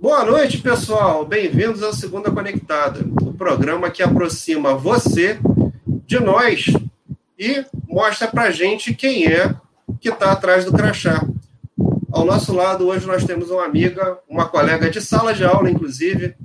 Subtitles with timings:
[0.00, 1.24] Boa noite, pessoal.
[1.24, 5.40] Bem-vindos ao Segunda Conectada, o programa que aproxima você
[6.06, 6.66] de nós
[7.36, 9.56] e mostra pra gente quem é
[10.00, 11.26] que está atrás do crachá.
[12.12, 16.36] Ao nosso lado, hoje, nós temos uma amiga, uma colega de sala de aula, inclusive,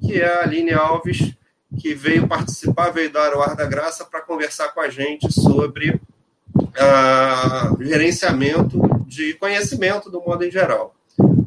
[0.00, 1.34] que é a Aline Alves,
[1.76, 6.00] que veio participar, veio dar o ar da graça para conversar com a gente sobre
[6.56, 10.94] uh, gerenciamento de conhecimento do modo em geral.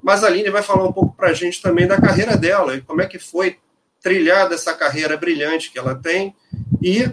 [0.06, 2.82] Mas a Aline vai falar um pouco para a gente também da carreira dela e
[2.82, 3.58] como é que foi
[4.00, 6.36] trilhada essa carreira brilhante que ela tem
[6.80, 7.12] e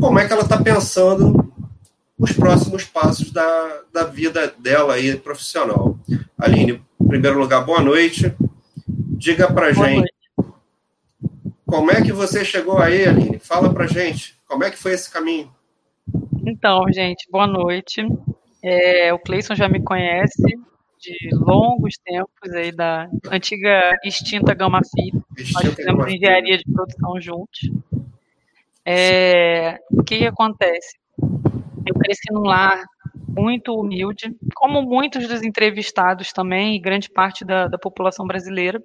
[0.00, 1.52] como é que ela está pensando
[2.16, 5.98] os próximos passos da, da vida dela aí profissional.
[6.38, 8.32] Aline, em primeiro lugar, boa noite.
[8.86, 10.54] Diga para gente noite.
[11.66, 13.40] como é que você chegou aí, Aline?
[13.40, 15.52] Fala para gente como é que foi esse caminho.
[16.46, 18.00] Então, gente, boa noite.
[18.62, 20.56] É, o Cleison já me conhece
[21.02, 25.24] de longos tempos aí da antiga extinta Gama Filho.
[25.52, 27.70] Nós fizemos engenharia de produção juntos.
[28.86, 30.96] É, o que acontece?
[31.84, 32.84] Eu cresci num lar
[33.28, 38.80] muito humilde, como muitos dos entrevistados também, e grande parte da, da população brasileira.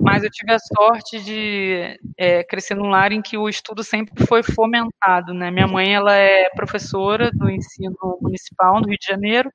[0.00, 4.26] Mas eu tive a sorte de é, crescer num lar em que o estudo sempre
[4.26, 5.32] foi fomentado.
[5.32, 5.52] Né?
[5.52, 9.52] Minha mãe ela é professora do ensino municipal no Rio de Janeiro.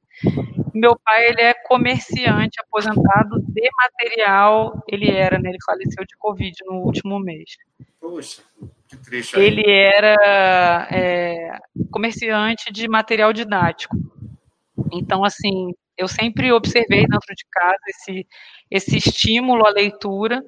[0.78, 4.84] Meu pai ele é comerciante aposentado de material.
[4.88, 5.50] Ele era, né?
[5.50, 7.58] ele faleceu de Covid no último mês.
[8.00, 8.44] Poxa.
[9.36, 11.58] Ele era é,
[11.92, 13.97] comerciante de material didático.
[14.94, 18.28] Então, assim, eu sempre observei dentro de casa esse,
[18.69, 20.44] esse estímulo à leitura.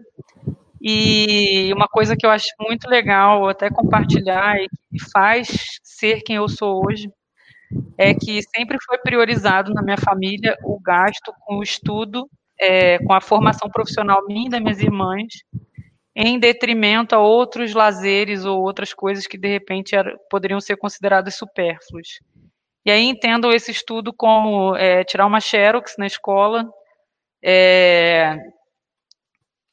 [0.79, 6.35] E uma coisa que eu acho muito legal até compartilhar e que faz ser quem
[6.35, 7.09] eu sou hoje
[7.97, 13.13] é que sempre foi priorizado na minha família o gasto com o estudo, é, com
[13.13, 15.33] a formação profissional minha e das minhas irmãs,
[16.15, 21.35] em detrimento a outros lazeres ou outras coisas que de repente era, poderiam ser consideradas
[21.35, 22.19] supérfluos.
[22.85, 26.67] E aí entendo esse estudo como é, tirar uma xerox na escola,
[27.43, 28.35] é,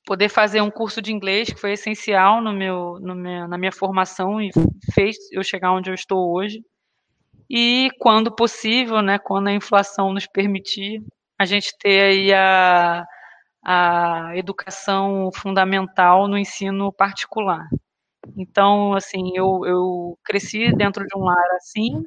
[0.04, 3.72] poder fazer um curso de inglês que foi essencial no meu, no meu, na minha
[3.72, 4.50] formação e
[4.94, 6.60] fez eu chegar onde eu estou hoje.
[7.48, 11.02] E quando possível, né, quando a inflação nos permitir,
[11.38, 13.04] a gente ter aí a,
[13.64, 17.66] a educação fundamental no ensino particular.
[18.36, 22.02] Então, assim, eu, eu cresci dentro de um lar assim,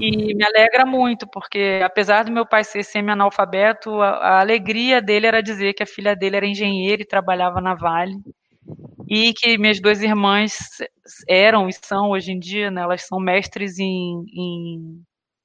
[0.00, 5.26] e me alegra muito, porque apesar do meu pai ser semi-analfabeto, a, a, alegria dele
[5.26, 8.14] era dizer que a filha dele era engenheira e trabalhava na Vale,
[9.08, 10.56] e que minhas duas irmãs
[11.28, 15.02] eram e são hoje em dia, né, elas são mestres em, em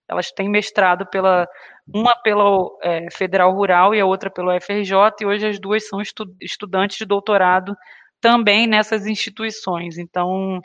[0.09, 1.47] elas têm mestrado pela
[1.93, 2.43] uma pela
[2.83, 6.97] é, Federal Rural e a outra pelo FRJ, e hoje as duas são estu estudantes
[6.97, 7.75] de doutorado
[8.19, 9.97] também nessas instituições.
[9.97, 10.59] Então,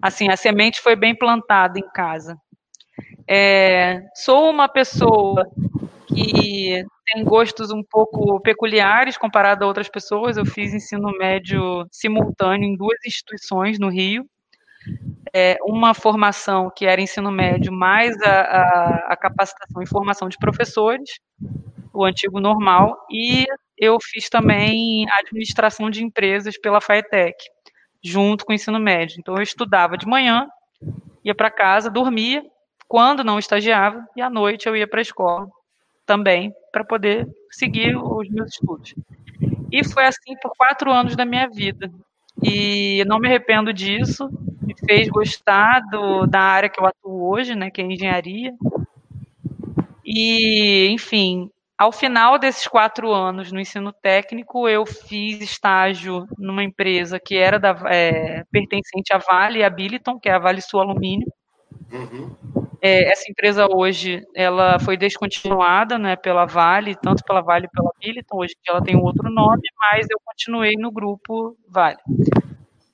[0.00, 2.36] assim, a semente foi bem plantada em casa.
[3.28, 5.44] É, sou uma pessoa
[6.14, 10.36] que tem gostos um pouco peculiares comparado a outras pessoas.
[10.36, 14.24] Eu fiz ensino médio simultâneo em duas instituições no Rio
[15.32, 20.38] é, uma formação que era ensino médio, mais a, a, a capacitação e formação de
[20.38, 21.18] professores,
[21.92, 23.46] o antigo normal, e
[23.76, 27.36] eu fiz também administração de empresas pela FAETEC,
[28.02, 29.16] junto com o ensino médio.
[29.18, 30.48] Então, eu estudava de manhã,
[31.24, 32.42] ia para casa, dormia,
[32.88, 35.48] quando não estagiava, e à noite eu ia para a escola
[36.10, 38.96] também, para poder seguir os meus estudos.
[39.70, 41.88] E foi assim por quatro anos da minha vida.
[42.42, 44.28] E não me arrependo disso,
[44.60, 48.52] me fez gostar do, da área que eu atuo hoje, né, que é engenharia.
[50.04, 51.48] E, enfim,
[51.78, 57.60] ao final desses quatro anos no ensino técnico, eu fiz estágio numa empresa que era
[57.60, 61.32] da, é, pertencente à Vale, a Billiton, que é a Vale Sul Alumínio.
[61.92, 62.34] Uhum.
[62.82, 68.00] É, essa empresa hoje ela foi descontinuada né, pela Vale, tanto pela Vale como pela
[68.00, 71.98] Billiton, hoje ela tem um outro nome, mas eu continuei no grupo Vale.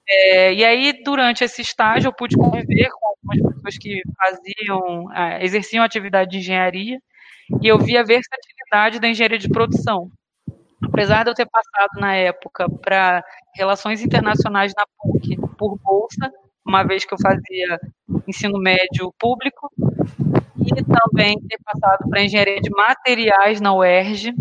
[0.08, 5.44] É, e aí, durante esse estágio, eu pude conviver com algumas pessoas que faziam, é,
[5.44, 6.98] exerciam atividade de engenharia,
[7.62, 10.10] e eu vi a versatilidade da engenharia de produção.
[10.82, 13.24] Apesar de eu ter passado na época para
[13.54, 16.30] relações internacionais na PUC por bolsa,
[16.66, 17.78] uma vez que eu fazia
[18.26, 19.70] ensino médio público,
[20.58, 24.34] e também ter passado para engenharia de materiais na UERJ,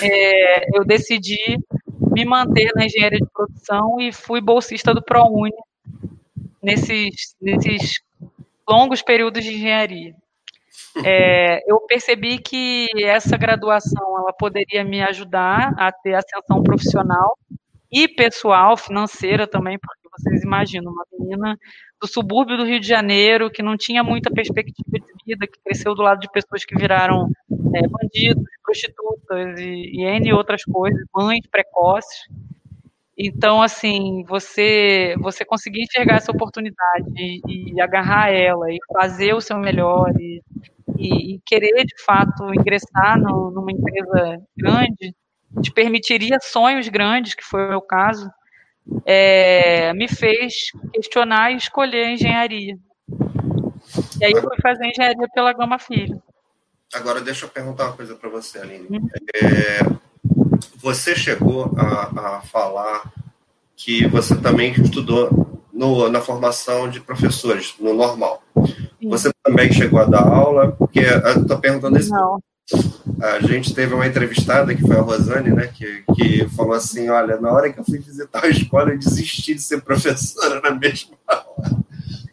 [0.00, 1.58] é, eu decidi
[2.12, 5.50] me manter na engenharia de produção e fui bolsista do ProUni
[6.62, 8.00] nesses, nesses
[8.68, 10.14] longos períodos de engenharia.
[11.04, 17.36] é, eu percebi que essa graduação ela poderia me ajudar a ter ascensão profissional
[17.90, 21.58] e pessoal, financeira também, porque vocês imaginam, uma menina
[22.00, 25.94] do subúrbio do Rio de Janeiro, que não tinha muita perspectiva de vida, que cresceu
[25.94, 27.28] do lado de pessoas que viraram
[27.74, 32.28] é, bandidos, prostitutas e, e N outras coisas, mães precoces.
[33.18, 39.40] Então, assim, você você conseguir enxergar essa oportunidade e, e agarrar ela e fazer o
[39.40, 40.42] seu melhor e,
[40.98, 45.14] e, e querer, de fato, ingressar no, numa empresa grande,
[45.62, 48.30] te permitiria sonhos grandes, que foi o meu caso,
[49.04, 50.54] é, me fez
[50.92, 52.78] questionar e escolher a engenharia.
[54.20, 56.22] E aí eu fui fazer engenharia pela Gama Filho.
[56.94, 58.86] Agora deixa eu perguntar uma coisa para você, Aline.
[58.90, 59.08] Hum.
[59.34, 59.80] É,
[60.76, 63.12] você chegou a, a, falar
[63.74, 68.42] que você também estudou no, na formação de professores, no normal.
[68.66, 69.08] Sim.
[69.08, 72.10] Você também chegou a dar aula, porque eu estou perguntando isso.
[72.10, 72.40] Não.
[73.22, 77.40] A gente teve uma entrevistada, que foi a Rosane, né, que, que falou assim, olha,
[77.40, 81.16] na hora que eu fui visitar a escola, eu desisti de ser professora na mesma
[81.28, 81.70] hora.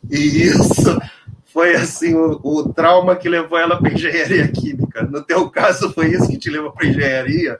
[0.09, 0.99] E isso
[1.45, 5.03] foi, assim, o, o trauma que levou ela para engenharia química.
[5.03, 7.59] No teu caso, foi isso que te levou para engenharia?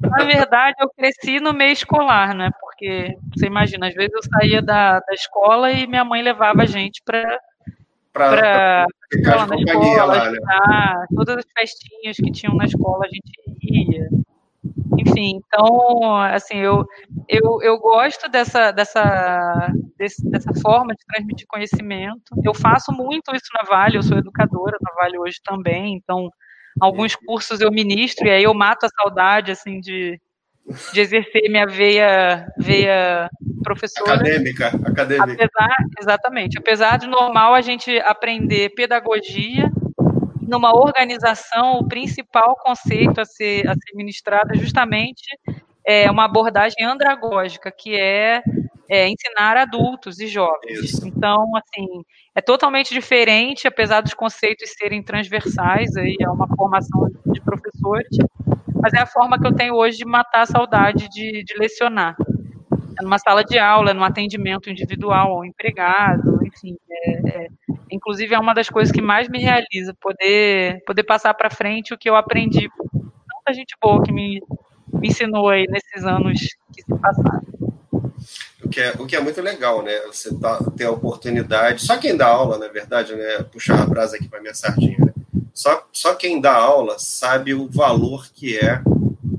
[0.00, 2.50] Na verdade, eu cresci no meio escolar, né?
[2.60, 6.66] Porque você imagina, às vezes eu saía da, da escola e minha mãe levava a
[6.66, 7.38] gente para
[8.12, 10.38] para ficar de companhia lá, né?
[11.14, 13.32] todas as festinhas que tinham na escola a gente
[13.62, 14.08] ia.
[14.98, 16.84] Enfim, então, assim, eu,
[17.28, 22.34] eu, eu gosto dessa, dessa, desse, dessa forma de transmitir conhecimento.
[22.44, 26.30] Eu faço muito isso na Vale, eu sou educadora na Vale hoje também, então,
[26.80, 30.20] alguns cursos eu ministro, e aí eu mato a saudade, assim, de,
[30.92, 33.28] de exercer minha veia, veia
[33.62, 34.14] professora.
[34.14, 35.32] Acadêmica, acadêmica.
[35.32, 36.58] Apesar, exatamente.
[36.58, 39.70] Apesar de normal a gente aprender pedagogia,
[40.40, 45.24] numa organização, o principal conceito a ser, a ser ministrado é justamente
[45.86, 48.42] é, uma abordagem andragógica, que é,
[48.88, 50.78] é ensinar adultos e jovens.
[50.78, 51.08] Isso.
[51.08, 51.86] Então, assim,
[52.34, 58.16] é totalmente diferente, apesar dos conceitos serem transversais, aí é uma formação de professores,
[58.82, 62.16] mas é a forma que eu tenho hoje de matar a saudade de, de lecionar.
[62.98, 66.76] É numa sala de aula, num atendimento individual ao empregado, enfim.
[66.90, 67.48] É, é,
[67.92, 71.98] inclusive, é uma das coisas que mais me realiza, poder, poder passar para frente o
[71.98, 72.68] que eu aprendi.
[72.90, 74.42] Tanta gente boa que me,
[74.92, 76.40] me ensinou aí nesses anos
[76.74, 77.40] que se passaram.
[78.64, 79.96] O que, é, o que é muito legal, né?
[80.06, 81.82] Você tá, ter a oportunidade.
[81.82, 83.44] Só quem dá aula, na verdade, né?
[83.44, 85.11] Puxar a brasa aqui para minha sardinha, né?
[85.54, 88.82] Só, só quem dá aula sabe o valor que é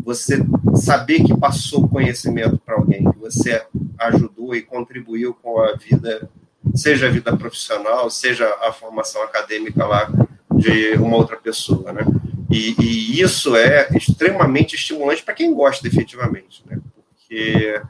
[0.04, 0.40] você
[0.76, 3.66] saber que passou conhecimento para alguém, que você
[3.98, 6.30] ajudou e contribuiu com a vida,
[6.76, 10.12] seja a vida profissional, seja a formação acadêmica lá
[10.56, 12.04] de uma outra pessoa, né?
[12.50, 16.78] E, e isso é extremamente estimulante para quem gosta, efetivamente, né?
[16.94, 17.82] Porque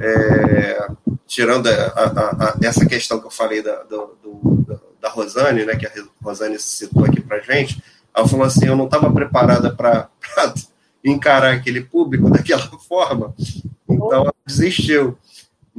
[0.00, 0.88] é,
[1.26, 5.76] tirando a, a, a, essa questão que eu falei da, do, do, da Rosane, né,
[5.76, 5.92] que a
[6.22, 7.82] Rosane citou aqui para gente,
[8.14, 10.08] ela falou assim, eu não estava preparada para
[11.04, 13.34] encarar aquele público daquela forma,
[13.88, 15.16] então ela desistiu.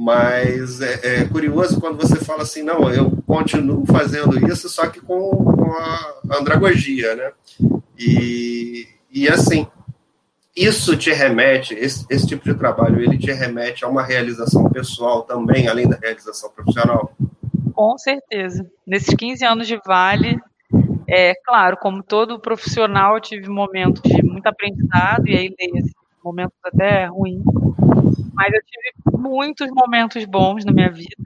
[0.02, 4.98] Mas é, é, curioso quando você fala assim, não, eu continuo fazendo isso, só que
[4.98, 7.32] com, com a andragogia, né?
[7.98, 9.66] E, e assim,
[10.56, 15.22] isso te remete, esse, esse tipo de trabalho, ele te remete a uma realização pessoal
[15.22, 17.14] também, além da realização profissional?
[17.80, 18.70] Com certeza.
[18.86, 20.38] Nesses 15 anos de Vale,
[21.08, 25.54] é claro, como todo profissional, eu tive momentos de muito aprendizado, e aí
[26.22, 27.42] momentos até ruins,
[28.34, 31.24] mas eu tive muitos momentos bons na minha vida,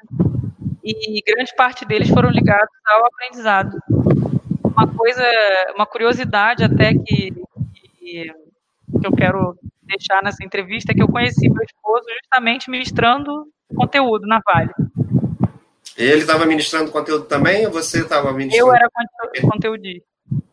[0.84, 3.76] e grande parte deles foram ligados ao aprendizado.
[4.62, 5.24] Uma coisa,
[5.74, 7.32] uma curiosidade até que,
[7.98, 8.32] que,
[9.00, 14.24] que eu quero deixar nessa entrevista é que eu conheci meu esposo justamente ministrando conteúdo
[14.28, 14.70] na Vale.
[15.96, 18.68] Ele estava ministrando conteúdo também ou você estava ministrando?
[18.68, 18.88] Eu era
[19.42, 20.06] conteudista.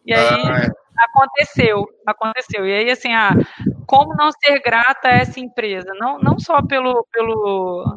[0.06, 0.70] E aí ah, é.
[1.04, 2.68] aconteceu, aconteceu.
[2.68, 3.32] E aí, assim, ah,
[3.88, 5.92] como não ser grata a essa empresa?
[5.96, 7.96] Não, não só pelo, pelo,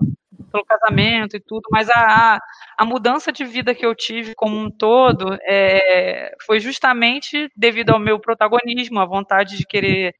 [0.52, 2.38] pelo casamento e tudo, mas a,
[2.78, 7.98] a mudança de vida que eu tive como um todo é, foi justamente devido ao
[7.98, 10.14] meu protagonismo, a vontade de querer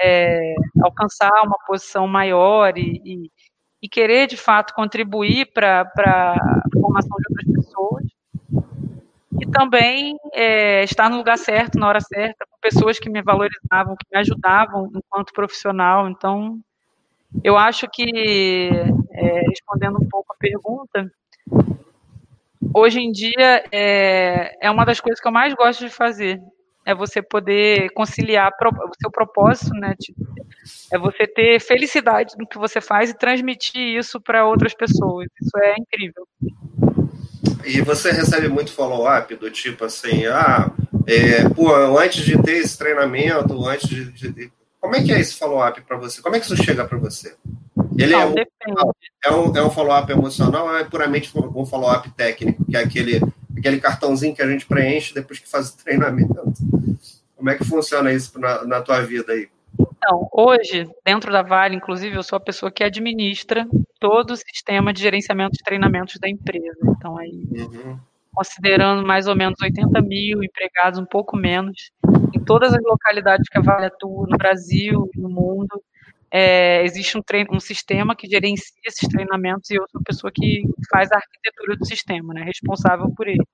[0.00, 3.30] é, alcançar uma posição maior e, e
[3.82, 8.04] e querer de fato contribuir para a formação de outras pessoas
[9.40, 13.96] e também é, estar no lugar certo, na hora certa, com pessoas que me valorizavam,
[13.96, 16.08] que me ajudavam enquanto profissional.
[16.08, 16.58] Então,
[17.44, 18.70] eu acho que,
[19.12, 21.10] é, respondendo um pouco a pergunta,
[22.74, 26.40] hoje em dia é, é uma das coisas que eu mais gosto de fazer.
[26.86, 29.94] É você poder conciliar o seu propósito, né?
[30.92, 35.26] É você ter felicidade no que você faz e transmitir isso para outras pessoas.
[35.42, 36.26] Isso é incrível.
[37.64, 40.70] E você recebe muito follow-up do tipo assim, ah,
[41.06, 44.52] é, pô, antes de ter esse treinamento, antes de, de...
[44.80, 46.22] como é que é esse follow-up para você?
[46.22, 47.34] Como é que isso chega para você?
[47.98, 48.92] Ele é Não, é, um,
[49.24, 53.20] é, um, é um follow-up emocional ou é puramente um follow-up técnico, que é aquele,
[53.58, 56.34] aquele cartãozinho que a gente preenche depois que faz o treinamento?
[57.36, 59.48] Como é que funciona isso na, na tua vida aí?
[59.78, 63.66] Então, hoje, dentro da Vale, inclusive, eu sou a pessoa que administra
[64.00, 66.78] todo o sistema de gerenciamento de treinamentos da empresa.
[66.84, 67.98] Então, aí, uhum.
[68.32, 71.90] considerando mais ou menos 80 mil empregados, um pouco menos,
[72.34, 75.82] em todas as localidades que a Vale atua, no Brasil e no mundo,
[76.30, 80.62] é, existe um, um, sistema que gerencia esses treinamentos e eu sou a pessoa que
[80.90, 83.44] faz a arquitetura do sistema, né, responsável por ele.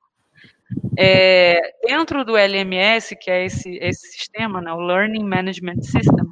[0.98, 6.26] É, dentro do LMS, que é esse, esse sistema, né, o Learning Management System,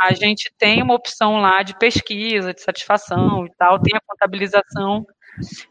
[0.00, 5.04] a gente tem uma opção lá de pesquisa, de satisfação e tal, tem a contabilização,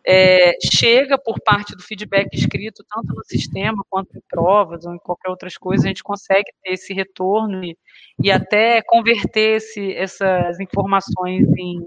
[0.06, 5.00] é, chega por parte do feedback escrito, tanto no sistema quanto em provas ou em
[5.00, 7.78] qualquer outras coisas, a gente consegue ter esse retorno e,
[8.22, 11.80] e até converter esse, essas informações em,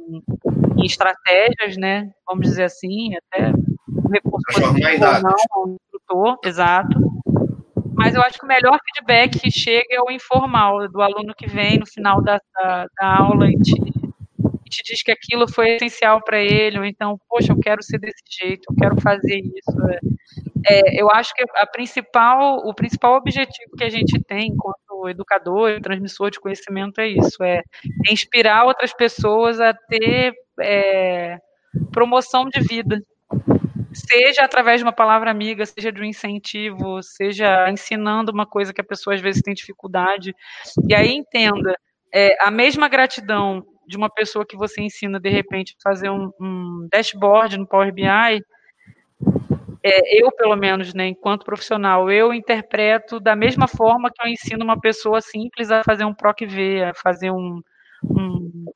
[0.78, 2.10] em, estratégias, né?
[2.26, 3.50] Vamos dizer assim, até
[3.88, 6.98] um recurso positivo ou não, instrutor, exato.
[7.94, 11.46] Mas eu acho que o melhor feedback que chega é o informal, do aluno que
[11.46, 13.72] vem no final da, da, da aula e te,
[14.66, 17.98] e te, diz que aquilo foi essencial para ele, ou então, poxa, eu quero ser
[17.98, 19.76] desse jeito, eu quero fazer isso.
[20.68, 25.80] É, eu acho que a principal, o principal objetivo que a gente tem enquanto educador
[25.80, 27.62] transmissor de conhecimento é isso, é
[28.10, 31.38] inspirar outras pessoas a ter é,
[31.92, 33.00] promoção de vida,
[33.92, 38.80] seja através de uma palavra amiga, seja de um incentivo, seja ensinando uma coisa que
[38.80, 40.34] a pessoa às vezes tem dificuldade.
[40.88, 41.78] E aí entenda,
[42.12, 46.88] é, a mesma gratidão de uma pessoa que você ensina de repente fazer um, um
[46.90, 48.42] dashboard no Power BI,
[49.82, 54.64] é, eu pelo menos, né, enquanto profissional, eu interpreto da mesma forma que eu ensino
[54.64, 57.60] uma pessoa simples a fazer um PROC-V, a fazer um,
[58.02, 58.66] um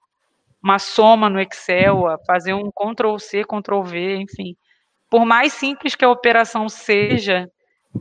[0.62, 4.54] uma soma no Excel, a fazer um Ctrl C, Ctrl V, enfim.
[5.08, 7.50] Por mais simples que a operação seja,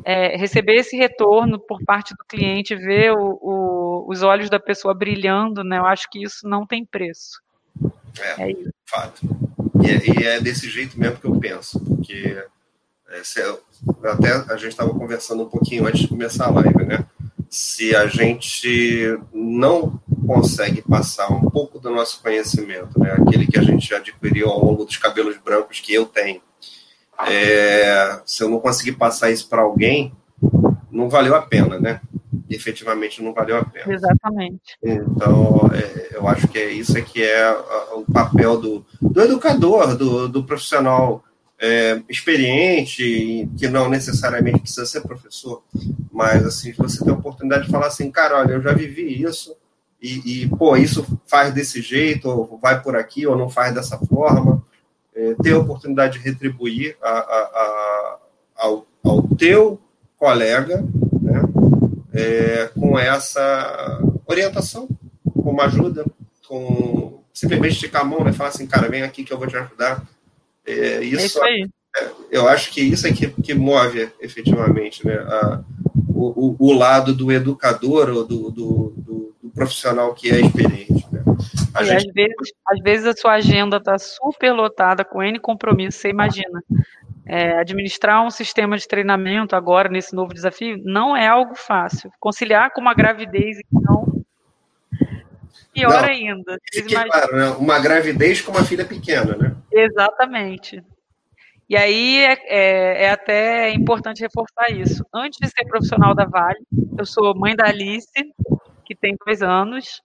[0.06, 4.94] é, receber esse retorno por parte do cliente, ver o, o, os olhos da pessoa
[4.94, 5.78] brilhando, né?
[5.78, 7.42] Eu acho que isso não tem preço.
[8.20, 8.56] É, é
[8.86, 9.22] fato.
[9.84, 12.44] E é, e é, desse jeito mesmo que eu penso, porque
[13.10, 13.42] é, se,
[14.04, 17.06] até a gente estava conversando um pouquinho antes de começar a live, né?
[17.50, 23.14] Se a gente não consegue passar um pouco do nosso conhecimento, né?
[23.14, 26.42] Aquele que a gente já adquiriu ao longo dos cabelos brancos que eu tenho,
[27.28, 30.14] é, se eu não conseguir passar isso para alguém,
[30.92, 32.02] não valeu a pena, né?
[32.50, 33.94] Efetivamente não valeu a pena.
[33.94, 34.78] Exatamente.
[34.84, 37.52] Então, é, eu acho que é isso é que é
[37.94, 41.24] o papel do, do educador, do, do profissional
[41.60, 45.62] é, experiente, que não necessariamente precisa ser professor,
[46.12, 49.54] mas assim, você tem a oportunidade de falar assim, cara, olha, eu já vivi isso,
[50.02, 53.98] e, e pô, isso faz desse jeito, ou vai por aqui, ou não faz dessa
[53.98, 54.64] forma
[55.16, 58.20] é, ter a oportunidade de retribuir a, a, a,
[58.58, 59.80] ao, ao, teu
[60.18, 60.84] colega
[61.22, 61.42] né,
[62.14, 64.88] é, com essa orientação,
[65.34, 66.06] com uma ajuda,
[66.48, 69.48] com simplesmente esticar a mão e né, falar assim, cara, vem aqui que eu vou
[69.48, 70.06] te ajudar.
[70.66, 71.70] É, isso, é isso aí.
[71.98, 75.64] É, eu acho que isso é que, que move efetivamente né, a,
[76.08, 81.06] o, o, lado do educador ou do, do, do, do profissional que é experiente.
[81.74, 82.08] A e gente...
[82.08, 86.64] às, vezes, às vezes a sua agenda está super lotada com N compromissos, você imagina.
[87.26, 92.12] É, administrar um sistema de treinamento agora, nesse novo desafio, não é algo fácil.
[92.20, 94.24] Conciliar com uma gravidez, então,
[95.72, 96.58] pior não, ainda.
[97.06, 97.50] Claro, né?
[97.52, 99.56] Uma gravidez com uma filha pequena, né?
[99.72, 100.84] Exatamente.
[101.70, 105.06] E aí é, é, é, até importante reforçar isso.
[105.14, 106.60] Antes de ser profissional da Vale,
[106.98, 108.10] eu sou mãe da Alice,
[108.84, 110.02] que tem dois anos,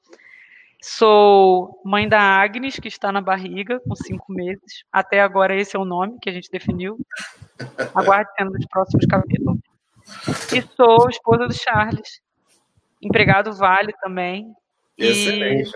[0.86, 4.84] Sou mãe da Agnes, que está na barriga, com cinco meses.
[4.92, 6.98] Até agora esse é o nome que a gente definiu.
[7.94, 9.58] Aguarde sendo nos próximos capítulos.
[10.54, 12.20] E sou esposa do Charles.
[13.00, 14.52] Empregado Vale também.
[14.98, 15.70] Excelente.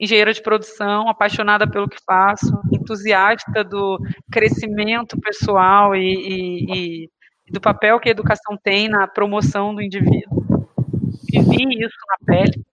[0.00, 3.98] E engenheira de produção, apaixonada pelo que faço, entusiasta do
[4.32, 7.04] crescimento pessoal e, e,
[7.48, 10.42] e do papel que a educação tem na promoção do indivíduo.
[11.30, 12.64] Vivi isso na pele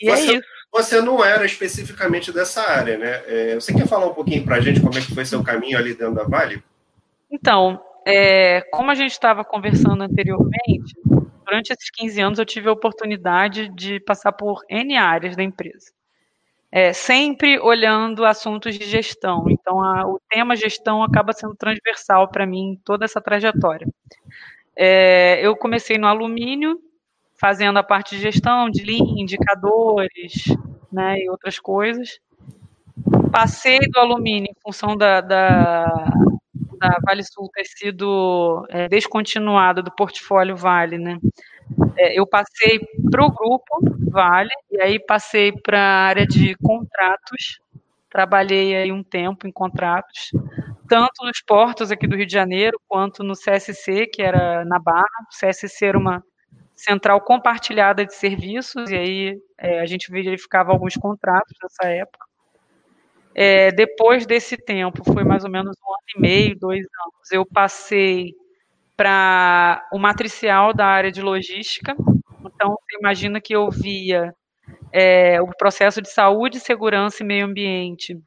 [0.00, 0.48] e é você, é isso.
[0.72, 3.22] Você não era especificamente dessa área, né?
[3.26, 5.78] É, você quer falar um pouquinho para a gente como é que foi seu caminho
[5.78, 6.62] ali dentro da Vale?
[7.30, 10.94] Então, é, como a gente estava conversando anteriormente,
[11.44, 15.90] durante esses 15 anos eu tive a oportunidade de passar por N áreas da empresa.
[16.70, 19.46] É, sempre olhando assuntos de gestão.
[19.48, 23.86] Então, a, o tema gestão acaba sendo transversal para mim em toda essa trajetória.
[24.76, 26.78] É, eu comecei no alumínio,
[27.38, 30.44] fazendo a parte de gestão, de linha, indicadores,
[30.92, 32.18] né, e outras coisas.
[33.30, 35.84] Passei do alumínio em função da, da,
[36.78, 41.18] da Vale Sul ter sido é, descontinuada do portfólio Vale, né?
[41.96, 42.80] É, eu passei
[43.10, 43.80] para o grupo
[44.10, 47.60] Vale, e aí passei para a área de contratos,
[48.10, 50.30] trabalhei aí um tempo em contratos,
[50.88, 55.04] tanto nos portos aqui do Rio de Janeiro, quanto no CSC, que era na Barra.
[55.30, 56.24] O CSC era uma
[56.78, 62.26] central compartilhada de serviços, e aí é, a gente verificava alguns contratos nessa época.
[63.34, 67.44] É, depois desse tempo, foi mais ou menos um ano e meio, dois anos, eu
[67.46, 68.32] passei
[68.96, 71.94] para o matricial da área de logística.
[72.44, 74.34] Então, você imagina que eu via
[74.92, 78.20] é, o processo de saúde, segurança e meio ambiente,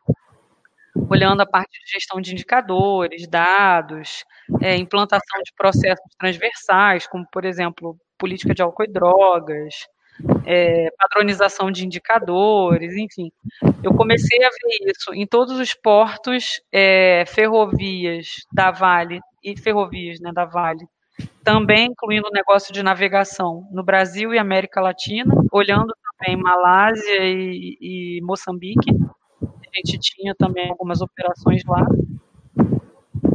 [1.10, 4.24] olhando a parte de gestão de indicadores, dados,
[4.62, 9.74] é, implantação de processos transversais, como, por exemplo, política de álcool e drogas,
[10.46, 13.32] é, padronização de indicadores, enfim.
[13.84, 20.20] Eu comecei a ver isso em todos os portos, é, ferrovias da Vale e ferrovias
[20.20, 20.86] né, da Vale,
[21.44, 27.78] também incluindo o negócio de navegação no Brasil e América Latina, olhando também Malásia e,
[27.82, 28.92] e Moçambique.
[29.44, 31.84] A gente tinha também algumas operações lá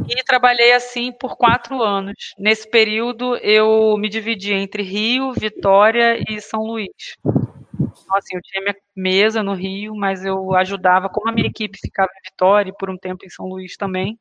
[0.09, 2.33] e trabalhei assim por quatro anos.
[2.37, 7.15] Nesse período, eu me dividi entre Rio, Vitória e São Luís.
[7.23, 11.77] Então, assim, eu tinha minha mesa no Rio, mas eu ajudava, como a minha equipe
[11.77, 14.17] ficava em Vitória e por um tempo em São Luís também,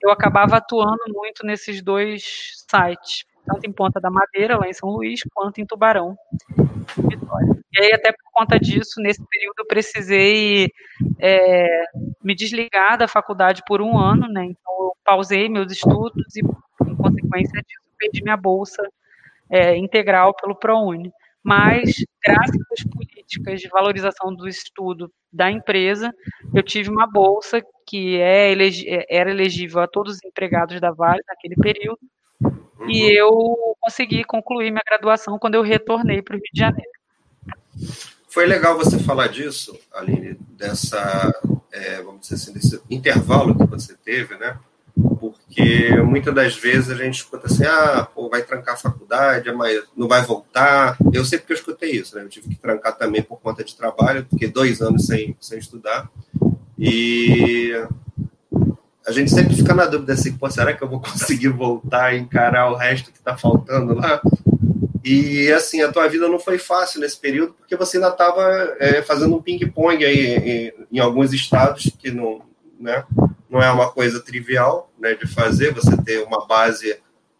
[0.00, 4.90] eu acabava atuando muito nesses dois sites, tanto em Ponta da Madeira, lá em São
[4.90, 6.16] Luís, quanto em Tubarão.
[7.72, 10.70] E aí, até por conta disso, nesse período eu precisei
[11.18, 11.84] é,
[12.22, 14.44] me desligar da faculdade por um ano, né?
[14.44, 18.82] Então, eu pausei meus estudos e, em consequência disso, perdi minha bolsa
[19.50, 21.12] é, integral pelo ProUni.
[21.42, 26.10] Mas, graças às políticas de valorização do estudo da empresa,
[26.54, 28.54] eu tive uma bolsa que é
[29.10, 32.00] era elegível a todos os empregados da Vale naquele período,
[32.88, 36.90] e eu consegui concluir minha graduação quando eu retornei para o Rio de Janeiro.
[38.28, 41.32] Foi legal você falar disso, Aline, dessa,
[41.70, 44.58] é, vamos dizer assim, desse intervalo que você teve, né?
[45.20, 49.82] Porque muitas das vezes a gente escuta assim, ah, pô, vai trancar a faculdade, mas
[49.96, 50.96] não vai voltar.
[51.12, 52.22] Eu sempre que eu escutei isso, né?
[52.22, 56.10] Eu tive que trancar também por conta de trabalho, porque dois anos sem, sem estudar.
[56.78, 57.72] E
[59.06, 62.18] a gente sempre fica na dúvida assim, pô, será que eu vou conseguir voltar e
[62.18, 64.20] encarar o resto que está faltando lá?
[65.04, 69.02] E assim, a tua vida não foi fácil nesse período, porque você ainda estava é,
[69.02, 72.40] fazendo um ping-pong aí em, em, alguns estados, que não,
[72.80, 73.04] né,
[73.50, 76.96] não é uma coisa trivial né, de fazer, você ter uma base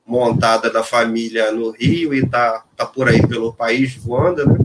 [0.07, 4.59] montada da família no Rio e tá, tá por aí pelo país voando, né?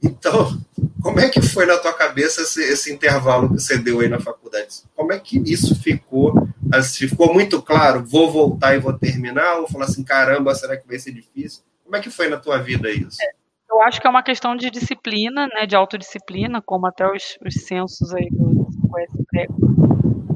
[0.00, 0.56] Então,
[1.02, 4.20] como é que foi na tua cabeça esse, esse, intervalo que você deu aí na
[4.20, 4.82] faculdade?
[4.94, 6.48] Como é que isso ficou?
[6.72, 9.56] Assim, ficou muito claro, vou voltar e vou terminar?
[9.56, 11.62] Ou falar assim, caramba, será que vai ser difícil?
[11.84, 13.16] Como é que foi na tua vida isso?
[13.22, 13.30] É,
[13.70, 17.54] eu acho que é uma questão de disciplina, né, de autodisciplina, como até os, os
[17.64, 18.68] censos aí do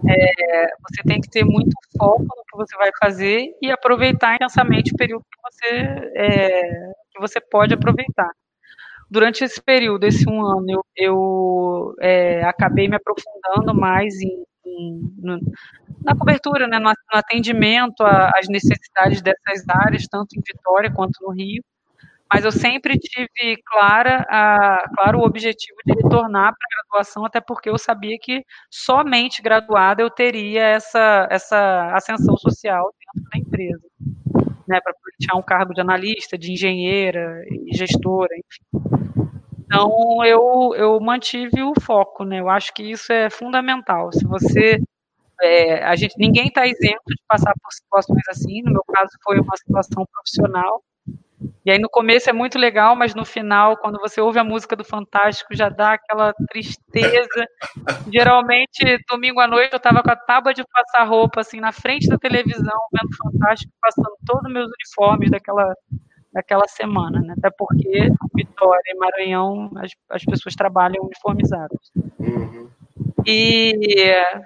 [0.09, 4.93] é, você tem que ter muito foco no que você vai fazer e aproveitar intensamente
[4.93, 8.31] o período que você, é, que você pode aproveitar.
[9.13, 15.15] Durante esse período, esse um ano, eu, eu é, acabei me aprofundando mais em, em
[15.19, 15.39] no,
[16.03, 21.31] na cobertura, né, no, no atendimento às necessidades dessas áreas, tanto em Vitória quanto no
[21.31, 21.63] Rio.
[22.33, 27.39] Mas eu sempre tive clara a, claro o objetivo de retornar para a graduação, até
[27.39, 34.22] porque eu sabia que somente graduada eu teria essa, essa ascensão social dentro da empresa.
[34.73, 39.03] Né, para pleitear um cargo de analista, de engenheira e gestora, enfim.
[39.67, 42.41] Então eu, eu mantive o foco, né?
[42.41, 44.11] Eu acho que isso é fundamental.
[44.13, 44.81] Se você
[45.43, 48.63] é, a gente, ninguém está isento de passar por situações assim.
[48.63, 50.83] No meu caso, foi uma situação profissional.
[51.65, 54.75] E aí no começo é muito legal, mas no final, quando você ouve a música
[54.75, 57.47] do Fantástico, já dá aquela tristeza.
[58.13, 62.09] Geralmente, domingo à noite, eu estava com a tábua de passar roupa, assim, na frente
[62.09, 65.75] da televisão, vendo Fantástico, passando todos os meus uniformes daquela,
[66.33, 67.35] daquela semana, né?
[67.39, 71.79] Até porque Vitória e Maranhão, as, as pessoas trabalham uniformizadas.
[72.19, 72.69] Uhum.
[73.27, 73.73] E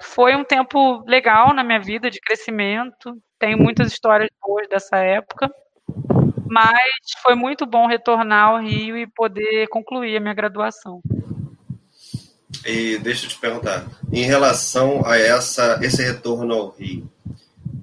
[0.03, 3.17] foi um tempo legal na minha vida de crescimento.
[3.39, 5.51] Tenho muitas histórias boas dessa época,
[6.51, 11.01] mas foi muito bom retornar ao Rio e poder concluir a minha graduação.
[12.65, 17.09] E deixa eu te perguntar, em relação a essa, esse retorno ao Rio,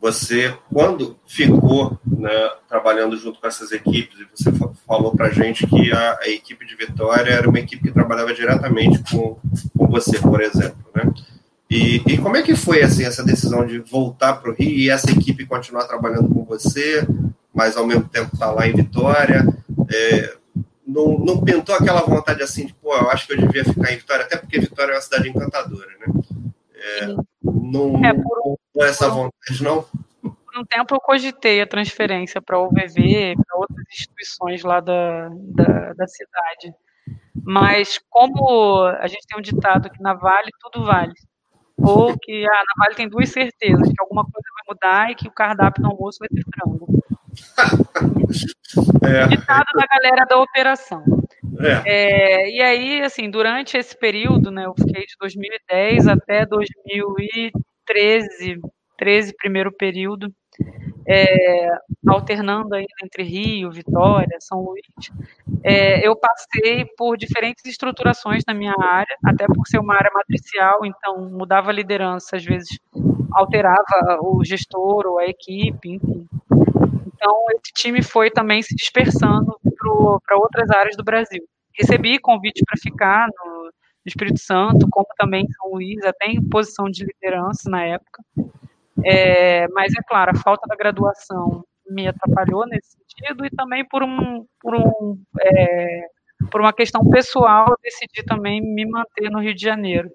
[0.04, 4.52] você, quando ficou né, trabalhando junto com essas equipes, e você
[4.86, 9.02] falou para gente que a, a, equipe de Vitória era uma equipe que trabalhava diretamente
[9.10, 9.38] com,
[9.78, 11.10] com você, por exemplo, né?
[11.70, 14.90] E, e como é que foi assim, essa decisão de voltar para o Rio e
[14.90, 17.08] essa equipe continuar trabalhando com você,
[17.54, 19.46] mas ao mesmo tempo estar tá lá em Vitória?
[19.94, 20.38] É,
[20.86, 23.98] não, não pintou aquela vontade assim de, pô, eu acho que eu devia ficar em
[23.98, 26.14] Vitória, até porque Vitória é uma cidade encantadora, né?
[26.76, 27.08] É,
[27.44, 29.84] não, é, por, não é essa vontade, não?
[30.22, 35.30] Por um tempo eu cogitei a transferência para o UVV, para outras instituições lá da,
[35.30, 36.76] da, da cidade.
[37.44, 41.14] Mas como a gente tem um ditado que na Vale tudo vale,
[41.78, 45.28] ou que ah, na Vale tem duas certezas, que alguma coisa vai mudar e que
[45.28, 46.88] o cardápio do almoço vai ter frango.
[49.04, 49.28] É.
[49.28, 51.04] Ditado da galera da operação.
[51.60, 51.84] É.
[51.86, 58.60] É, e aí, assim, durante esse período, né, eu fiquei de 2010 até 2013,
[58.98, 60.34] 13 primeiro período,
[61.08, 61.70] é,
[62.08, 64.84] alternando aí entre Rio, Vitória, São Luís,
[65.64, 70.86] é, eu passei por diferentes estruturações na minha área, até por ser uma área matricial,
[70.86, 72.80] então mudava a liderança, às vezes
[73.34, 76.28] alterava o gestor ou a equipe, enfim.
[77.24, 79.58] Então, esse time foi também se dispersando
[80.26, 81.42] para outras áreas do Brasil.
[81.74, 83.72] Recebi convite para ficar no,
[84.06, 88.22] Espírito Santo, como também São Luís, até em posição de liderança na época.
[89.06, 94.04] É, mas, é claro, a falta da graduação me atrapalhou nesse sentido e também por,
[94.04, 96.02] um, por, um, é,
[96.52, 100.12] por uma questão pessoal, eu decidi também me manter no Rio de Janeiro.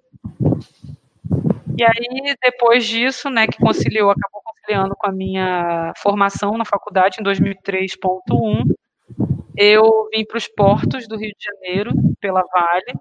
[1.79, 4.38] E aí, depois disso, né, que conciliou, acabou
[4.69, 8.75] conciliando com a minha formação na faculdade em 2003.1,
[9.57, 12.95] eu vim para os portos do Rio de Janeiro, pela Vale,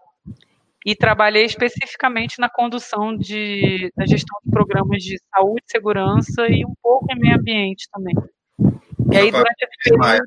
[0.86, 6.74] e trabalhei especificamente na condução de, da gestão de programas de saúde, segurança e um
[6.82, 8.16] pouco em meio ambiente também.
[9.12, 10.24] E aí, durante esse período...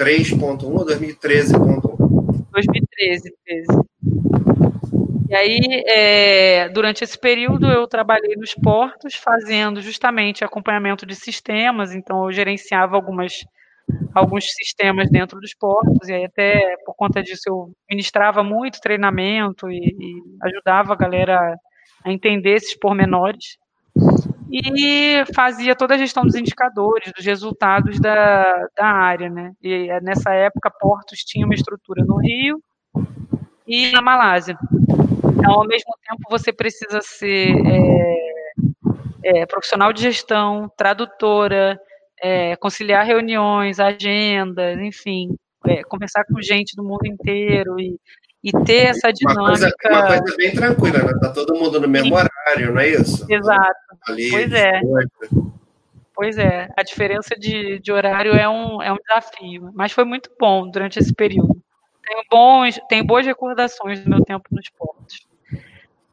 [0.00, 2.46] 2003.1 ou 2013.1?
[2.50, 3.66] 2013, 13.
[5.28, 11.94] E aí, é, durante esse período, eu trabalhei nos portos, fazendo justamente acompanhamento de sistemas,
[11.94, 13.44] então eu gerenciava algumas,
[14.14, 19.70] alguns sistemas dentro dos portos, e aí até por conta disso eu ministrava muito treinamento
[19.70, 21.54] e, e ajudava a galera
[22.02, 23.58] a entender esses pormenores.
[24.50, 29.52] E fazia toda a gestão dos indicadores, dos resultados da, da área, né?
[29.62, 32.58] E nessa época, Portos tinha uma estrutura no Rio
[33.66, 34.56] e na Malásia.
[35.38, 38.18] Então, ao mesmo tempo, você precisa ser é,
[39.22, 41.80] é, profissional de gestão, tradutora,
[42.20, 47.96] é, conciliar reuniões, agendas, enfim, é, conversar com gente do mundo inteiro e,
[48.42, 49.42] e ter essa dinâmica.
[49.42, 51.18] Uma coisa, uma coisa bem tranquila, né?
[51.20, 53.24] Tá todo mundo no mesmo horário, não é isso?
[53.30, 53.78] Exato.
[54.08, 54.80] Ali, pois é.
[56.14, 60.28] Pois é, a diferença de, de horário é um, é um desafio, mas foi muito
[60.38, 61.62] bom durante esse período.
[62.04, 65.27] Tenho, bons, tenho boas recordações do meu tempo nos portos.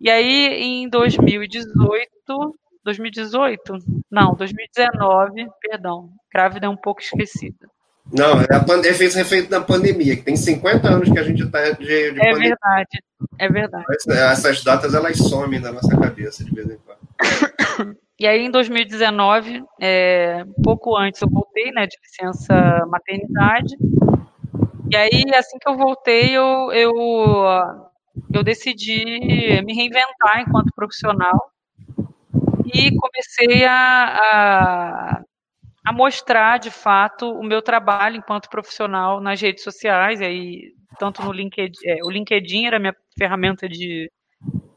[0.06, 3.78] E aí, em 2018, 2018?
[4.12, 7.68] Não, 2019, perdão, grávida é um pouco esquecida.
[8.14, 11.42] Não, é, a, é feito refeito da pandemia, que tem 50 anos que a gente
[11.42, 12.50] está de, de É pandemia.
[12.50, 13.04] verdade,
[13.40, 13.86] é verdade.
[14.08, 17.98] Essas datas, elas somem na nossa cabeça de vez em quando.
[18.18, 23.76] E aí, em 2019, é, pouco antes, eu voltei né, de licença maternidade.
[24.90, 27.85] E aí, assim que eu voltei, eu, eu
[28.34, 29.04] eu decidi
[29.64, 31.52] me reinventar enquanto profissional
[32.74, 35.22] e comecei a, a,
[35.86, 41.32] a, mostrar de fato o meu trabalho enquanto profissional nas redes sociais, aí tanto no
[41.32, 44.10] LinkedIn, é, o LinkedIn era minha ferramenta de,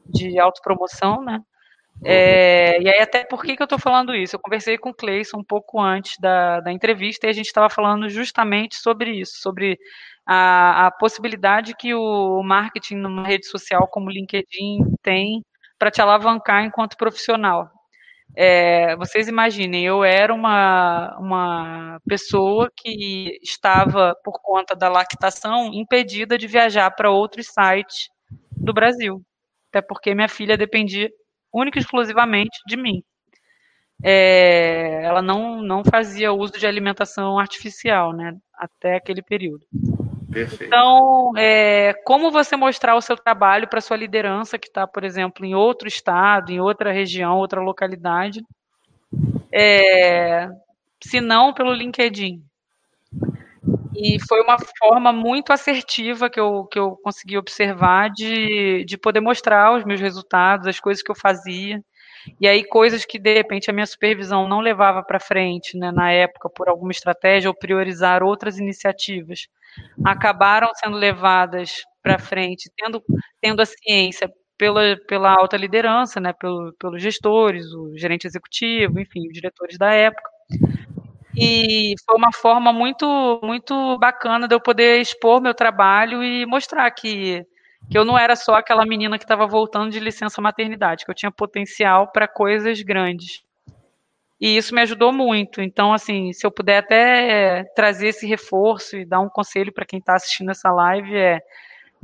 [0.07, 1.41] de autopromoção, né?
[2.05, 4.37] É, e aí, até por que, que eu estou falando isso?
[4.37, 7.69] Eu conversei com o Cleison um pouco antes da, da entrevista e a gente estava
[7.69, 9.77] falando justamente sobre isso, sobre
[10.31, 15.43] a, a possibilidade que o marketing numa rede social como LinkedIn tem
[15.79, 17.71] para te alavancar enquanto profissional.
[18.37, 26.37] É, vocês imaginem, eu era uma, uma pessoa que estava, por conta da lactação, impedida
[26.37, 28.11] de viajar para outros sites
[28.55, 29.23] do Brasil.
[29.71, 31.09] Até porque minha filha dependia
[31.51, 33.03] única e exclusivamente de mim.
[34.05, 39.67] É, ela não, não fazia uso de alimentação artificial, né, até aquele período.
[40.31, 40.65] Perfeito.
[40.65, 45.45] Então, é, como você mostrar o seu trabalho para sua liderança que está, por exemplo,
[45.45, 48.43] em outro estado, em outra região, outra localidade,
[49.53, 50.49] é,
[51.03, 52.43] se não pelo LinkedIn.
[53.97, 59.21] E foi uma forma muito assertiva que eu, que eu consegui observar de, de poder
[59.21, 61.83] mostrar os meus resultados, as coisas que eu fazia.
[62.41, 66.13] E aí, coisas que de repente a minha supervisão não levava para frente, né, na
[66.13, 69.49] época, por alguma estratégia, ou priorizar outras iniciativas,
[70.05, 73.03] acabaram sendo levadas para frente, tendo,
[73.41, 79.27] tendo a ciência pela, pela alta liderança, né, pelo, pelos gestores, o gerente executivo, enfim,
[79.29, 80.31] os diretores da época.
[81.37, 86.91] E foi uma forma muito, muito bacana de eu poder expor meu trabalho e mostrar
[86.93, 87.45] que,
[87.91, 91.15] que eu não era só aquela menina que estava voltando de licença maternidade, que eu
[91.15, 93.43] tinha potencial para coisas grandes.
[94.41, 95.61] E isso me ajudou muito.
[95.61, 99.99] Então, assim, se eu puder até trazer esse reforço e dar um conselho para quem
[99.99, 101.41] está assistindo essa live, é.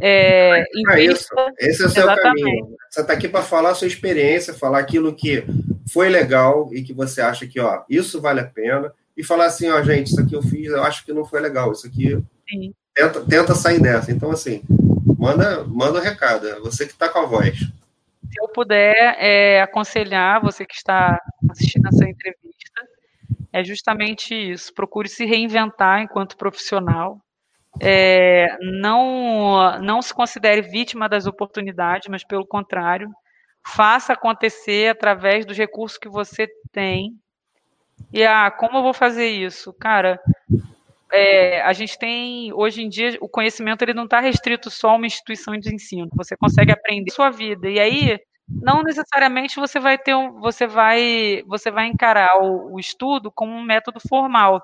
[0.00, 0.64] é
[1.00, 1.28] isso.
[1.58, 2.42] Esse é o seu Exatamente.
[2.42, 2.76] caminho.
[2.90, 5.44] Você está aqui para falar a sua experiência, falar aquilo que
[5.92, 9.68] foi legal e que você acha que, ó, isso vale a pena e falar assim,
[9.68, 12.20] ó, gente, isso aqui eu fiz, eu acho que não foi legal, isso aqui
[12.94, 14.10] tenta, tenta sair dessa.
[14.10, 14.62] Então, assim,
[15.24, 17.58] manda, manda um recado, é você que está com a voz.
[17.58, 21.18] Se eu puder é, aconselhar você que está
[21.50, 22.82] assistindo essa entrevista,
[23.52, 24.74] é justamente isso.
[24.74, 27.20] Procure se reinventar enquanto profissional.
[27.80, 33.08] É, não, não se considere vítima das oportunidades, mas pelo contrário,
[33.66, 37.18] faça acontecer através dos recursos que você tem
[38.12, 39.72] e ah, como eu vou fazer isso?
[39.72, 40.20] Cara,
[41.14, 44.96] é, a gente tem hoje em dia o conhecimento ele não está restrito só a
[44.96, 46.08] uma instituição de ensino.
[46.14, 47.68] Você consegue aprender sua vida.
[47.68, 52.80] E aí não necessariamente você vai ter um, você vai você vai encarar o, o,
[52.80, 54.60] estudo como um método formal,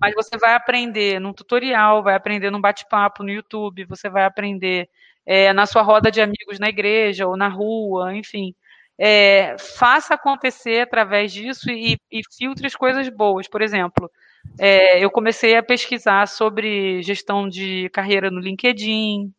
[0.00, 4.88] mas você vai aprender num tutorial, vai aprender num bate-papo no YouTube, você vai aprender
[5.24, 8.54] é, na sua roda de amigos na igreja ou na rua, enfim
[8.98, 13.46] é, faça acontecer através disso e, e, filtre as coisas boas.
[13.48, 14.10] Por exemplo,
[14.58, 19.32] é, eu comecei a pesquisar sobre gestão de carreira no LinkedIn,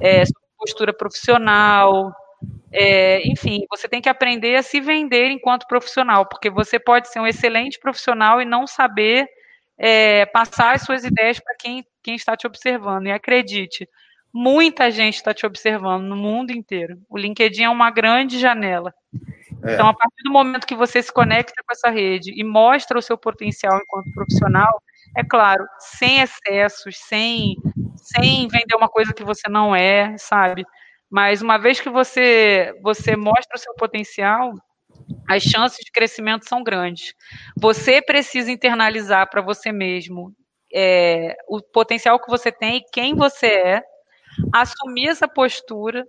[0.00, 0.22] é,
[0.58, 2.12] postura profissional.
[2.72, 7.20] É, enfim, você tem que aprender a se vender enquanto profissional, porque você pode ser
[7.20, 9.26] um excelente profissional e não saber
[9.76, 13.06] é, passar as suas ideias para quem, quem está te observando.
[13.06, 13.88] E acredite,
[14.32, 16.98] Muita gente está te observando no mundo inteiro.
[17.08, 18.94] O LinkedIn é uma grande janela.
[19.62, 19.74] É.
[19.74, 23.02] Então, a partir do momento que você se conecta com essa rede e mostra o
[23.02, 24.82] seu potencial enquanto profissional,
[25.16, 27.56] é claro, sem excessos, sem,
[27.96, 30.64] sem vender uma coisa que você não é, sabe?
[31.10, 34.52] Mas uma vez que você, você mostra o seu potencial,
[35.28, 37.12] as chances de crescimento são grandes.
[37.58, 40.32] Você precisa internalizar para você mesmo
[40.72, 43.82] é, o potencial que você tem e quem você é,
[44.54, 46.06] assumir essa postura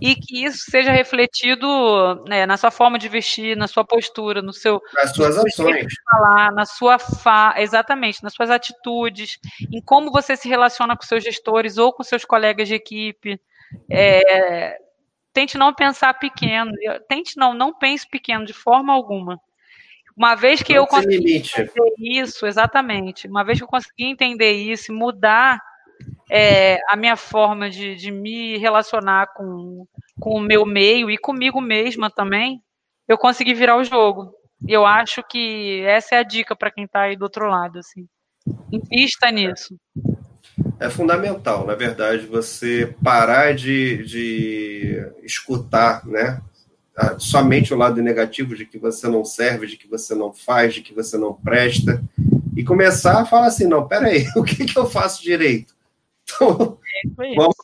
[0.00, 4.52] e que isso seja refletido né, na sua forma de vestir, na sua postura, no
[4.52, 7.54] seu nas suas ações, falar, na sua fa...
[7.56, 9.38] exatamente, nas suas atitudes,
[9.72, 13.40] em como você se relaciona com seus gestores ou com seus colegas de equipe.
[13.90, 14.78] É...
[15.32, 16.72] Tente não pensar pequeno,
[17.08, 19.38] tente não, não pense pequeno de forma alguma.
[20.16, 24.52] Uma vez que não eu consegui entender isso, exatamente, uma vez que eu consegui entender
[24.52, 25.60] isso, mudar
[26.30, 29.86] é, a minha forma de, de me relacionar com,
[30.20, 32.60] com o meu meio e comigo mesma também,
[33.08, 34.34] eu consegui virar o jogo.
[34.66, 37.78] E eu acho que essa é a dica para quem está aí do outro lado.
[37.78, 38.06] Assim.
[38.72, 39.76] Invista nisso.
[40.80, 46.40] É fundamental, na verdade, você parar de, de escutar né,
[47.18, 50.82] somente o lado negativo de que você não serve, de que você não faz, de
[50.82, 52.02] que você não presta,
[52.56, 55.75] e começar a falar assim: não, peraí, o que, que eu faço direito?
[56.28, 56.78] Então,
[57.22, 57.56] é vamos,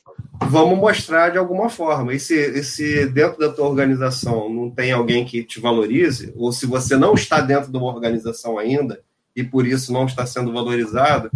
[0.48, 2.14] vamos, mostrar de alguma forma.
[2.14, 6.53] E se, e se dentro da tua organização não tem alguém que te valorize, ou
[6.53, 9.01] se você não está dentro de uma organização ainda
[9.35, 11.31] e por isso não está sendo valorizado,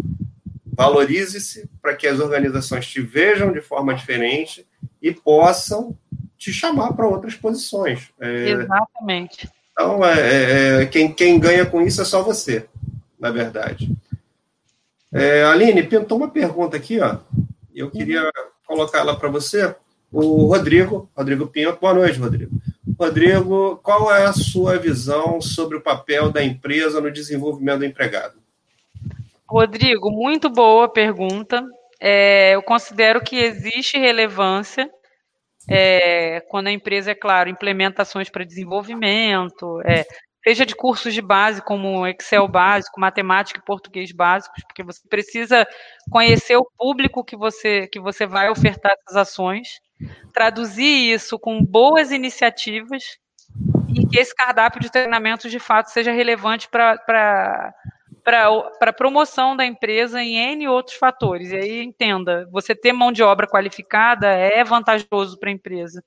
[0.65, 4.67] valorize-se para que as organizações te vejam de forma diferente
[5.01, 5.97] e possam
[6.37, 8.11] te chamar para outras posições.
[8.21, 9.49] É, Exatamente.
[9.73, 12.67] Então, é, é, é, quem, quem ganha com isso é só você,
[13.19, 13.91] na verdade.
[15.17, 17.17] É, Aline, pintou uma pergunta aqui, ó.
[17.75, 18.31] Eu queria
[18.67, 19.75] colocar ela para você.
[20.13, 22.51] O Rodrigo, Rodrigo Pinto, boa noite, Rodrigo.
[22.99, 28.35] Rodrigo, qual é a sua visão sobre o papel da empresa no desenvolvimento do empregado?
[29.49, 31.65] Rodrigo, muito boa pergunta.
[31.99, 34.91] É, eu considero que existe relevância
[35.69, 40.05] é, quando a empresa, é claro, implementa ações para desenvolvimento, é,
[40.47, 45.67] seja de cursos de base, como Excel básico, matemática e português básicos, porque você precisa
[46.09, 49.81] conhecer o público que você, que você vai ofertar essas ações,
[50.33, 53.19] traduzir isso com boas iniciativas
[53.89, 57.75] e que esse cardápio de treinamentos de fato seja relevante para
[58.23, 61.53] para a promoção da empresa em N outros fatores.
[61.53, 66.03] E aí, entenda, você ter mão de obra qualificada é vantajoso para a empresa,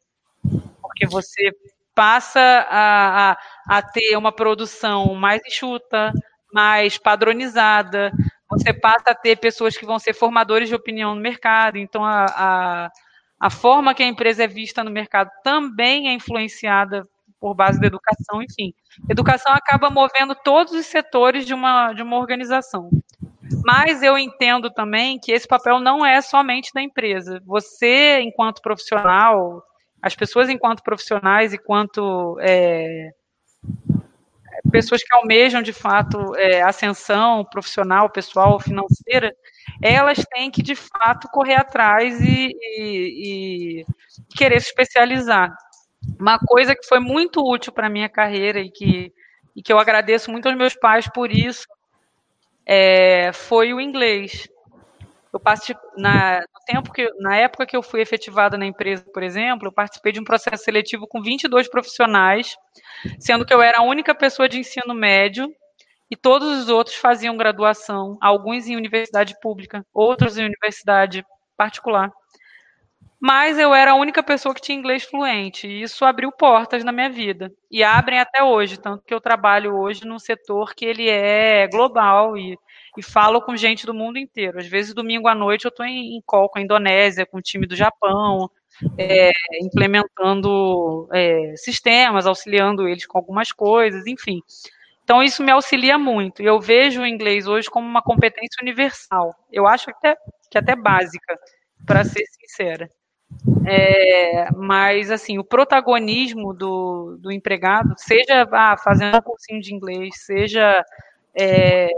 [0.81, 1.53] porque você
[1.99, 6.13] passa a, a, a ter uma produção mais enxuta,
[6.53, 8.09] mais padronizada,
[8.49, 12.25] você passa a ter pessoas que vão ser formadores de opinião no mercado, então a,
[12.25, 12.91] a,
[13.37, 17.05] a forma que a empresa é vista no mercado também é influenciada
[17.37, 18.73] por base da educação, enfim.
[19.09, 22.89] Educação acaba movendo todos os setores de uma, de uma organização.
[23.65, 27.41] Mas eu entendo também que esse papel não é somente da empresa.
[27.45, 29.61] Você, enquanto profissional,
[30.01, 33.11] as pessoas enquanto profissionais, enquanto é,
[34.71, 39.33] pessoas que almejam de fato é, ascensão profissional, pessoal, financeira,
[39.81, 43.85] elas têm que de fato correr atrás e, e, e
[44.35, 45.53] querer se especializar.
[46.19, 49.13] Uma coisa que foi muito útil para a minha carreira e que,
[49.55, 51.67] e que eu agradeço muito aos meus pais por isso
[52.71, 54.47] é, foi o inglês.
[55.31, 59.21] Eu participei, na, no tempo que, na época que eu fui efetivada na empresa, por
[59.21, 62.55] exemplo, eu participei de um processo seletivo com 22 profissionais,
[63.19, 65.53] sendo que eu era a única pessoa de ensino médio
[66.09, 71.23] e todos os outros faziam graduação, alguns em universidade pública, outros em universidade
[71.55, 72.11] particular.
[73.21, 76.91] Mas eu era a única pessoa que tinha inglês fluente, e isso abriu portas na
[76.91, 77.51] minha vida.
[77.69, 82.37] E abrem até hoje, tanto que eu trabalho hoje num setor que ele é global
[82.37, 82.57] e
[82.99, 84.59] e falo com gente do mundo inteiro.
[84.59, 87.41] Às vezes, domingo à noite, eu estou em, em call com a Indonésia, com o
[87.41, 88.51] time do Japão,
[88.97, 89.31] é,
[89.61, 94.41] implementando é, sistemas, auxiliando eles com algumas coisas, enfim.
[95.03, 96.43] Então, isso me auxilia muito.
[96.43, 99.33] Eu vejo o inglês hoje como uma competência universal.
[99.51, 100.15] Eu acho até,
[100.51, 101.39] que até básica,
[101.85, 102.91] para ser sincera.
[103.65, 110.09] É, mas, assim, o protagonismo do, do empregado, seja ah, fazendo um cursinho de inglês,
[110.25, 110.83] seja
[111.33, 111.89] é,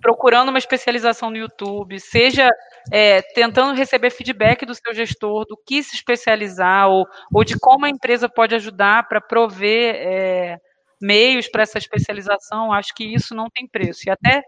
[0.00, 2.50] procurando uma especialização no YouTube, seja
[2.92, 7.86] é, tentando receber feedback do seu gestor do que se especializar ou, ou de como
[7.86, 10.58] a empresa pode ajudar para prover é,
[11.00, 14.02] meios para essa especialização, acho que isso não tem preço.
[14.06, 14.42] E até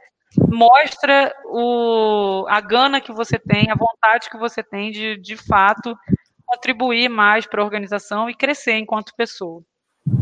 [0.49, 5.97] mostra o, a gana que você tem, a vontade que você tem de, de fato,
[6.45, 9.63] contribuir mais para a organização e crescer enquanto pessoa.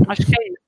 [0.09, 0.65] Acho que é isso.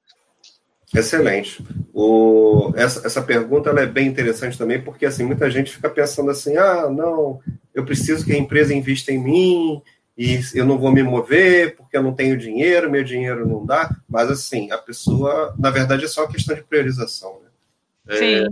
[0.94, 1.64] Excelente.
[1.98, 6.54] O, essa, essa pergunta é bem interessante também, porque assim, muita gente fica pensando assim:
[6.58, 7.40] ah, não,
[7.74, 9.82] eu preciso que a empresa invista em mim,
[10.16, 13.96] e eu não vou me mover porque eu não tenho dinheiro, meu dinheiro não dá.
[14.06, 17.40] Mas assim, a pessoa, na verdade, é só uma questão de priorização.
[18.06, 18.16] Né?
[18.18, 18.34] Sim.
[18.34, 18.46] É,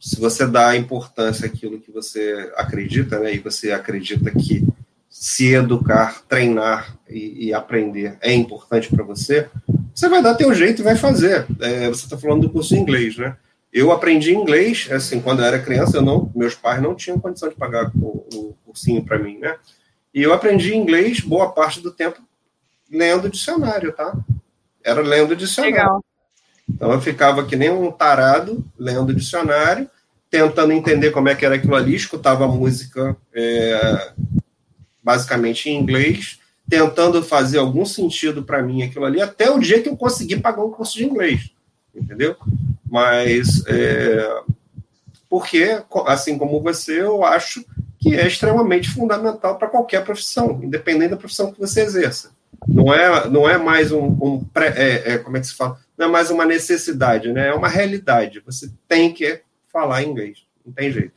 [0.00, 4.64] se você dá importância àquilo que você acredita, né, e você acredita que
[5.10, 9.48] se educar, treinar e, e aprender é importante para você,
[9.96, 11.46] você vai dar teu jeito e vai fazer.
[11.58, 13.34] É, você está falando do curso de inglês, né?
[13.72, 17.48] Eu aprendi inglês, assim, quando eu era criança, eu não, meus pais não tinham condição
[17.48, 19.56] de pagar o, o cursinho para mim, né?
[20.12, 22.20] E eu aprendi inglês boa parte do tempo
[22.92, 24.14] lendo dicionário, tá?
[24.84, 25.76] Era lendo dicionário.
[25.76, 26.04] Legal.
[26.68, 29.88] Então eu ficava que nem um tarado lendo dicionário,
[30.30, 34.12] tentando entender como é que era aquilo ali, escutava a música é,
[35.02, 39.88] basicamente em inglês, tentando fazer algum sentido para mim aquilo ali, até o dia que
[39.88, 41.50] eu consegui pagar um curso de inglês,
[41.94, 42.36] entendeu?
[42.90, 44.42] Mas, é,
[45.28, 47.64] porque, assim como você, eu acho
[47.98, 52.30] que é extremamente fundamental para qualquer profissão, independente da profissão que você exerça.
[52.66, 55.78] Não é, não é mais um, um pré, é, é, como é que se fala?
[55.96, 57.48] Não é mais uma necessidade, né?
[57.48, 58.42] É uma realidade.
[58.44, 59.40] Você tem que
[59.72, 61.12] falar inglês, não tem jeito.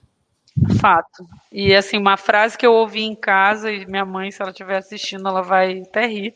[0.80, 1.26] Fato.
[1.52, 4.78] E assim, uma frase que eu ouvi em casa, e minha mãe, se ela estiver
[4.78, 6.36] assistindo, ela vai até rir.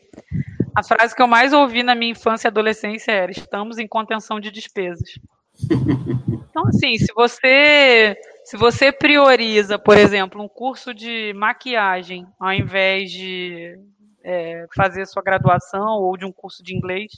[0.74, 4.40] A frase que eu mais ouvi na minha infância e adolescência era: estamos em contenção
[4.40, 5.18] de despesas.
[6.54, 13.10] Então, assim, se você se você prioriza, por exemplo, um curso de maquiagem ao invés
[13.10, 13.76] de
[14.22, 17.10] é, fazer sua graduação ou de um curso de inglês,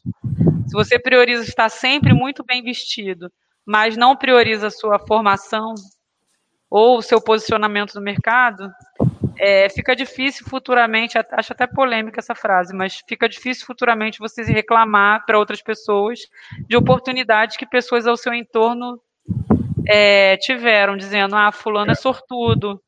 [0.67, 3.31] se você prioriza estar sempre muito bem vestido,
[3.65, 5.75] mas não prioriza sua formação,
[6.71, 8.71] ou o seu posicionamento no mercado,
[9.39, 15.25] é, fica difícil futuramente, acho até polêmica essa frase, mas fica difícil futuramente você reclamar
[15.27, 16.21] para outras pessoas
[16.67, 18.99] de oportunidades que pessoas ao seu entorno
[19.87, 22.81] é, tiveram, dizendo, ah, fulano é sortudo,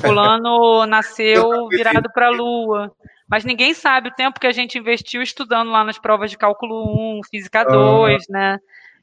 [0.00, 2.92] fulano nasceu virado para a lua,
[3.28, 7.18] mas ninguém sabe o tempo que a gente investiu estudando lá nas provas de cálculo
[7.18, 8.18] 1, física 2, uhum.
[8.28, 8.58] né?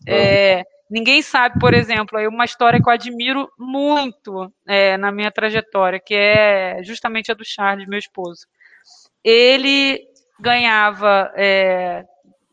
[0.08, 6.00] É, ninguém sabe, por exemplo, uma história que eu admiro muito é, na minha trajetória,
[6.00, 8.46] que é justamente a do Charles, meu esposo.
[9.24, 10.06] Ele
[10.38, 12.04] ganhava é,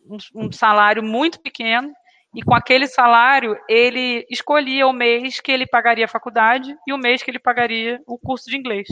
[0.09, 1.93] um, um salário muito pequeno,
[2.34, 6.99] e com aquele salário, ele escolhia o mês que ele pagaria a faculdade e o
[6.99, 8.86] mês que ele pagaria o curso de inglês.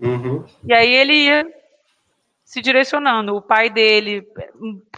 [0.00, 0.44] Uhum.
[0.66, 1.46] E aí ele ia
[2.52, 3.34] se direcionando.
[3.34, 4.28] O pai dele,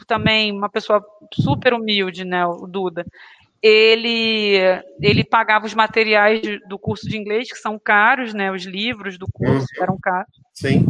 [0.08, 1.00] também uma pessoa
[1.32, 3.06] super humilde, né, o Duda,
[3.62, 4.56] ele,
[5.00, 9.26] ele pagava os materiais do curso de inglês, que são caros, né, os livros do
[9.32, 9.82] curso uhum.
[9.84, 10.34] eram caros.
[10.52, 10.84] Sim.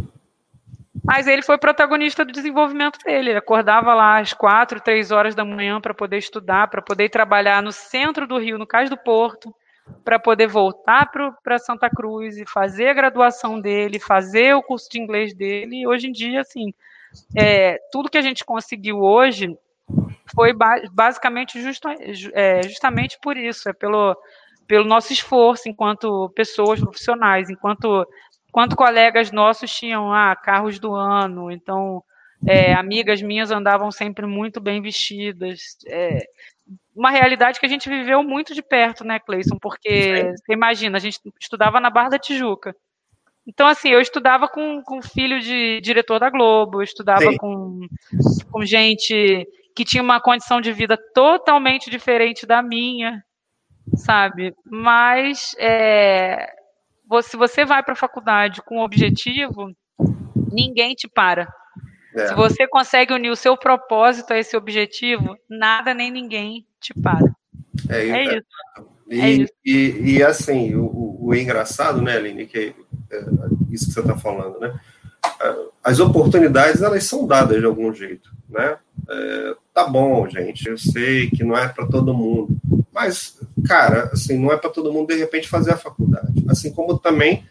[1.03, 3.29] Mas ele foi protagonista do desenvolvimento dele.
[3.29, 7.61] Ele acordava lá às quatro, três horas da manhã para poder estudar, para poder trabalhar
[7.61, 9.53] no centro do Rio, no Cais do Porto,
[10.03, 11.09] para poder voltar
[11.43, 15.81] para Santa Cruz e fazer a graduação dele, fazer o curso de inglês dele.
[15.81, 16.73] E hoje em dia, assim,
[17.35, 19.57] é, tudo que a gente conseguiu hoje
[20.35, 21.87] foi ba basicamente justo,
[22.33, 24.17] é, justamente por isso, é pelo,
[24.67, 28.07] pelo nosso esforço enquanto pessoas profissionais, enquanto,
[28.49, 32.03] enquanto colegas nossos tinham ah, carros do ano, então
[32.47, 35.77] é, amigas minhas andavam sempre muito bem vestidas.
[35.87, 36.25] É,
[36.95, 39.57] uma realidade que a gente viveu muito de perto, né, Cleison?
[39.59, 42.75] Porque você imagina, a gente estudava na Barra da Tijuca.
[43.47, 47.81] Então, assim, eu estudava com, com filho de diretor da Globo, eu estudava com,
[48.51, 53.23] com gente que tinha uma condição de vida totalmente diferente da minha,
[53.97, 54.55] sabe?
[54.65, 56.49] Mas é,
[57.21, 59.71] se você vai para a faculdade com um objetivo,
[60.51, 61.47] ninguém te para.
[62.15, 62.27] É.
[62.27, 67.35] Se você consegue unir o seu propósito a esse objetivo, nada nem ninguém te para.
[67.89, 68.47] É, é isso.
[69.09, 69.53] E, é isso.
[69.65, 72.73] E, e, assim, o, o, engraçado, né, Aline, que
[73.11, 73.25] é, é
[73.69, 74.73] isso que você está falando, né?
[75.83, 78.77] As oportunidades, elas são dadas de algum jeito, né?
[79.09, 82.55] É, tá bom, gente, eu sei que não é para todo mundo,
[82.93, 83.37] mas,
[83.67, 86.45] cara, assim, não é para todo mundo, de repente, fazer a faculdade.
[86.47, 87.43] Assim como também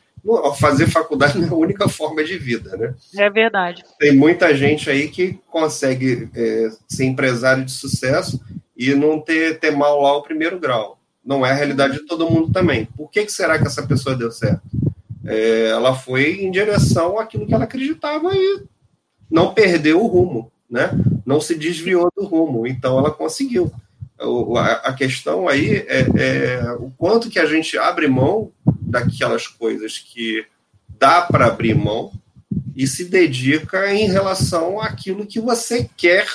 [0.58, 2.94] fazer faculdade não é a única forma de vida, né?
[3.16, 3.84] É verdade.
[3.98, 8.40] Tem muita gente aí que consegue é, ser empresário de sucesso
[8.76, 10.98] e não ter, ter mal lá o primeiro grau.
[11.24, 12.86] Não é a realidade de todo mundo também.
[12.96, 14.62] Por que, que será que essa pessoa deu certo?
[15.24, 18.62] É, ela foi em direção àquilo que ela acreditava e
[19.30, 20.90] não perdeu o rumo, né?
[21.24, 22.66] Não se desviou do rumo.
[22.66, 23.72] Então ela conseguiu.
[24.82, 28.52] A questão aí é, é o quanto que a gente abre mão
[28.84, 30.44] daquelas coisas que
[30.98, 32.12] dá para abrir mão
[32.74, 36.26] e se dedica em relação àquilo que você quer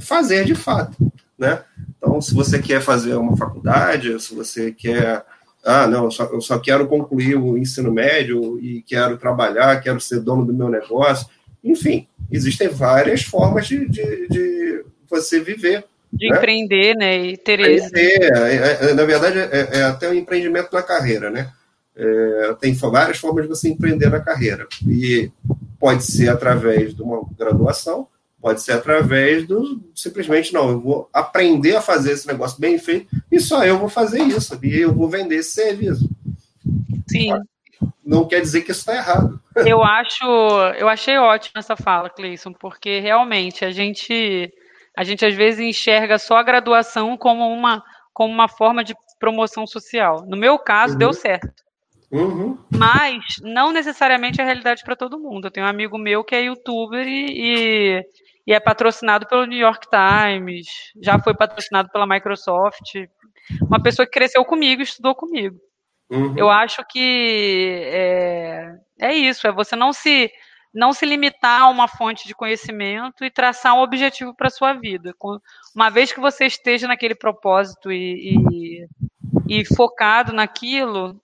[0.00, 0.96] fazer de fato,
[1.38, 1.62] né?
[1.96, 5.24] Então, se você quer fazer uma faculdade, se você quer,
[5.64, 10.00] ah, não, eu só, eu só quero concluir o ensino médio e quero trabalhar, quero
[10.00, 11.28] ser dono do meu negócio,
[11.62, 15.84] enfim, existem várias formas de, de, de você viver.
[16.12, 16.36] De né?
[16.36, 17.60] empreender, né, e ter.
[17.60, 21.52] É, é, é, na verdade, é, é até um empreendimento na carreira, né?
[21.94, 24.66] É, tem várias formas de você empreender na carreira.
[24.86, 25.30] E
[25.78, 28.06] pode ser através de uma graduação,
[28.40, 33.06] pode ser através do simplesmente, não, eu vou aprender a fazer esse negócio bem feito
[33.30, 36.08] e só eu vou fazer isso, e eu vou vender esse serviço.
[37.08, 37.32] Sim.
[38.04, 39.40] Não quer dizer que isso está errado.
[39.66, 40.24] Eu acho,
[40.78, 44.50] eu achei ótima essa fala, Cleison, porque realmente a gente,
[44.96, 47.82] a gente às vezes enxerga só a graduação como uma,
[48.14, 50.24] como uma forma de promoção social.
[50.26, 50.98] No meu caso, uhum.
[50.98, 51.62] deu certo.
[52.12, 52.58] Uhum.
[52.70, 55.46] Mas não necessariamente é a realidade para todo mundo.
[55.46, 58.04] Eu tenho um amigo meu que é youtuber e,
[58.46, 60.66] e, é patrocinado pelo New York Times,
[61.00, 62.96] já foi patrocinado pela Microsoft.
[63.62, 65.56] Uma pessoa que cresceu comigo, estudou comigo.
[66.10, 66.36] Uhum.
[66.36, 70.30] Eu acho que é, é isso, é você não se
[70.74, 75.14] não se limitar a uma fonte de conhecimento e traçar um objetivo para sua vida.
[75.74, 81.20] Uma vez que você esteja naquele propósito e, e, e focado naquilo,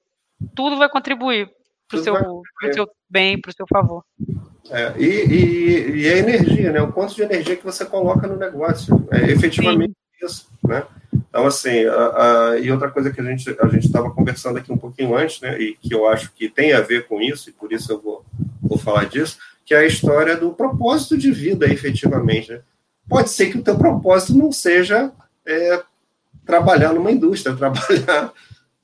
[0.55, 1.51] tudo vai contribuir
[1.89, 2.14] para o seu,
[2.72, 4.05] seu bem, para o seu favor.
[4.70, 6.82] É, e, e, e, a energia, né?
[6.82, 9.09] O quanto de energia que você coloca no negócio.
[9.11, 10.26] É efetivamente Sim.
[10.26, 10.84] isso, né?
[11.28, 14.70] Então, assim, a, a, e outra coisa que a gente a gente estava conversando aqui
[14.70, 15.59] um pouquinho antes, né?
[15.59, 18.24] E que eu acho que tem a ver com isso, e por isso eu vou,
[18.62, 22.53] vou falar disso, que é a história do propósito de vida, efetivamente.
[22.53, 22.61] Né?
[23.09, 25.11] Pode ser que o teu propósito não seja
[25.47, 25.82] é,
[26.45, 28.32] trabalhar numa indústria, trabalhar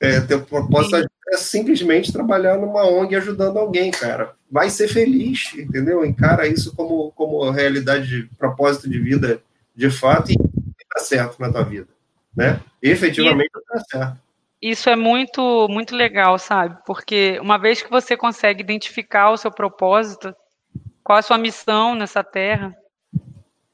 [0.00, 4.35] é, teu propósito é simplesmente trabalhar numa ONG ajudando alguém, cara.
[4.51, 6.05] Vai ser feliz, entendeu?
[6.05, 9.41] Encara isso como, como realidade de propósito de vida
[9.75, 11.89] de fato e tá certo na tua vida,
[12.37, 12.61] né?
[12.83, 14.25] Efetivamente tá certo.
[14.61, 16.79] Isso é muito, muito legal, sabe?
[16.87, 20.35] Porque uma vez que você consegue identificar o seu propósito,
[21.03, 22.75] qual a sua missão nessa terra,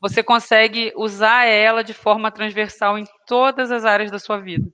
[0.01, 4.67] você consegue usar ela de forma transversal em todas as áreas da sua vida.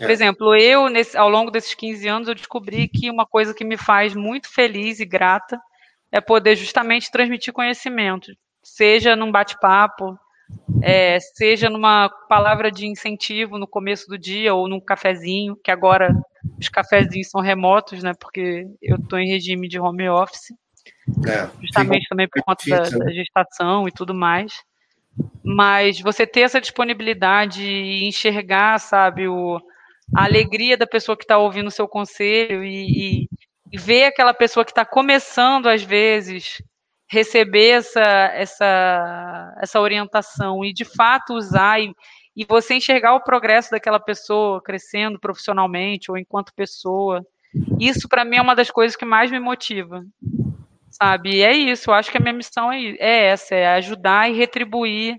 [0.00, 0.12] Por é.
[0.12, 3.76] exemplo, eu, nesse, ao longo desses 15 anos, eu descobri que uma coisa que me
[3.76, 5.60] faz muito feliz e grata
[6.10, 8.32] é poder justamente transmitir conhecimento,
[8.62, 10.18] seja num bate-papo,
[10.82, 16.14] é, seja numa palavra de incentivo no começo do dia ou num cafezinho, que agora
[16.58, 18.14] os cafezinhos são remotos, né?
[18.18, 20.54] Porque eu estou em regime de home office,
[21.28, 23.12] é, justamente também por conta da, da, né?
[23.12, 24.54] gestação e tudo mais.
[25.44, 29.60] Mas você ter essa disponibilidade e enxergar, sabe, o,
[30.14, 33.28] a alegria da pessoa que está ouvindo o seu conselho e, e,
[33.72, 36.62] e ver aquela pessoa que está começando às vezes
[37.08, 38.00] receber essa,
[38.34, 41.92] essa, essa orientação e de fato usar e,
[42.36, 47.24] e você enxergar o progresso daquela pessoa crescendo profissionalmente ou enquanto pessoa,
[47.80, 50.04] isso para mim é uma das coisas que mais me motiva,
[50.88, 51.36] sabe?
[51.36, 54.36] E é isso, eu acho que a minha missão é, é essa, é ajudar e
[54.36, 55.16] retribuir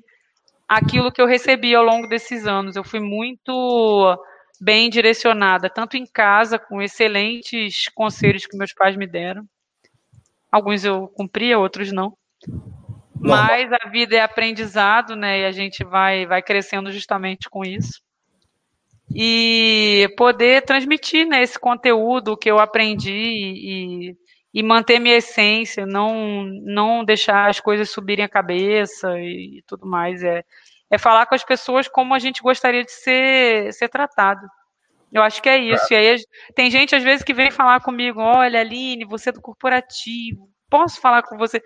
[0.68, 2.78] aquilo que eu recebi ao longo desses anos.
[2.78, 4.18] Eu fui muito
[4.62, 9.45] bem direcionada, tanto em casa, com excelentes conselhos que meus pais me deram,
[10.51, 12.14] Alguns eu cumpria, outros não.
[13.18, 15.41] Mas a vida é aprendizado, né?
[15.41, 18.01] E a gente vai, vai crescendo justamente com isso.
[19.14, 24.18] E poder transmitir né, esse conteúdo que eu aprendi e,
[24.53, 29.86] e manter minha essência, não, não deixar as coisas subirem a cabeça e, e tudo
[29.86, 30.24] mais.
[30.24, 30.43] É,
[30.92, 34.46] é falar com as pessoas como a gente gostaria de ser, ser tratado.
[35.12, 35.94] Eu acho que é isso.
[35.94, 36.04] É.
[36.04, 36.24] E aí
[36.54, 41.00] tem gente às vezes que vem falar comigo, olha, Aline, você é do corporativo, posso
[41.00, 41.62] falar com você?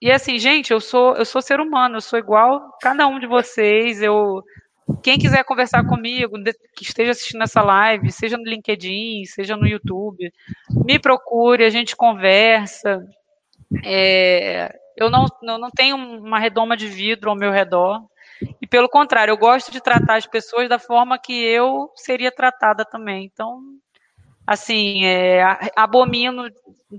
[0.00, 3.26] E assim, gente, eu sou eu sou ser humano, eu sou igual cada um de
[3.26, 4.00] vocês.
[4.00, 4.42] Eu
[5.02, 6.36] quem quiser conversar comigo,
[6.76, 10.32] que esteja assistindo essa live, seja no LinkedIn, seja no YouTube,
[10.84, 13.00] me procure, a gente conversa.
[13.84, 18.00] É, eu não, eu não tenho uma redoma de vidro ao meu redor.
[18.70, 23.24] Pelo contrário, eu gosto de tratar as pessoas da forma que eu seria tratada também.
[23.24, 23.60] Então,
[24.46, 25.42] assim, é,
[25.74, 26.48] abomino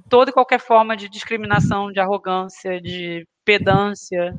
[0.10, 4.36] toda e qualquer forma de discriminação, de arrogância, de pedância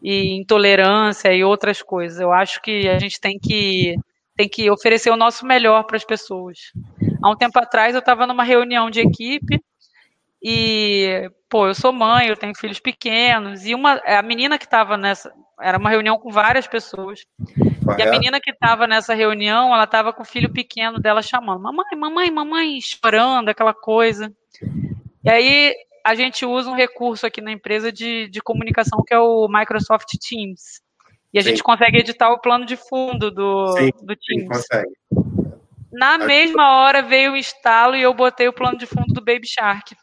[0.00, 2.20] e intolerância e outras coisas.
[2.20, 3.96] Eu acho que a gente tem que
[4.36, 6.72] tem que oferecer o nosso melhor para as pessoas.
[7.22, 9.60] Há um tempo atrás eu estava numa reunião de equipe
[10.42, 14.96] e, pô, eu sou mãe, eu tenho filhos pequenos, e uma, a menina que estava
[14.96, 17.20] nessa, era uma reunião com várias pessoas,
[17.84, 18.00] Correto.
[18.00, 21.62] e a menina que estava nessa reunião, ela estava com o filho pequeno dela chamando,
[21.62, 24.32] mamãe, mamãe, mamãe, chorando, aquela coisa.
[25.22, 25.74] E aí
[26.04, 30.08] a gente usa um recurso aqui na empresa de, de comunicação que é o Microsoft
[30.18, 30.80] Teams.
[31.32, 31.50] E a sim.
[31.50, 34.42] gente consegue editar o plano de fundo do, sim, do Teams.
[34.42, 34.90] Sim, consegue.
[35.92, 39.46] Na mesma hora veio o instalo e eu botei o plano de fundo do Baby
[39.46, 39.94] Shark.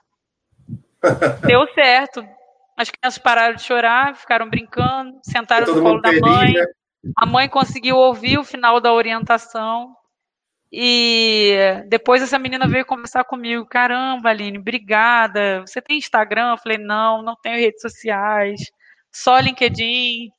[1.46, 2.28] Deu certo.
[2.78, 6.54] As crianças pararam de chorar, ficaram brincando, sentaram no colo da mãe.
[6.54, 6.66] Né?
[7.16, 9.96] A mãe conseguiu ouvir o final da orientação.
[10.72, 11.56] E
[11.88, 13.66] depois essa menina veio conversar comigo.
[13.66, 15.62] Caramba, Aline, obrigada.
[15.62, 16.52] Você tem Instagram?
[16.52, 18.62] Eu falei, não, não tenho redes sociais,
[19.12, 20.30] só LinkedIn.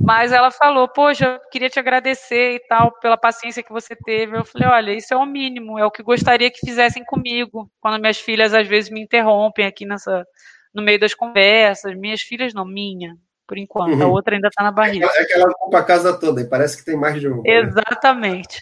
[0.00, 4.36] Mas ela falou, poxa, eu queria te agradecer e tal, pela paciência que você teve.
[4.36, 8.00] Eu falei, olha, isso é o mínimo, é o que gostaria que fizessem comigo, quando
[8.00, 10.26] minhas filhas às vezes me interrompem aqui nessa,
[10.74, 11.96] no meio das conversas.
[11.96, 13.16] Minhas filhas não, minha,
[13.46, 13.94] por enquanto.
[13.94, 14.02] Uhum.
[14.02, 15.08] A outra ainda está na barriga.
[15.14, 17.42] É que ela ocupa a casa toda, e parece que tem mais de um.
[17.42, 17.60] Né?
[17.60, 18.60] Exatamente.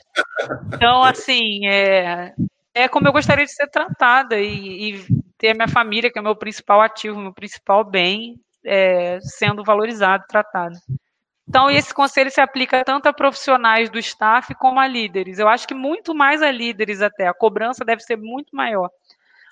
[0.74, 2.33] Então, assim, é,
[2.74, 5.05] é como eu gostaria de ser tratada e, e
[5.39, 9.64] ter a minha família, que é o meu principal ativo, meu principal bem, é, sendo
[9.64, 10.76] valorizado, tratado.
[11.53, 15.38] Então, esse conselho se aplica tanto a profissionais do staff como a líderes.
[15.38, 17.28] Eu acho que muito mais a líderes até.
[17.28, 18.88] A cobrança deve ser muito maior.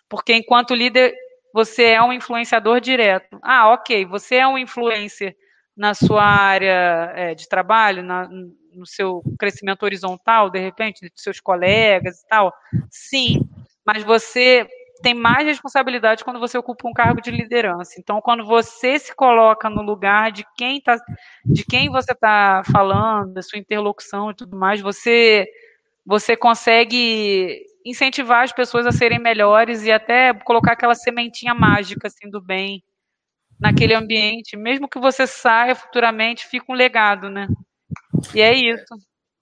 [0.08, 1.14] Porque enquanto líder,
[1.52, 3.38] você é um influenciador direto.
[3.42, 5.36] Ah, ok, você é um influencer
[5.76, 8.26] na sua área é, de trabalho, na,
[8.72, 12.50] no seu crescimento horizontal, de repente, de seus colegas e tal.
[12.88, 13.46] Sim,
[13.84, 14.66] mas você
[15.02, 17.94] tem mais responsabilidade quando você ocupa um cargo de liderança.
[17.98, 20.96] Então, quando você se coloca no lugar de quem tá,
[21.44, 25.46] de quem você está falando, da sua interlocução e tudo mais, você
[26.04, 32.28] você consegue incentivar as pessoas a serem melhores e até colocar aquela sementinha mágica assim
[32.28, 32.82] do bem
[33.60, 37.46] naquele ambiente, mesmo que você saia futuramente, fica um legado, né?
[38.34, 38.94] E é isso.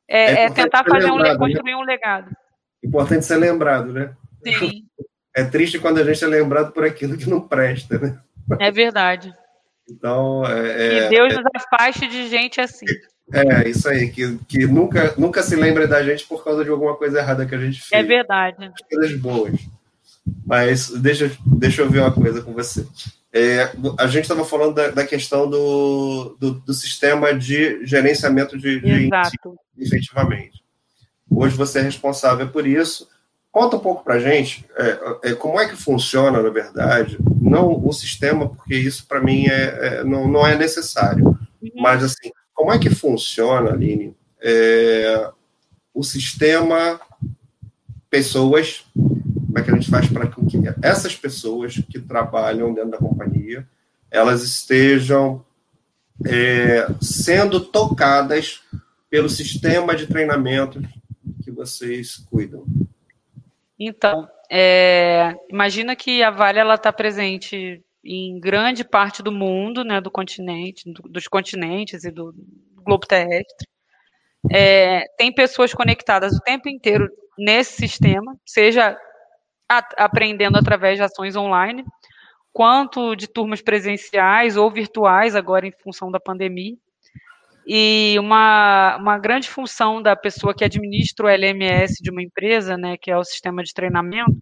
[0.08, 1.38] É, é, é tentar fazer lembrado, um, né?
[1.38, 1.76] construir né?
[1.76, 2.30] um legado.
[2.82, 4.16] Importante ser lembrado, né?
[4.42, 4.86] Sim.
[5.34, 8.18] É triste quando a gente é lembrado por aquilo que não presta, né?
[8.58, 9.32] É verdade.
[9.90, 12.86] Então, é, que Deus é, nos afaste de gente assim.
[13.32, 16.96] É, isso aí, que, que nunca, nunca se lembre da gente por causa de alguma
[16.96, 17.92] coisa errada que a gente fez.
[17.92, 18.70] É verdade.
[18.90, 19.60] Coisas boas.
[20.46, 22.86] Mas deixa, deixa eu ver uma coisa com você.
[23.32, 28.80] É, a gente estava falando da, da questão do, do, do, sistema de gerenciamento de,
[28.80, 29.58] de Exato.
[29.76, 30.62] efetivamente.
[31.30, 33.06] Hoje você é responsável por isso.
[33.50, 37.84] Conta um pouco para a gente é, é, como é que funciona, na verdade, não
[37.84, 41.70] o sistema, porque isso para mim é, é, não, não é necessário, uhum.
[41.76, 45.30] mas assim, como é que funciona, Aline, é,
[45.94, 47.00] o sistema
[48.10, 50.36] pessoas, como é que a gente faz para que
[50.82, 53.66] essas pessoas que trabalham dentro da companhia,
[54.10, 55.44] elas estejam
[56.24, 58.60] é, sendo tocadas
[59.10, 60.82] pelo sistema de treinamento
[61.42, 62.64] que vocês cuidam?
[63.78, 70.10] Então, é, imagina que a Vale está presente em grande parte do mundo, né, do
[70.10, 72.34] continente, do, dos continentes e do
[72.82, 73.68] globo terrestre.
[74.50, 78.96] É, tem pessoas conectadas o tempo inteiro nesse sistema, seja
[79.68, 81.84] a, aprendendo através de ações online,
[82.52, 86.74] quanto de turmas presenciais ou virtuais, agora em função da pandemia.
[87.70, 92.96] E uma, uma grande função da pessoa que administra o LMS de uma empresa, né,
[92.96, 94.32] que é o sistema de treinamento,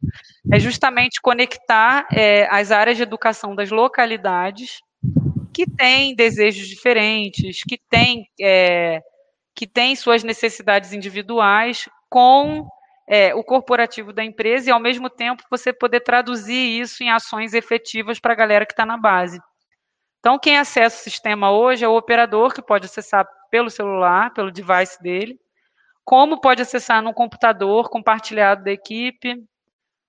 [0.53, 4.79] é justamente conectar é, as áreas de educação das localidades
[5.53, 9.01] que têm desejos diferentes, que têm, é,
[9.57, 12.65] que têm suas necessidades individuais com
[13.09, 17.55] é, o corporativo da empresa e, ao mesmo tempo, você poder traduzir isso em ações
[17.55, 19.41] efetivas para a galera que está na base.
[20.27, 24.51] Então, quem acessa o sistema hoje é o operador, que pode acessar pelo celular, pelo
[24.51, 25.39] device dele,
[26.05, 29.41] como pode acessar num computador compartilhado da equipe,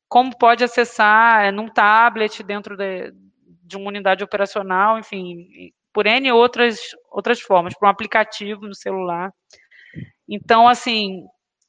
[0.09, 3.13] como pode acessar é, num tablet dentro de,
[3.61, 6.79] de uma unidade operacional, enfim, por N outras,
[7.11, 9.31] outras formas, por um aplicativo no celular.
[10.27, 11.27] Então, assim,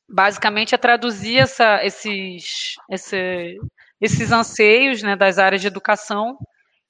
[0.08, 3.58] basicamente é traduzir essa, esses, esse,
[4.00, 6.38] esses anseios né, das áreas de educação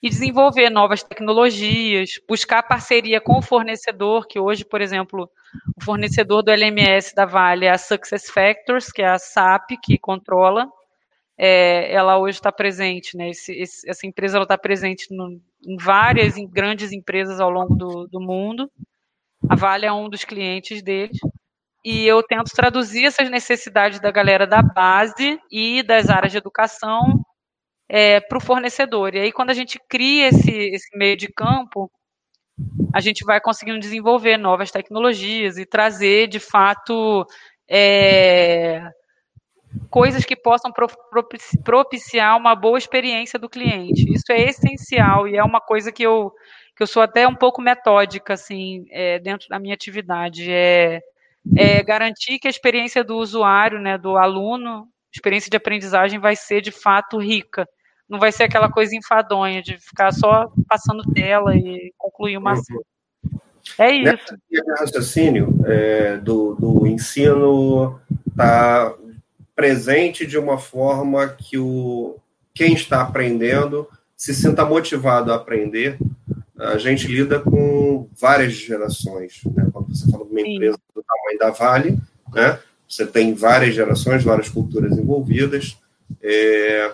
[0.03, 5.29] e desenvolver novas tecnologias, buscar parceria com o fornecedor, que hoje, por exemplo,
[5.77, 9.99] o fornecedor do LMS da Vale é a Success Factors, que é a SAP, que
[9.99, 10.69] controla.
[11.37, 13.31] É, ela hoje está presente, né?
[13.31, 18.07] Esse, esse, essa empresa está presente no, em várias em grandes empresas ao longo do,
[18.07, 18.71] do mundo.
[19.49, 21.19] A Vale é um dos clientes deles
[21.85, 27.25] e eu tento traduzir essas necessidades da galera da base e das áreas de educação
[27.89, 29.15] é, para o fornecedor.
[29.15, 31.91] E aí, quando a gente cria esse, esse meio de campo,
[32.93, 37.25] a gente vai conseguindo desenvolver novas tecnologias e trazer, de fato,
[37.69, 38.83] é,
[39.91, 40.73] coisas que possam
[41.65, 44.13] propiciar uma boa experiência do cliente.
[44.13, 46.33] Isso é essencial e é uma coisa que eu,
[46.77, 50.51] que eu sou até um pouco metódica, assim, é, dentro da minha atividade.
[50.51, 51.01] É,
[51.57, 56.61] é, garantir que a experiência do usuário, né, do aluno, experiência de aprendizagem vai ser
[56.61, 57.69] de fato rica.
[58.09, 62.81] Não vai ser aquela coisa enfadonha de ficar só passando tela e concluir uma ação.
[63.79, 64.39] É isso.
[64.51, 68.95] Nessa raciocínio é, do, do ensino está
[69.55, 72.17] presente de uma forma que o,
[72.55, 75.99] quem está aprendendo se sinta motivado a aprender.
[76.59, 79.41] A gente lida com várias gerações.
[79.55, 79.69] Né?
[79.73, 81.99] Quando você fala de uma empresa do tamanho da Vale,
[82.33, 82.59] né?
[82.89, 85.79] você tem várias gerações, várias culturas envolvidas.
[86.23, 86.93] É,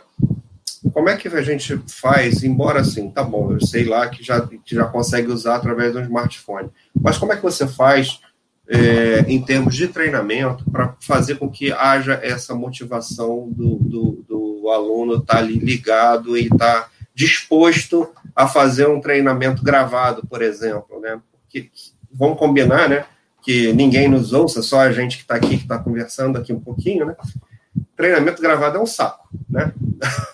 [0.93, 4.41] como é que a gente faz, embora assim, tá bom, eu sei lá que já,
[4.41, 6.71] que já consegue usar através do smartphone,
[7.01, 8.21] mas como é que você faz
[8.69, 14.71] é, em termos de treinamento para fazer com que haja essa motivação do, do, do
[14.71, 20.43] aluno estar tá ali ligado e estar tá disposto a fazer um treinamento gravado, por
[20.43, 21.21] exemplo, né?
[21.43, 21.71] Porque,
[22.13, 23.05] vamos combinar, né?
[23.43, 26.61] Que ninguém nos ouça, só a gente que está aqui, que está conversando aqui um
[26.61, 27.15] pouquinho, né?
[27.97, 29.73] Treinamento gravado é um saco, né?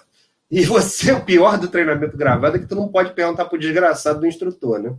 [0.51, 4.21] E você, o pior do treinamento gravado é que tu não pode perguntar pro desgraçado
[4.21, 4.93] do instrutor, né?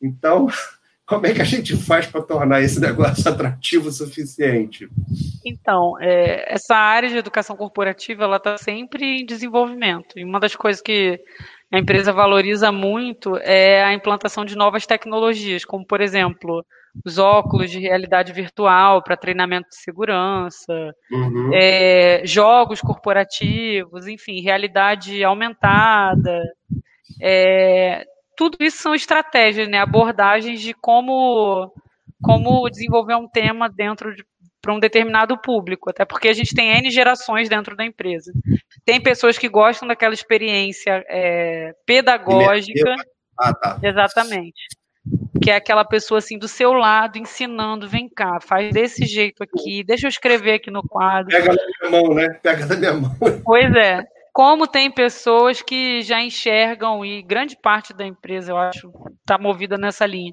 [0.00, 0.48] Então,
[1.06, 4.88] como é que a gente faz para tornar esse negócio atrativo o suficiente?
[5.44, 10.18] Então, é, essa área de educação corporativa, ela está sempre em desenvolvimento.
[10.18, 11.18] E uma das coisas que
[11.72, 16.62] a empresa valoriza muito é a implantação de novas tecnologias, como, por exemplo,
[17.04, 21.50] os óculos de realidade virtual para treinamento de segurança, uhum.
[21.54, 26.42] é, jogos corporativos, enfim, realidade aumentada.
[27.20, 28.04] É,
[28.36, 31.72] tudo isso são estratégias, né, abordagens de como,
[32.22, 34.24] como desenvolver um tema dentro de
[34.62, 38.32] para um determinado público, até porque a gente tem N gerações dentro da empresa.
[38.84, 42.94] Tem pessoas que gostam daquela experiência é, pedagógica.
[43.36, 43.80] Ah, tá.
[43.82, 44.62] Exatamente.
[45.42, 49.82] Que é aquela pessoa assim do seu lado ensinando, vem cá, faz desse jeito aqui,
[49.82, 51.28] deixa eu escrever aqui no quadro.
[51.36, 52.28] Pega na minha mão, né?
[52.42, 53.10] Pega na minha mão.
[53.44, 54.04] Pois é.
[54.32, 58.90] como tem pessoas que já enxergam, e grande parte da empresa, eu acho,
[59.20, 60.32] está movida nessa linha,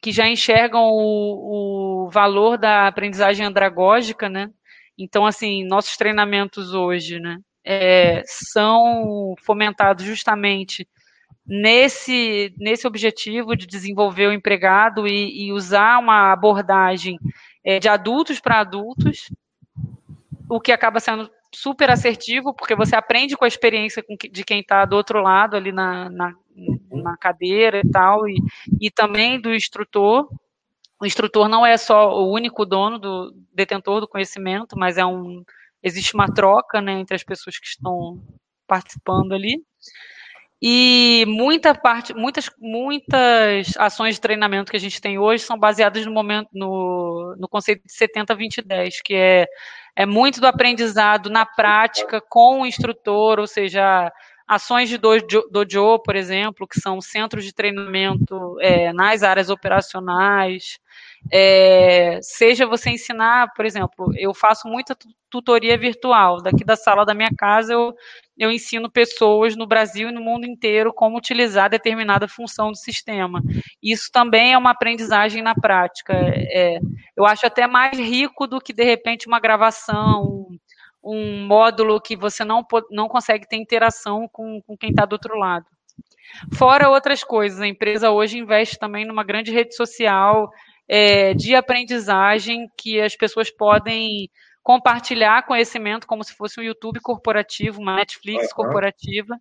[0.00, 4.48] que já enxergam o, o valor da aprendizagem andragógica, né?
[4.98, 10.88] Então, assim, nossos treinamentos hoje, né, é, são fomentados justamente
[11.46, 17.18] nesse, nesse objetivo de desenvolver o empregado e, e usar uma abordagem
[17.64, 19.30] é, de adultos para adultos,
[20.48, 24.84] o que acaba sendo super assertivo, porque você aprende com a experiência de quem está
[24.84, 26.34] do outro lado ali na, na,
[26.90, 28.36] na cadeira e tal, e,
[28.80, 30.28] e também do instrutor.
[31.00, 35.44] O instrutor não é só o único dono do detentor do conhecimento, mas é um
[35.82, 38.20] existe uma troca né, entre as pessoas que estão
[38.66, 39.62] participando ali.
[40.60, 46.06] E muita parte, muitas, muitas ações de treinamento que a gente tem hoje são baseadas
[46.06, 49.46] no momento no, no conceito de 70-20-10, que é,
[49.94, 54.10] é muito do aprendizado na prática com o instrutor, ou seja,
[54.48, 60.78] ações de dojo, dojo por exemplo, que são centros de treinamento é, nas áreas operacionais,
[61.30, 64.96] é, seja você ensinar, por exemplo, eu faço muita
[65.36, 66.42] tutoria virtual.
[66.42, 67.94] Daqui da sala da minha casa, eu,
[68.36, 73.42] eu ensino pessoas no Brasil e no mundo inteiro como utilizar determinada função do sistema.
[73.82, 76.14] Isso também é uma aprendizagem na prática.
[76.14, 76.78] É,
[77.16, 80.46] eu acho até mais rico do que, de repente, uma gravação,
[81.02, 85.38] um módulo que você não, não consegue ter interação com, com quem está do outro
[85.38, 85.66] lado.
[86.54, 90.50] Fora outras coisas, a empresa hoje investe também numa grande rede social
[90.88, 94.30] é, de aprendizagem que as pessoas podem
[94.66, 98.56] compartilhar conhecimento como se fosse um YouTube corporativo, uma Netflix uhum.
[98.56, 99.40] corporativa,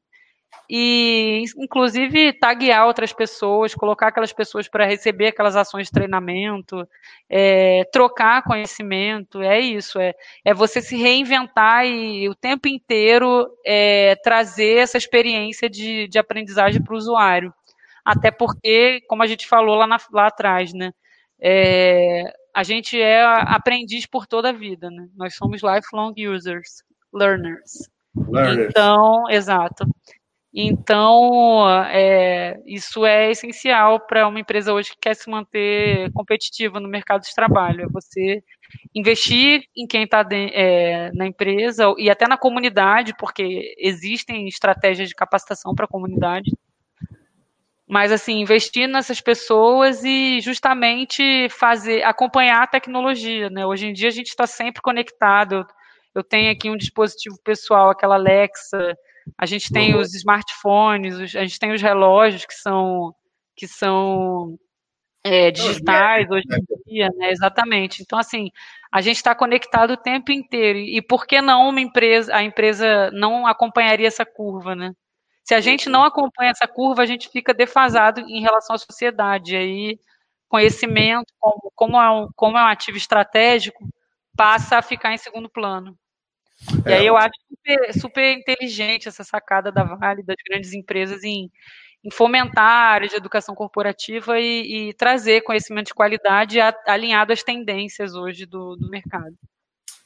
[0.69, 6.87] e inclusive taguear outras pessoas, colocar aquelas pessoas para receber aquelas ações de treinamento,
[7.27, 10.13] é, trocar conhecimento, é isso, é,
[10.45, 16.83] é você se reinventar e o tempo inteiro é, trazer essa experiência de, de aprendizagem
[16.83, 17.51] para o usuário.
[18.05, 20.91] Até porque, como a gente falou lá, na, lá atrás, né?
[21.39, 25.09] é, a gente é aprendiz por toda a vida, né?
[25.13, 26.83] Nós somos lifelong users,
[27.13, 27.89] learners.
[28.15, 28.69] learners.
[28.69, 29.85] Então, exato.
[30.53, 36.87] Então, é, isso é essencial para uma empresa hoje que quer se manter competitiva no
[36.87, 37.81] mercado de trabalho.
[37.81, 38.41] É você
[38.95, 45.15] investir em quem está é, na empresa e até na comunidade, porque existem estratégias de
[45.15, 46.49] capacitação para a comunidade
[47.87, 53.65] mas assim investir nessas pessoas e justamente fazer acompanhar a tecnologia, né?
[53.65, 55.65] Hoje em dia a gente está sempre conectado.
[56.13, 58.95] Eu tenho aqui um dispositivo pessoal, aquela Alexa.
[59.37, 63.13] A gente tem os smartphones, a gente tem os relógios que são
[63.55, 64.57] que são
[65.23, 67.31] é, digitais hoje em dia, né?
[67.31, 68.01] Exatamente.
[68.03, 68.49] Então assim
[68.91, 70.79] a gente está conectado o tempo inteiro.
[70.79, 74.91] E por que não uma empresa, a empresa não acompanharia essa curva, né?
[75.45, 79.55] Se a gente não acompanha essa curva, a gente fica defasado em relação à sociedade.
[79.55, 79.99] Aí,
[80.49, 83.87] conhecimento, como, como, é, um, como é um ativo estratégico,
[84.35, 85.95] passa a ficar em segundo plano.
[86.83, 87.09] E aí é.
[87.09, 91.51] eu acho super, super inteligente essa sacada da Vale, das grandes empresas, em,
[92.03, 97.43] em fomentar a área de educação corporativa e, e trazer conhecimento de qualidade alinhado às
[97.43, 99.35] tendências hoje do, do mercado.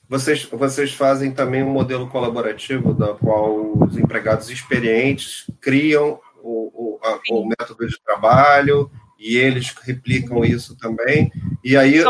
[0.09, 6.99] Vocês, vocês fazem também um modelo colaborativo, da qual os empregados experientes criam o, o,
[7.03, 8.89] a, o método de trabalho
[9.19, 11.31] e eles replicam isso também.
[11.63, 12.01] E aí,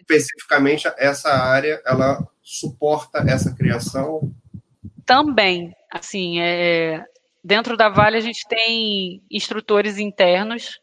[0.00, 4.32] especificamente, essa área, ela suporta essa criação?
[5.04, 5.74] Também.
[5.92, 7.04] Assim, é,
[7.44, 10.80] dentro da Vale, a gente tem instrutores internos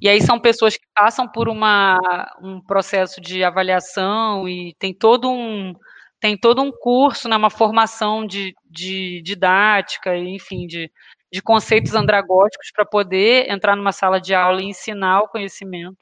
[0.00, 1.98] e aí são pessoas que passam por uma,
[2.42, 5.74] um processo de avaliação e tem todo um,
[6.20, 10.90] tem todo um curso, né, uma formação de, de didática, enfim, de,
[11.32, 15.98] de conceitos andragógicos para poder entrar numa sala de aula e ensinar o conhecimento.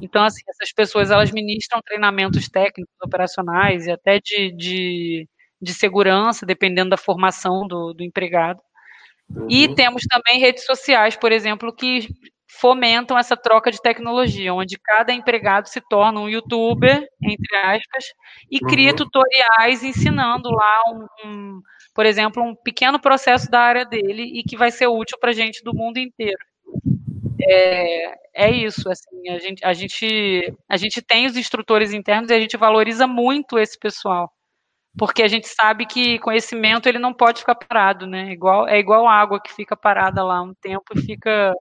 [0.00, 5.28] Então, assim, essas pessoas, elas ministram treinamentos técnicos, operacionais e até de, de,
[5.60, 8.60] de segurança, dependendo da formação do, do empregado.
[9.28, 9.46] Uhum.
[9.50, 12.08] E temos também redes sociais, por exemplo, que
[12.60, 18.04] fomentam essa troca de tecnologia, onde cada empregado se torna um youtuber, entre aspas,
[18.50, 18.96] e cria uhum.
[18.96, 21.62] tutoriais ensinando lá, um, um,
[21.94, 25.62] por exemplo, um pequeno processo da área dele e que vai ser útil para gente
[25.64, 26.38] do mundo inteiro.
[27.40, 28.14] É,
[28.46, 32.40] é isso, assim, a gente, a, gente, a gente tem os instrutores internos e a
[32.40, 34.30] gente valoriza muito esse pessoal,
[34.96, 38.30] porque a gente sabe que conhecimento ele não pode ficar parado, né?
[38.32, 41.52] Igual, é igual água que fica parada lá um tempo e fica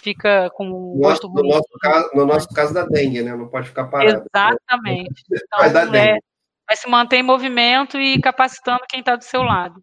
[0.00, 3.34] fica com um gosto no, nosso caso, no nosso caso da dengue, né?
[3.36, 4.24] Não pode ficar parado.
[4.34, 5.22] Exatamente.
[5.32, 6.18] Então, vai, é,
[6.66, 9.80] vai se manter em movimento e capacitando quem está do seu lado.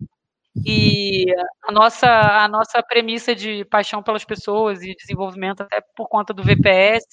[0.65, 1.25] E
[1.67, 6.43] a nossa, a nossa premissa de paixão pelas pessoas e desenvolvimento, até por conta do
[6.43, 7.05] VPS,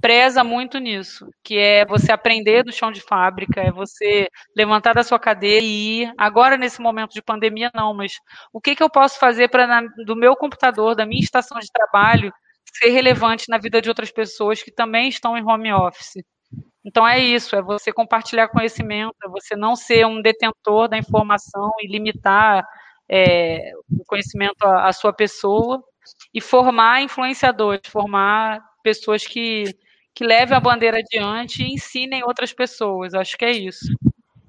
[0.00, 5.02] preza muito nisso, que é você aprender do chão de fábrica, é você levantar da
[5.02, 6.14] sua cadeira e ir.
[6.18, 8.12] Agora, nesse momento de pandemia, não, mas
[8.52, 12.32] o que, que eu posso fazer para, do meu computador, da minha estação de trabalho,
[12.74, 16.22] ser relevante na vida de outras pessoas que também estão em home office?
[16.84, 21.70] Então é isso, é você compartilhar conhecimento, é você não ser um detentor da informação
[21.80, 22.64] e limitar
[23.08, 25.82] é, o conhecimento à, à sua pessoa
[26.32, 29.74] e formar influenciadores, formar pessoas que,
[30.14, 33.14] que levem a bandeira adiante e ensinem outras pessoas.
[33.14, 33.86] Acho que é isso.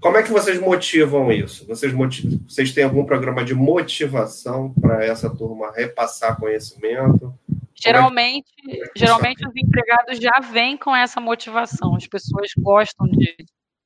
[0.01, 1.65] Como é que vocês motivam isso?
[1.67, 7.31] Vocês, motivam, vocês têm algum programa de motivação para essa turma repassar conhecimento?
[7.75, 8.91] Geralmente, é que...
[8.95, 11.95] geralmente os empregados já vêm com essa motivação.
[11.95, 13.35] As pessoas gostam de,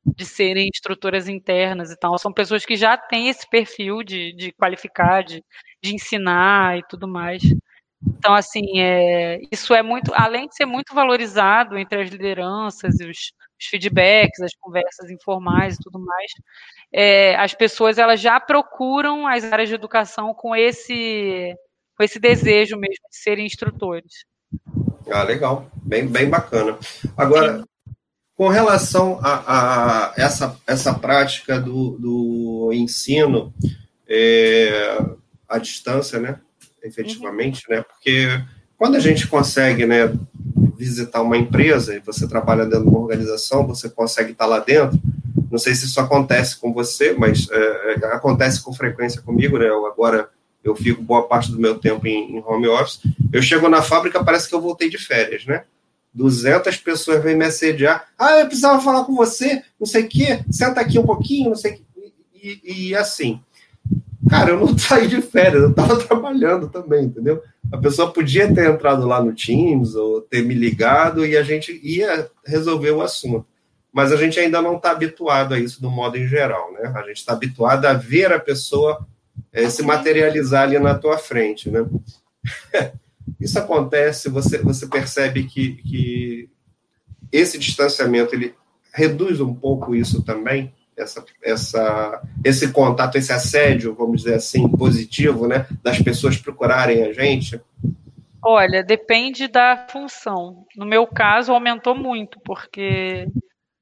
[0.05, 2.17] de serem instrutoras internas e tal.
[2.17, 5.43] São pessoas que já têm esse perfil de, de qualificar, de,
[5.83, 7.43] de ensinar e tudo mais.
[8.07, 13.05] Então, assim, é, isso é muito, além de ser muito valorizado entre as lideranças e
[13.05, 13.17] os,
[13.59, 16.31] os feedbacks, as conversas informais e tudo mais,
[16.93, 21.53] é, as pessoas elas já procuram as áreas de educação com esse,
[21.97, 24.25] com esse desejo mesmo de serem instrutores.
[25.11, 26.77] Ah, legal, bem, bem bacana.
[27.15, 27.63] Agora,
[28.35, 33.53] com relação a, a essa, essa prática do, do ensino
[34.07, 34.97] é,
[35.47, 36.39] à distância, né?
[36.85, 37.75] Efetivamente, uhum.
[37.75, 37.83] né?
[37.83, 38.27] Porque
[38.77, 40.13] quando a gente consegue, né,
[40.77, 44.99] visitar uma empresa e você trabalha dentro de uma organização, você consegue estar lá dentro.
[45.49, 49.67] Não sei se isso acontece com você, mas é, é, acontece com frequência comigo, né?
[49.67, 50.29] Eu agora
[50.63, 52.99] eu fico boa parte do meu tempo em, em home office.
[53.31, 55.63] Eu chego na fábrica, parece que eu voltei de férias, né?
[56.13, 58.07] 200 pessoas vêm me assediar.
[58.17, 61.55] Ah, eu precisava falar com você, não sei o quê, senta aqui um pouquinho, não
[61.55, 61.83] sei o quê.
[62.41, 63.39] E, e assim,
[64.29, 67.41] Cara, eu não saí de férias, eu estava trabalhando também, entendeu?
[67.71, 71.79] A pessoa podia ter entrado lá no Teams ou ter me ligado e a gente
[71.83, 73.45] ia resolver o assunto.
[73.93, 76.91] Mas a gente ainda não está habituado a isso do modo em geral, né?
[76.95, 79.07] A gente está habituado a ver a pessoa
[79.53, 81.85] é, se materializar ali na tua frente, né?
[83.39, 86.49] isso acontece, você, você percebe que, que
[87.31, 88.53] esse distanciamento ele
[88.93, 95.47] reduz um pouco isso também essa, essa, esse contato, esse assédio, vamos dizer assim, positivo,
[95.47, 97.59] né, das pessoas procurarem a gente?
[98.43, 100.65] Olha, depende da função.
[100.75, 103.27] No meu caso, aumentou muito, porque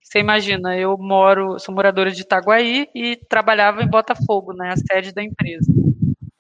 [0.02, 5.14] você imagina, eu moro, sou moradora de Itaguaí e trabalhava em Botafogo, né, a sede
[5.14, 5.72] da empresa.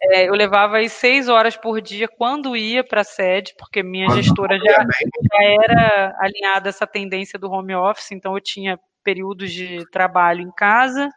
[0.02, 4.10] É, eu levava aí seis horas por dia quando ia para a sede, porque minha
[4.10, 9.51] gestora já, já era alinhada a essa tendência do home office, então eu tinha períodos
[9.51, 11.10] de trabalho em casa,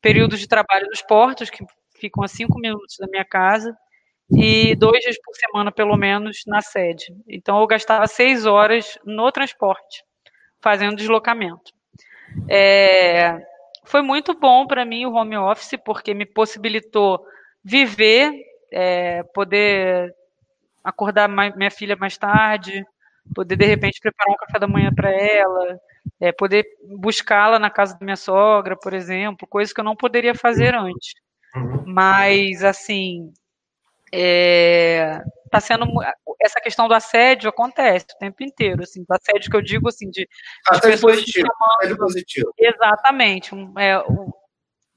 [0.00, 1.64] períodos de trabalho nos portos, que
[1.94, 3.76] ficam a cinco minutos da minha casa,
[4.30, 7.14] e dois dias por semana, pelo menos, na sede.
[7.28, 10.04] Então, eu gastava seis horas no transporte,
[10.60, 11.72] fazendo deslocamento.
[12.48, 13.38] É,
[13.84, 17.24] foi muito bom para mim o home office, porque me possibilitou
[17.62, 18.32] viver,
[18.70, 20.14] é, poder
[20.82, 22.84] acordar minha filha mais tarde,
[23.34, 25.78] poder, de repente, preparar um café da manhã para ela,
[26.22, 26.64] é, poder
[26.98, 31.14] buscá-la na casa da minha sogra, por exemplo, coisas que eu não poderia fazer antes.
[31.56, 31.82] Uhum.
[31.84, 33.32] Mas, assim,
[34.14, 35.20] é,
[35.50, 35.84] tá sendo
[36.40, 40.08] essa questão do assédio acontece o tempo inteiro, assim, do assédio que eu digo assim
[40.10, 40.22] de,
[40.72, 41.48] de pessoas positivo,
[41.80, 42.52] chamando, positivo.
[42.56, 44.00] exatamente, um, é,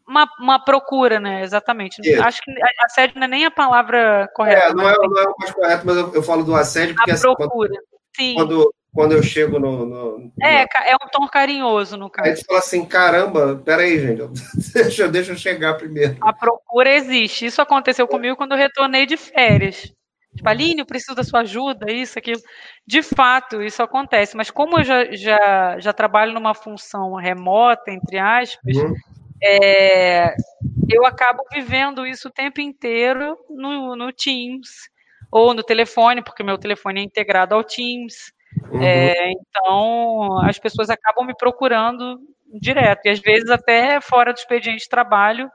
[0.07, 1.41] uma, uma procura, né?
[1.41, 1.99] Exatamente.
[2.03, 2.21] Isso.
[2.21, 2.51] Acho que
[2.85, 4.67] assédio não é nem a palavra correta.
[4.67, 7.09] É, não, é, não é o mais correto, mas eu, eu falo do assédio porque
[7.09, 7.69] a assim, procura.
[7.73, 7.79] Quando,
[8.15, 8.35] Sim.
[8.35, 9.85] Quando, quando eu chego no.
[9.85, 12.29] no é, é um tom carinhoso, no caso.
[12.29, 14.21] Aí você fala assim: caramba, peraí, gente,
[14.73, 16.15] deixa, deixa eu chegar primeiro.
[16.21, 17.45] A procura existe.
[17.45, 19.93] Isso aconteceu comigo quando eu retornei de férias.
[20.33, 22.39] Tipo, Aline, eu preciso da sua ajuda, isso, aquilo.
[22.87, 24.37] De fato, isso acontece.
[24.37, 28.93] Mas como eu já, já, já trabalho numa função remota, entre aspas, uhum.
[29.43, 30.33] é,
[30.89, 34.69] eu acabo vivendo isso o tempo inteiro no, no Teams
[35.29, 38.33] ou no telefone, porque meu telefone é integrado ao Teams.
[38.71, 38.81] Uhum.
[38.81, 42.19] É, então, as pessoas acabam me procurando
[42.59, 45.49] direto, e às vezes até fora do expediente de trabalho,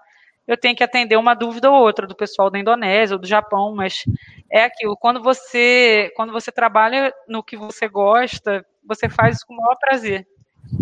[0.46, 3.74] eu tenho que atender uma dúvida ou outra do pessoal da Indonésia ou do Japão,
[3.74, 4.04] mas
[4.50, 9.54] é aquilo, quando você, quando você trabalha no que você gosta, você faz isso com
[9.54, 10.26] o maior prazer.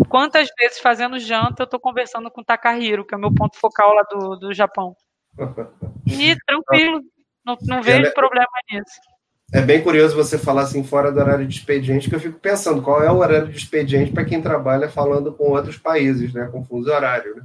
[0.07, 3.57] Quantas vezes fazendo janta eu estou conversando com o Takahiro, que é o meu ponto
[3.57, 4.95] focal lá do, do Japão.
[6.07, 7.01] E tranquilo,
[7.45, 8.99] não, não vejo é, problema nisso.
[9.51, 12.81] É bem curioso você falar assim fora do horário de expediente, que eu fico pensando
[12.81, 16.63] qual é o horário de expediente para quem trabalha falando com outros países, né, com
[16.63, 17.43] fuso horário, né?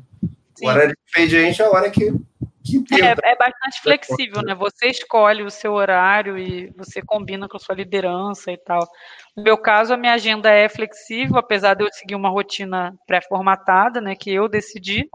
[0.62, 2.12] O horário de expediente é a hora que
[2.92, 4.54] É, é, bastante flexível, né?
[4.54, 8.80] Você escolhe o seu horário e você combina com a sua liderança e tal.
[9.36, 14.00] No meu caso, a minha agenda é flexível, apesar de eu seguir uma rotina pré-formatada,
[14.00, 14.14] né?
[14.14, 15.06] Que eu decidi,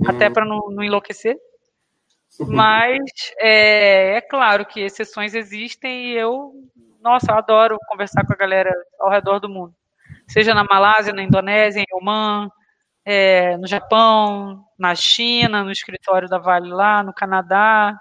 [0.00, 0.10] uhum.
[0.10, 1.36] até para não, não, enlouquecer.
[2.46, 3.00] Mas
[3.38, 6.52] é, é claro que exceções existem e eu,
[7.00, 9.74] nossa, eu adoro conversar com a galera ao redor do mundo.
[10.26, 12.48] Seja na Malásia, na Indonésia, em Oman,
[13.04, 17.98] é, no Japão, na China, no escritório da Vale lá, no Canadá,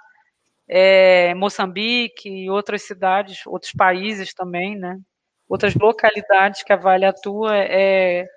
[0.68, 5.00] é, Moçambique e outras cidades, outros países também, né?
[5.48, 7.56] Outras localidades que a Vale atua.
[7.56, 8.28] É,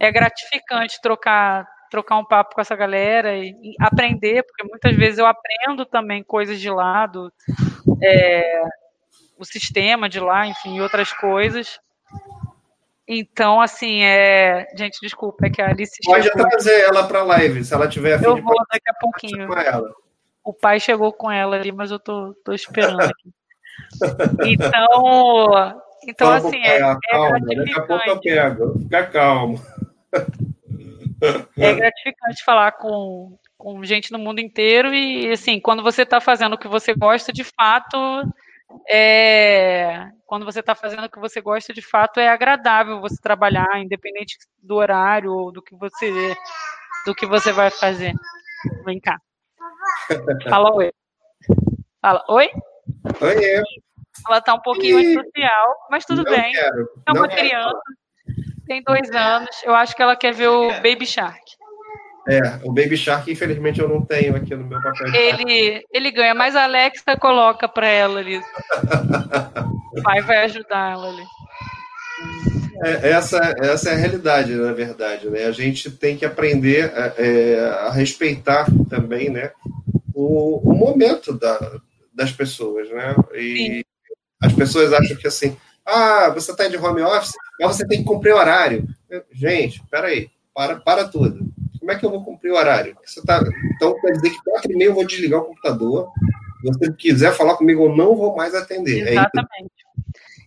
[0.00, 5.18] é gratificante trocar trocar um papo com essa galera e, e, aprender, porque muitas vezes
[5.18, 7.32] eu aprendo também coisas de lado,
[8.02, 8.62] é,
[9.38, 11.80] o sistema de lá, enfim, outras coisas.
[13.06, 14.68] Então, assim, é.
[14.76, 15.96] Gente, desculpa, é que a Alice.
[16.04, 16.46] Pode chegou...
[16.46, 19.48] trazer ela para a live, se ela tiver Eu vou daqui a pouquinho.
[20.44, 23.30] O pai chegou com ela ali, mas eu tô, tô esperando aqui.
[24.44, 25.74] então,
[26.06, 28.78] então Vamos, assim, é, é calma, daqui a pouco eu pego.
[28.80, 29.60] Fica calmo.
[31.56, 36.54] É gratificante falar com, com gente no mundo inteiro e, assim, quando você está fazendo
[36.54, 37.96] o que você gosta, de fato,
[38.88, 43.80] é, quando você está fazendo o que você gosta, de fato é agradável você trabalhar,
[43.80, 46.36] independente do horário ou do que você
[47.06, 48.12] do que você vai fazer.
[48.84, 49.18] Vem cá.
[50.48, 50.92] Fala oi.
[52.00, 52.50] Fala oi.
[53.20, 53.62] Oi.
[54.26, 56.52] Ela está um pouquinho social, mas tudo não bem.
[56.52, 56.88] Quero.
[57.06, 57.80] É uma não criança.
[58.68, 59.48] Tem dois anos.
[59.64, 61.40] Eu acho que ela quer ver o Baby Shark.
[62.28, 65.14] É, o Baby Shark, infelizmente, eu não tenho aqui no meu papel.
[65.14, 68.38] Ele, ele ganha, mas a Alexa coloca para ela ali.
[69.96, 71.24] o pai vai ajudar ela ali.
[72.84, 75.30] É, essa, essa é a realidade, na verdade.
[75.30, 75.44] Né?
[75.46, 79.50] A gente tem que aprender a, é, a respeitar também né,
[80.14, 81.58] o, o momento da,
[82.12, 82.90] das pessoas.
[82.90, 83.16] Né?
[83.34, 83.82] E Sim.
[84.42, 85.56] as pessoas acham que assim,
[85.88, 88.86] ah, você está de home office, mas você tem que cumprir horário.
[89.32, 91.48] Gente, peraí, para, para tudo
[91.88, 92.94] como é que eu vou cumprir o horário?
[93.02, 93.42] Você tá,
[93.74, 96.10] então, quer dizer que quatro e meia eu vou desligar o computador.
[96.60, 99.08] Se você quiser falar comigo, eu não vou mais atender.
[99.08, 99.72] É Exatamente.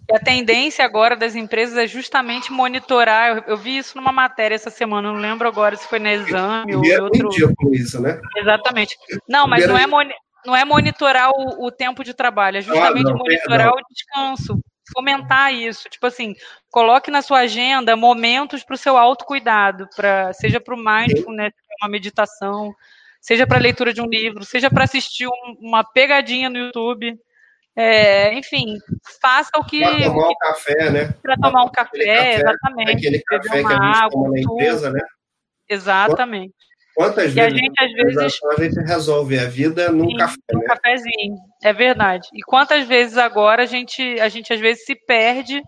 [0.07, 3.37] É e a tendência agora das empresas é justamente monitorar.
[3.37, 6.75] Eu, eu, vi isso numa matéria essa semana, não lembro agora se foi na exame
[6.75, 7.29] ou outro.
[7.29, 8.21] dia com isso, né?
[8.37, 8.95] Exatamente.
[9.27, 9.87] Não, mas não é,
[10.45, 14.59] não é monitorar o, o, tempo de trabalho, é justamente ah, não, monitorar o descanso
[14.93, 15.89] fomentar isso.
[15.89, 16.35] Tipo assim,
[16.69, 21.89] coloque na sua agenda momentos para o seu autocuidado, pra, seja para o mindfulness, uma
[21.89, 22.73] meditação,
[23.19, 27.17] seja para a leitura de um livro, seja para assistir um, uma pegadinha no YouTube.
[27.75, 28.77] É, enfim,
[29.21, 29.79] faça o que.
[29.79, 31.13] Para tomar um café, né?
[31.21, 32.91] Para tomar um café, café, exatamente.
[32.91, 35.01] Aquele café que a gente água, toma na empresa, né?
[35.69, 36.53] Exatamente.
[36.95, 40.37] Quantas e vezes, a gente, às vezes, a gente resolve a vida num Sim, café.
[40.53, 40.65] Né?
[40.65, 42.27] cafezinho, é verdade.
[42.33, 45.61] E quantas vezes agora a gente, a gente às vezes se perde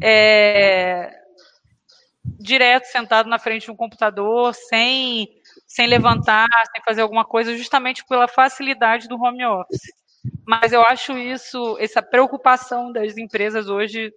[0.00, 1.10] é,
[2.38, 5.28] direto sentado na frente de um computador, sem,
[5.66, 9.82] sem levantar, sem fazer alguma coisa, justamente pela facilidade do home office.
[10.46, 14.12] Mas eu acho isso, essa preocupação das empresas hoje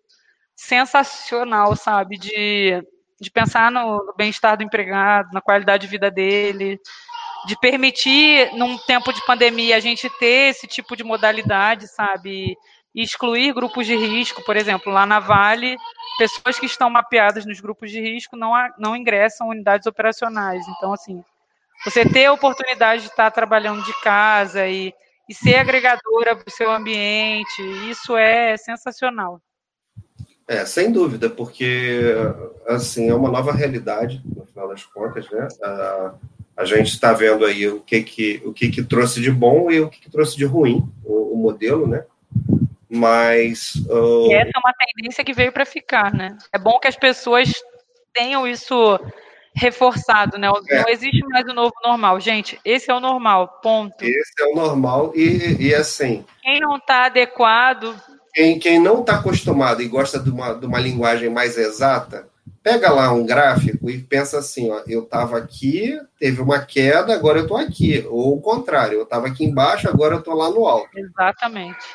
[0.56, 2.18] sensacional, sabe?
[2.18, 2.84] De
[3.24, 6.80] de pensar no, no bem-estar do empregado, na qualidade de vida dele,
[7.47, 12.55] de permitir, num tempo de pandemia, a gente ter esse tipo de modalidade, sabe?
[12.95, 15.76] E excluir grupos de risco, por exemplo, lá na Vale,
[16.17, 20.63] pessoas que estão mapeadas nos grupos de risco não, não ingressam unidades operacionais.
[20.67, 21.24] Então, assim,
[21.84, 24.93] você ter a oportunidade de estar trabalhando de casa e,
[25.28, 29.41] e ser agregadora para o seu ambiente, isso é sensacional.
[30.48, 32.14] É, sem dúvida, porque
[32.68, 35.48] assim é uma nova realidade no final das contas, né?
[35.64, 36.14] A,
[36.58, 39.80] a gente está vendo aí o que que o que que trouxe de bom e
[39.80, 42.06] o que, que trouxe de ruim o, o modelo, né?
[42.89, 44.28] Mas uh...
[44.30, 46.38] e essa é uma tendência que veio para ficar, né?
[46.54, 47.52] É bom que as pessoas
[48.14, 49.00] tenham isso
[49.56, 50.48] reforçado, né?
[50.70, 50.82] É.
[50.82, 52.60] Não existe mais o novo normal, gente.
[52.66, 54.04] Esse é o normal, ponto.
[54.04, 56.26] Esse é o normal e, e assim.
[56.41, 57.96] Quem não está adequado
[58.34, 62.28] quem, quem não está acostumado e gosta de uma, de uma linguagem mais exata,
[62.64, 67.40] pega lá um gráfico e pensa assim: ó, eu estava aqui, teve uma queda, agora
[67.40, 68.04] eu estou aqui.
[68.10, 70.98] Ou o contrário, eu estava aqui embaixo, agora eu estou lá no alto.
[70.98, 71.86] Exatamente.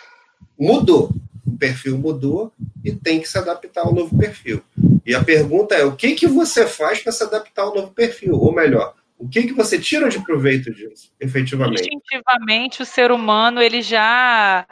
[0.59, 1.11] Mudou.
[1.45, 2.53] O perfil mudou
[2.84, 4.62] e tem que se adaptar ao novo perfil.
[5.05, 8.34] E a pergunta é: o que, que você faz para se adaptar ao novo perfil?
[8.34, 11.82] Ou melhor, o que, que você tira de proveito disso, efetivamente?
[11.82, 14.64] Instintivamente, o ser humano ele já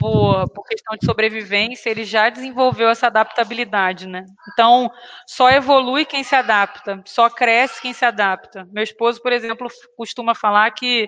[0.00, 4.24] por, por questão de sobrevivência, ele já desenvolveu essa adaptabilidade, né?
[4.50, 4.90] Então,
[5.26, 8.66] só evolui quem se adapta, só cresce quem se adapta.
[8.72, 11.06] Meu esposo, por exemplo, costuma falar que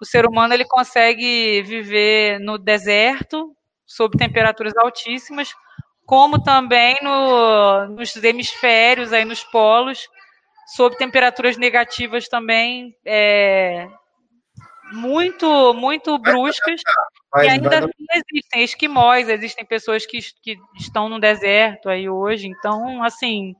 [0.00, 3.54] o ser humano ele consegue viver no deserto,
[3.86, 5.54] sob temperaturas altíssimas,
[6.04, 10.08] como também no, nos hemisférios, aí nos polos,
[10.74, 13.86] sob temperaturas negativas também é,
[14.92, 16.80] muito, muito bruscas.
[17.36, 22.46] E ainda assim existem esquimós, existem pessoas que, que estão no deserto aí hoje.
[22.46, 23.54] Então, assim,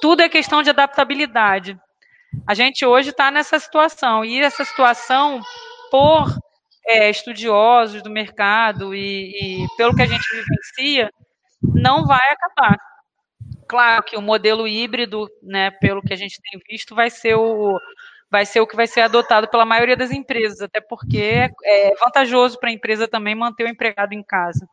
[0.00, 1.78] tudo é questão de adaptabilidade.
[2.46, 5.40] A gente hoje está nessa situação, e essa situação,
[5.90, 6.28] por
[6.86, 11.10] é, estudiosos do mercado e, e pelo que a gente vivencia,
[11.62, 12.78] não vai acabar.
[13.68, 17.78] Claro que o modelo híbrido, né, pelo que a gente tem visto, vai ser o
[18.30, 22.58] vai ser o que vai ser adotado pela maioria das empresas, até porque é vantajoso
[22.58, 24.68] para a empresa também manter o empregado em casa.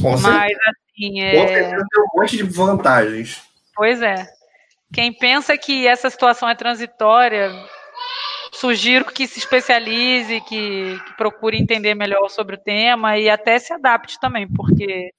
[0.00, 1.70] Com Mas, assim, é...
[1.70, 3.42] tem um monte de vantagens.
[3.74, 4.26] Pois é.
[4.92, 7.50] Quem pensa que essa situação é transitória,
[8.52, 13.72] sugiro que se especialize, que, que procure entender melhor sobre o tema e até se
[13.72, 15.12] adapte também, porque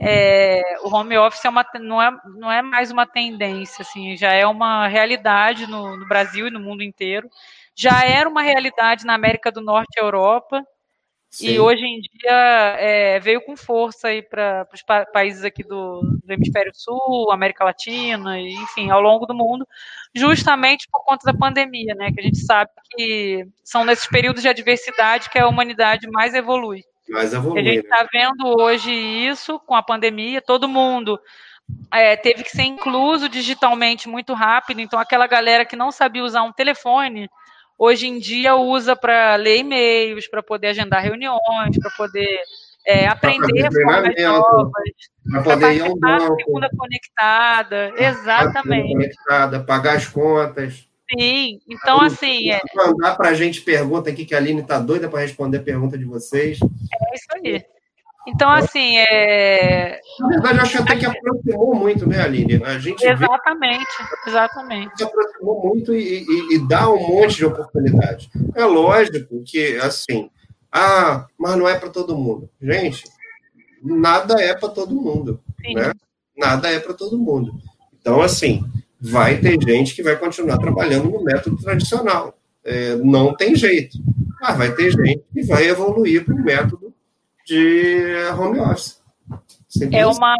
[0.00, 4.32] é, o home office é uma, não, é, não é mais uma tendência, assim, já
[4.32, 7.28] é uma realidade no, no Brasil e no mundo inteiro.
[7.74, 10.64] Já era uma realidade na América do Norte e Europa,
[11.30, 11.50] Sim.
[11.50, 16.32] e hoje em dia é, veio com força para os pa países aqui do, do,
[16.32, 19.66] Hemisfério Sul, América Latina, e, enfim, ao longo do mundo,
[20.14, 22.10] justamente por conta da pandemia, né?
[22.12, 26.82] Que a gente sabe que são nesses períodos de adversidade que a humanidade mais evolui.
[27.08, 28.08] Mais evolui, a gente está né?
[28.12, 31.18] vendo hoje isso com a pandemia, todo mundo
[31.92, 36.42] é, teve que ser incluso digitalmente muito rápido, então aquela galera que não sabia usar
[36.42, 37.28] um telefone,
[37.78, 42.40] hoje em dia usa para ler e-mails, para poder agendar reuniões, para poder
[42.86, 44.72] é, aprender formas novas,
[45.30, 48.92] para poder ir ao banco, segunda conectada, exatamente.
[48.92, 50.87] Conectada, pagar as contas.
[51.10, 52.50] Sim, então assim.
[52.50, 52.60] É...
[52.74, 55.96] Mandar para a gente pergunta aqui, que a Aline está doida para responder a pergunta
[55.96, 56.58] de vocês.
[56.60, 57.64] É isso aí.
[58.28, 60.00] Então, assim, é.
[60.20, 62.62] Na verdade, eu acho até que aproximou muito, né, Aline?
[62.62, 64.30] A gente exatamente, vê...
[64.30, 64.98] exatamente.
[64.98, 68.30] Se aproximou muito e, e, e, dá um monte de oportunidade.
[68.54, 70.30] É lógico que, assim,
[70.70, 72.50] ah, mas não é para todo mundo.
[72.60, 73.04] Gente,
[73.82, 75.40] nada é para todo mundo.
[75.64, 75.74] Sim.
[75.74, 75.92] Né?
[76.36, 77.54] Nada é para todo mundo.
[77.98, 78.62] Então, assim,
[79.00, 82.36] vai ter gente que vai continuar trabalhando no método tradicional.
[82.64, 83.96] É, não tem jeito.
[84.40, 86.92] Mas vai ter gente que vai evoluir para o método
[87.46, 88.98] de home office.
[89.92, 90.34] É uma,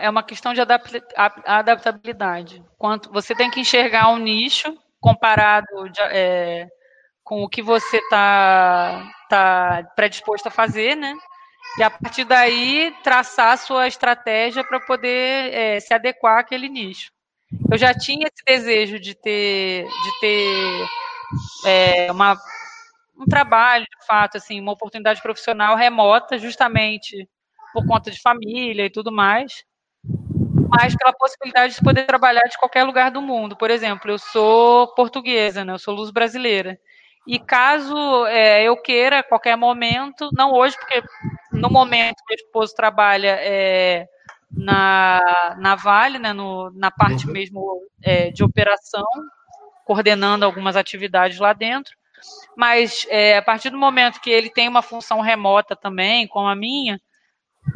[0.00, 2.62] é uma questão de adaptabilidade.
[2.78, 6.68] Quanto, você tem que enxergar um nicho comparado de, é,
[7.22, 11.14] com o que você está tá predisposto a fazer, né?
[11.78, 17.10] E a partir daí traçar a sua estratégia para poder é, se adequar àquele nicho
[17.70, 20.86] eu já tinha esse desejo de ter, de ter
[21.66, 22.36] é, uma,
[23.18, 27.28] um trabalho, de fato, assim, uma oportunidade profissional remota, justamente
[27.72, 29.64] por conta de família e tudo mais,
[30.68, 33.56] mas pela possibilidade de poder trabalhar de qualquer lugar do mundo.
[33.56, 35.72] Por exemplo, eu sou portuguesa, né?
[35.72, 36.78] Eu sou luz brasileira.
[37.26, 41.02] E caso é, eu queira, a qualquer momento, não hoje, porque
[41.52, 44.06] no momento meu esposo trabalha é,
[44.52, 47.32] na, na Vale, né, no, na parte uhum.
[47.32, 49.04] mesmo é, de operação,
[49.84, 51.92] coordenando algumas atividades lá dentro.
[52.56, 56.54] Mas é, a partir do momento que ele tem uma função remota também, como a
[56.54, 57.00] minha,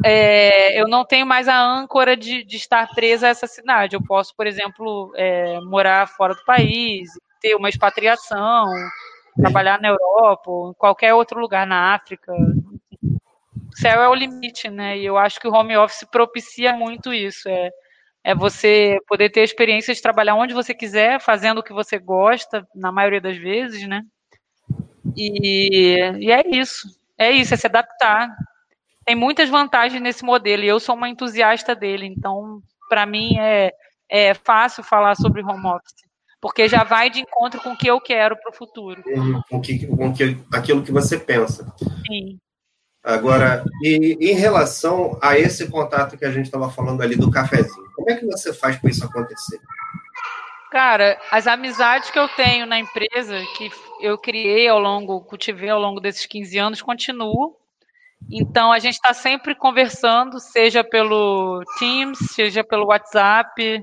[0.03, 3.95] é, eu não tenho mais a âncora de, de, estar presa a essa cidade.
[3.95, 7.09] Eu posso, por exemplo, é, morar fora do país,
[7.41, 8.65] ter uma expatriação,
[9.37, 12.33] trabalhar na Europa, ou em qualquer outro lugar na África,
[13.77, 14.97] céu é o limite, né?
[14.97, 17.47] E eu acho que o home office propicia muito isso.
[17.47, 17.69] É,
[18.23, 21.97] é você poder ter a experiência de trabalhar onde você quiser, fazendo o que você
[21.97, 24.01] gosta, na maioria das vezes, né?
[25.15, 26.87] E, e é isso.
[27.17, 28.29] É isso, é se adaptar.
[29.05, 33.71] Tem muitas vantagens nesse modelo e eu sou uma entusiasta dele, então, para mim, é,
[34.09, 36.07] é fácil falar sobre home office
[36.39, 39.01] porque já vai de encontro com o que eu quero para o futuro.
[39.49, 41.73] Com, que, com que, aquilo que você pensa.
[42.05, 42.39] Sim.
[43.03, 47.89] Agora, e, em relação a esse contato que a gente estava falando ali do cafezinho,
[47.95, 49.59] como é que você faz para isso acontecer?
[50.71, 53.71] Cara, as amizades que eu tenho na empresa, que
[54.01, 57.55] eu criei ao longo, cultivei ao longo desses 15 anos, continuam.
[58.29, 63.81] Então, a gente está sempre conversando, seja pelo Teams, seja pelo WhatsApp,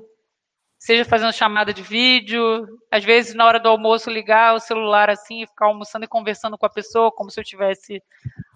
[0.79, 2.67] seja fazendo chamada de vídeo.
[2.91, 6.67] Às vezes, na hora do almoço, ligar o celular assim ficar almoçando e conversando com
[6.67, 8.03] a pessoa, como se eu tivesse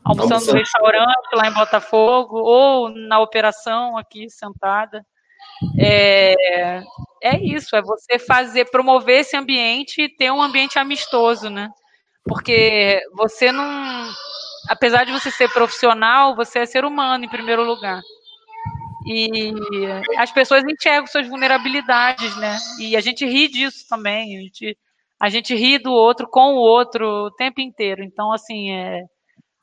[0.08, 5.04] almoçando, almoçando no restaurante lá em Botafogo, ou na operação aqui sentada.
[5.78, 6.82] É,
[7.22, 11.68] é isso, é você fazer, promover esse ambiente e ter um ambiente amistoso, né?
[12.24, 14.08] Porque você não.
[14.68, 18.00] Apesar de você ser profissional, você é ser humano em primeiro lugar.
[19.06, 19.52] E
[20.18, 22.58] as pessoas enxergam suas vulnerabilidades, né?
[22.78, 24.36] E a gente ri disso também.
[24.36, 24.78] A gente,
[25.18, 28.02] a gente ri do outro com o outro o tempo inteiro.
[28.04, 29.04] Então, assim, é,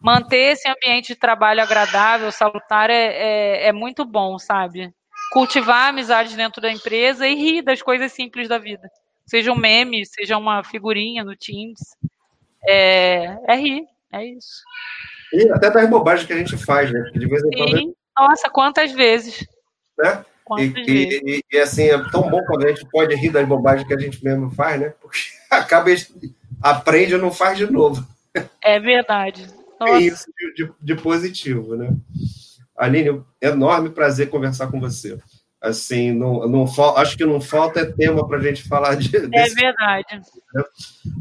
[0.06, 4.94] manter esse ambiente de trabalho agradável, salutar, é, é, é muito bom, sabe?
[5.32, 8.88] Cultivar amizades dentro da empresa e rir das coisas simples da vida.
[9.26, 11.80] Seja um meme, seja uma figurinha no Teams.
[12.68, 13.84] É, é rir,
[14.14, 14.62] é isso.
[15.34, 17.00] E até das bobagens que a gente faz, né?
[17.02, 19.46] Porque de vez em quando nossa, quantas vezes?
[19.98, 20.24] Né?
[20.46, 21.22] Quantas e, vezes?
[21.26, 24.00] E, e, assim, é tão bom quando a gente pode rir das bobagens que a
[24.00, 24.94] gente mesmo faz, né?
[25.02, 25.20] Porque
[25.50, 25.90] acaba,
[26.62, 28.06] aprende e não faz de novo.
[28.64, 29.65] É verdade.
[29.82, 29.98] É Nossa.
[29.98, 30.26] É isso
[30.56, 31.96] de, de, positivo, né?
[32.78, 35.18] Aline, enorme prazer conversar com você.
[35.62, 36.66] Assim, não, não
[36.96, 39.16] acho que não falta é tema para a gente falar de.
[39.16, 39.56] É desse...
[39.56, 40.22] verdade.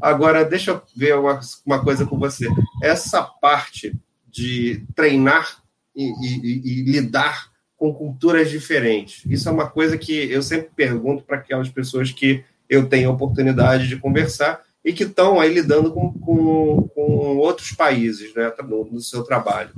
[0.02, 2.48] Agora, deixa eu ver uma, uma coisa com você.
[2.82, 3.96] Essa parte
[4.28, 5.62] de treinar
[5.96, 9.24] e, e, e lidar com culturas diferentes.
[9.26, 13.12] Isso é uma coisa que eu sempre pergunto para aquelas pessoas que eu tenho a
[13.12, 18.84] oportunidade de conversar e que estão aí lidando com, com, com outros países né, no,
[18.84, 19.70] no, seu trabalho.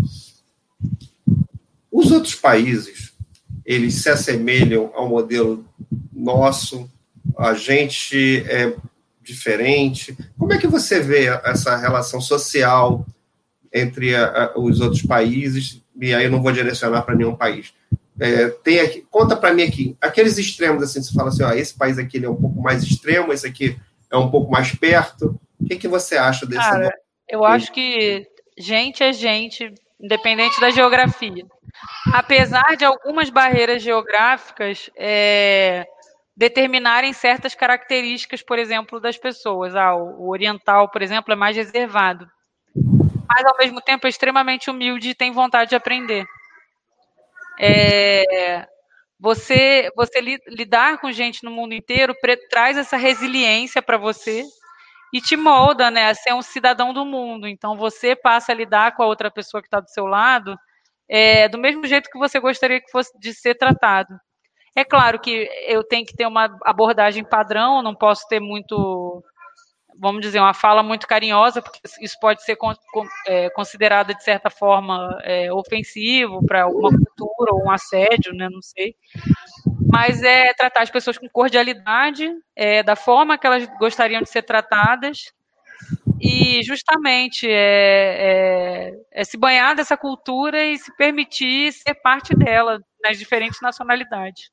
[1.91, 3.13] Os outros países,
[3.65, 5.65] eles se assemelham ao modelo
[6.13, 6.91] nosso,
[7.39, 8.75] a gente é
[9.23, 10.17] diferente.
[10.37, 13.07] Como é que você vê essa relação social
[13.73, 17.73] entre a, a, os outros países e aí eu não vou direcionar para nenhum país.
[18.19, 21.75] É, tem aqui, conta para mim aqui, aqueles extremos assim, você fala assim, ó, esse
[21.75, 23.77] país aqui é um pouco mais extremo, esse aqui
[24.11, 25.39] é um pouco mais perto.
[25.61, 26.63] O que, que você acha desse?
[26.63, 26.93] Cara,
[27.29, 28.27] eu acho que
[28.59, 31.45] gente é gente, independente da geografia.
[32.13, 35.87] Apesar de algumas barreiras geográficas é,
[36.37, 39.75] determinarem certas características, por exemplo, das pessoas.
[39.75, 42.29] Ah, o oriental, por exemplo, é mais reservado
[43.29, 46.25] mas ao mesmo tempo é extremamente humilde e tem vontade de aprender.
[47.59, 48.67] É,
[49.19, 52.15] você, você lidar com gente no mundo inteiro
[52.51, 54.45] traz essa resiliência para você
[55.13, 57.49] e te molda, né, a ser um cidadão do mundo.
[57.49, 60.57] Então você passa a lidar com a outra pessoa que está do seu lado
[61.09, 64.19] é, do mesmo jeito que você gostaria que fosse de ser tratado.
[64.75, 69.23] É claro que eu tenho que ter uma abordagem padrão, não posso ter muito
[69.99, 72.75] vamos dizer, uma fala muito carinhosa, porque isso pode ser con,
[73.27, 78.63] é, considerado, de certa forma, é, ofensivo para alguma cultura ou um assédio, né, não
[78.63, 78.95] sei.
[79.93, 84.43] Mas é tratar as pessoas com cordialidade, é, da forma que elas gostariam de ser
[84.43, 85.33] tratadas,
[86.21, 92.81] e justamente é, é, é, se banhar dessa cultura e se permitir ser parte dela
[93.03, 94.51] nas diferentes nacionalidades.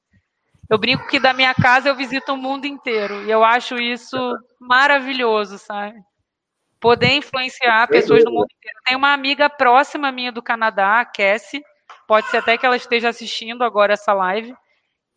[0.69, 3.23] Eu brinco que da minha casa eu visito o mundo inteiro.
[3.26, 4.18] E eu acho isso
[4.60, 6.02] maravilhoso, sabe?
[6.80, 8.77] Poder influenciar pessoas no mundo inteiro.
[8.85, 11.64] Tem uma amiga próxima minha do Canadá, a Cassie.
[12.07, 14.53] Pode ser até que ela esteja assistindo agora essa live.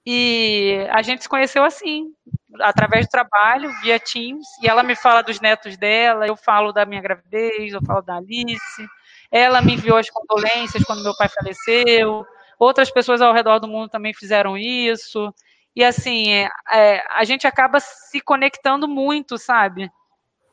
[0.04, 2.12] E a gente se conheceu assim,
[2.60, 4.46] através do trabalho, via Teams.
[4.62, 8.16] E ela me fala dos netos dela, eu falo da minha gravidez, eu falo da
[8.16, 8.88] Alice.
[9.32, 12.24] Ela me enviou as condolências quando meu pai faleceu.
[12.58, 15.32] Outras pessoas ao redor do mundo também fizeram isso.
[15.74, 19.90] E assim, é, é, a gente acaba se conectando muito, sabe?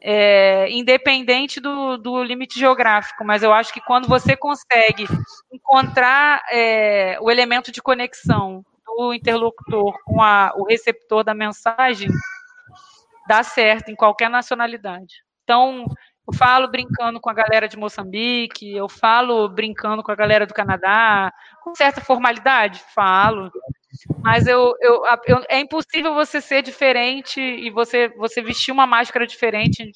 [0.01, 5.05] É, independente do, do, limite geográfico, mas eu acho que quando você consegue
[5.49, 12.09] encontrar é, o elemento de conexão do interlocutor com a, o receptor da mensagem,
[13.29, 15.23] dá certo em qualquer nacionalidade.
[15.43, 15.85] Então,
[16.27, 20.53] eu falo brincando com a galera de Moçambique, eu falo brincando com a galera do
[20.53, 23.51] Canadá, com certa formalidade, falo.
[24.23, 29.27] Mas eu, eu, eu, é impossível você ser diferente e você, você vestir uma máscara
[29.27, 29.91] diferente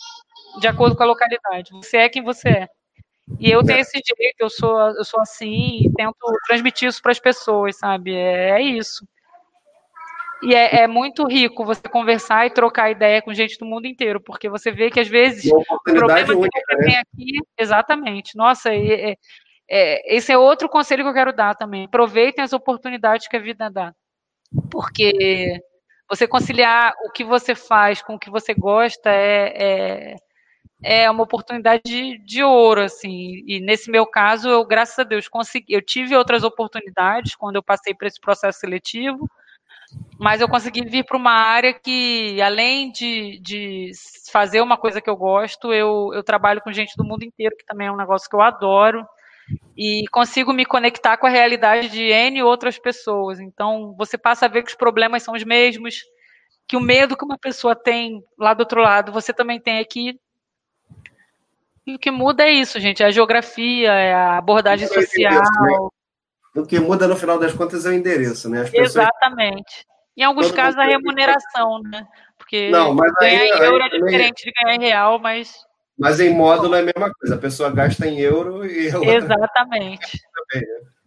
[0.60, 1.72] de acordo com a localidade.
[1.72, 2.68] Você é quem você é.
[3.40, 7.12] E eu tenho esse jeito, eu sou, eu sou assim e tento transmitir isso para
[7.12, 8.14] as pessoas, sabe?
[8.16, 9.06] É, é isso.
[10.44, 14.22] E é, é, muito rico você conversar e trocar ideia com gente do mundo inteiro,
[14.22, 16.86] porque você vê que às vezes o problema que você né?
[16.86, 18.36] tem aqui, exatamente.
[18.36, 19.16] Nossa, é,
[19.70, 21.86] é, esse é outro conselho que eu quero dar também.
[21.86, 23.94] Aproveitem as oportunidades que a vida dá,
[24.70, 25.60] porque
[26.08, 30.14] você conciliar o que você faz com o que você gosta é,
[30.84, 33.44] é, é uma oportunidade de, de, ouro, assim.
[33.48, 35.74] E nesse meu caso, eu, graças a Deus, consegui.
[35.74, 39.28] Eu tive outras oportunidades quando eu passei por esse processo seletivo
[40.20, 43.92] mas eu consegui vir para uma área que, além de, de
[44.32, 47.66] fazer uma coisa que eu gosto, eu, eu trabalho com gente do mundo inteiro, que
[47.66, 49.08] também é um negócio que eu adoro.
[49.78, 53.40] e consigo me conectar com a realidade de N outras pessoas.
[53.40, 56.04] Então, você passa a ver que os problemas são os mesmos,
[56.68, 60.20] que o medo que uma pessoa tem lá do outro lado, você também tem aqui.
[61.86, 65.94] E o que muda é isso, gente, é a geografia, é a abordagem social.
[66.58, 68.64] O que muda no final das contas é o endereço, né?
[68.64, 68.96] Pessoas...
[68.96, 69.86] Exatamente.
[70.16, 72.06] Em alguns Todo casos, a remuneração, né?
[72.38, 75.68] Porque Não, mas ganhar aí, em euro aí, é diferente de ganhar em real, mas
[75.98, 80.22] mas em módulo é a mesma coisa, a pessoa gasta em euro e Exatamente.
[80.54, 80.62] Né?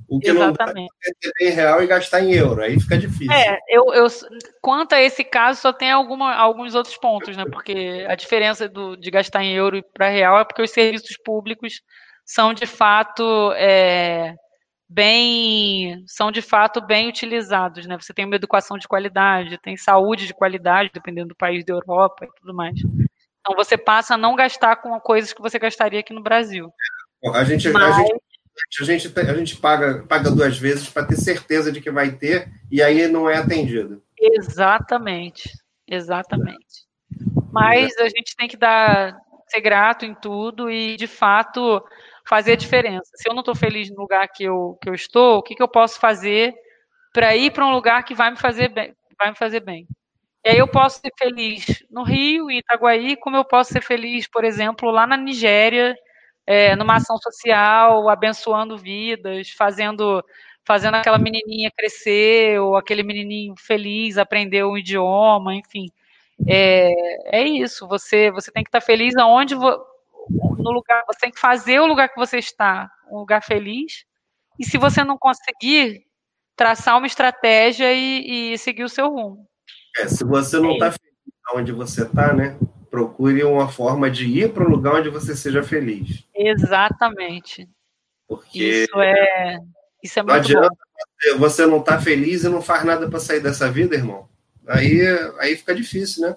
[0.09, 0.91] O que Exatamente.
[0.91, 3.33] não dá é em real e gastar em euro, aí fica difícil.
[3.33, 4.09] É, eu, eu
[4.61, 7.45] quanto a esse caso, só tem alguma, alguns outros pontos, né?
[7.45, 11.81] Porque a diferença do, de gastar em euro para real é porque os serviços públicos
[12.25, 14.35] são de fato é,
[14.91, 17.97] bem são de fato bem utilizados, né?
[17.99, 22.25] Você tem uma educação de qualidade, tem saúde de qualidade, dependendo do país da Europa
[22.25, 22.75] e tudo mais.
[23.41, 26.73] Então você passa a não gastar com coisas que você gastaria aqui no Brasil.
[27.33, 27.95] A gente, Mas...
[27.95, 28.23] a gente,
[28.81, 32.51] a gente, a gente paga, paga duas vezes para ter certeza de que vai ter
[32.71, 34.03] e aí não é atendido.
[34.19, 35.49] Exatamente,
[35.87, 36.89] exatamente.
[37.53, 41.83] Mas a gente tem que dar, ser grato em tudo e, de fato,
[42.31, 43.11] fazer a diferença.
[43.17, 45.63] Se eu não estou feliz no lugar que eu, que eu estou, o que, que
[45.63, 46.55] eu posso fazer
[47.13, 48.95] para ir para um lugar que vai me fazer bem?
[49.19, 49.85] Vai me fazer bem.
[50.45, 54.29] E aí eu posso ser feliz no Rio, em Itaguaí, como eu posso ser feliz,
[54.29, 55.97] por exemplo, lá na Nigéria,
[56.47, 60.25] é, numa ação social, abençoando vidas, fazendo
[60.65, 65.91] fazendo aquela menininha crescer, ou aquele menininho feliz aprender um idioma, enfim.
[66.47, 69.57] É, é isso, você, você tem que estar feliz aonde
[70.29, 74.05] no lugar, você tem que fazer o lugar que você está um lugar feliz,
[74.59, 76.05] e se você não conseguir,
[76.57, 79.49] traçar uma estratégia e, e seguir o seu rumo.
[79.99, 81.11] É, se você não está feliz
[81.55, 82.59] onde você está, né?
[82.91, 86.25] Procure uma forma de ir para um lugar onde você seja feliz.
[86.35, 87.69] Exatamente.
[88.29, 89.59] Porque isso é,
[90.03, 91.39] isso é não muito adianta bom.
[91.39, 94.29] você não estar tá feliz e não faz nada para sair dessa vida, irmão.
[94.69, 95.01] Aí,
[95.39, 96.37] aí fica difícil, né?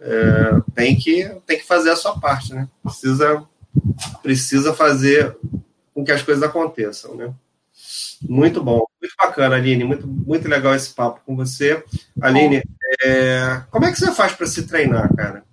[0.00, 2.68] É, tem, que, tem que fazer a sua parte, né?
[2.82, 3.44] Precisa,
[4.22, 5.36] precisa fazer
[5.94, 7.32] com que as coisas aconteçam, né?
[8.22, 9.84] Muito bom, muito bacana, Aline.
[9.84, 11.82] Muito, muito legal esse papo com você.
[12.20, 12.62] Aline,
[13.04, 15.44] é, como é que você faz para se treinar, cara?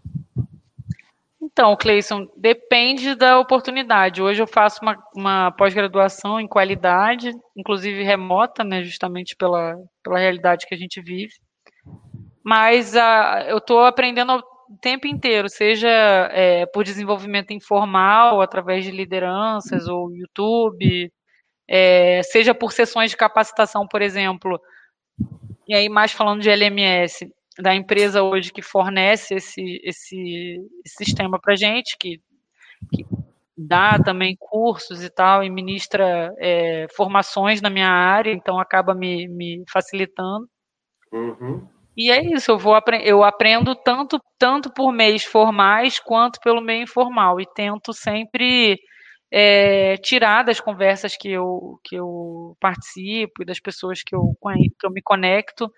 [1.53, 4.23] Então, Cleison, depende da oportunidade.
[4.23, 10.65] Hoje eu faço uma, uma pós-graduação em qualidade, inclusive remota, né, justamente pela, pela realidade
[10.65, 11.33] que a gente vive.
[12.43, 18.91] Mas uh, eu estou aprendendo o tempo inteiro, seja é, por desenvolvimento informal, através de
[18.91, 21.11] lideranças, ou YouTube,
[21.67, 24.59] é, seja por sessões de capacitação, por exemplo,
[25.67, 31.39] e aí mais falando de LMS, da empresa hoje que fornece esse, esse, esse sistema
[31.39, 32.19] para gente, que,
[32.93, 33.05] que,
[33.55, 39.27] dá também cursos e tal, e ministra é, formações na minha área, então acaba me,
[39.27, 40.47] me facilitando.
[41.11, 41.67] Uhum.
[41.95, 46.83] E é isso, eu vou eu aprendo tanto tanto por meios formais quanto pelo meio
[46.83, 48.79] informal e tento sempre
[49.31, 54.35] é, tirar das conversas que eu, que eu participo e das pessoas que eu,
[54.79, 55.71] que eu me conecto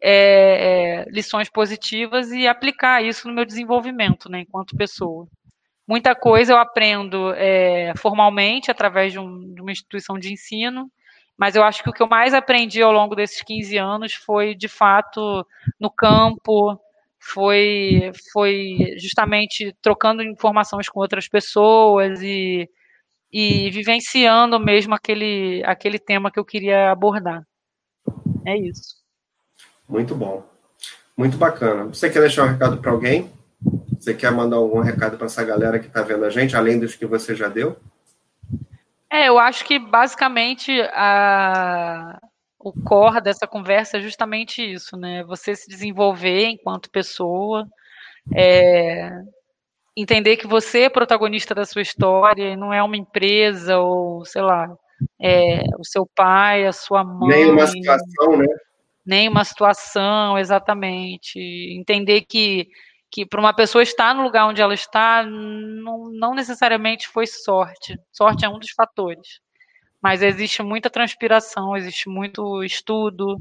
[0.00, 5.26] é, é, lições positivas e aplicar isso no meu desenvolvimento, né, enquanto pessoa.
[5.86, 10.90] Muita coisa eu aprendo é, formalmente através de, um, de, uma instituição de ensino,
[11.38, 14.54] mas eu acho que o que eu mais aprendi ao longo desses 15 anos foi,
[14.54, 15.46] de fato,
[15.78, 16.78] no campo,
[17.18, 22.68] foi, foi justamente trocando informações com outras pessoas e
[23.32, 27.46] e vivenciando mesmo aquele, aquele tema que eu queria abordar.
[28.46, 28.96] É isso.
[29.88, 30.44] Muito bom.
[31.16, 31.84] Muito bacana.
[31.84, 33.30] Você quer deixar um recado para alguém?
[33.98, 36.94] Você quer mandar algum recado para essa galera que está vendo a gente, além dos
[36.94, 37.76] que você já deu?
[39.10, 42.18] É, eu acho que basicamente a,
[42.58, 45.24] o core dessa conversa é justamente isso, né?
[45.24, 47.66] Você se desenvolver enquanto pessoa,
[48.34, 49.10] é,
[49.96, 54.68] entender que você é protagonista da sua história, não é uma empresa ou, sei lá,
[55.20, 57.28] é, o seu pai, a sua mãe.
[57.28, 58.46] Nem uma situação, né?
[59.06, 61.38] Nem uma situação, exatamente.
[61.78, 62.68] Entender que,
[63.10, 67.98] que para uma pessoa estar no lugar onde ela está, não, não necessariamente foi sorte.
[68.12, 69.40] Sorte é um dos fatores.
[70.00, 73.38] Mas existe muita transpiração, existe muito estudo,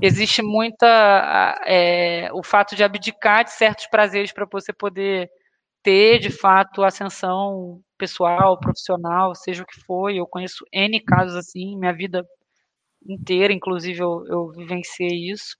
[0.00, 1.60] existe muita.
[1.66, 5.30] É, o fato de abdicar de certos prazeres para você poder
[5.82, 10.10] ter de fato ascensão pessoal, profissional, seja o que for.
[10.10, 12.24] Eu conheço N casos assim, minha vida
[13.06, 15.56] inteira, inclusive eu, eu vivenciei isso.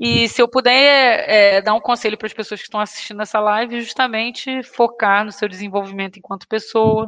[0.00, 3.38] E se eu puder é, dar um conselho para as pessoas que estão assistindo essa
[3.38, 7.06] live, justamente focar no seu desenvolvimento enquanto pessoa,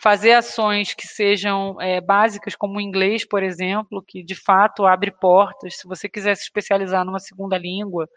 [0.00, 5.10] fazer ações que sejam é, básicas, como o inglês, por exemplo, que de fato abre
[5.10, 5.78] portas.
[5.78, 8.08] Se você quiser se especializar numa segunda língua,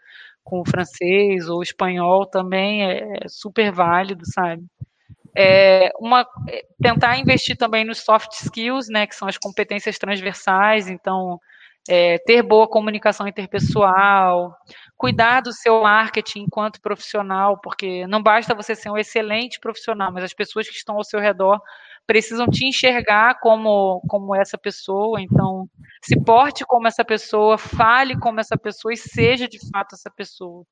[0.44, 4.62] com o francês ou o espanhol, também é super válido, sabe?
[5.36, 10.88] É, uma, é, tentar investir também nos soft skills, né, que são as competências transversais,
[10.88, 11.38] então
[11.88, 14.56] é, ter boa comunicação interpessoal,
[14.96, 20.24] cuidar do seu marketing enquanto profissional, porque não basta você ser um excelente profissional, mas
[20.24, 21.60] as pessoas que estão ao seu redor
[22.06, 25.68] precisam te enxergar como, como essa pessoa, então
[26.02, 30.64] se porte como essa pessoa, fale como essa pessoa e seja de fato essa pessoa.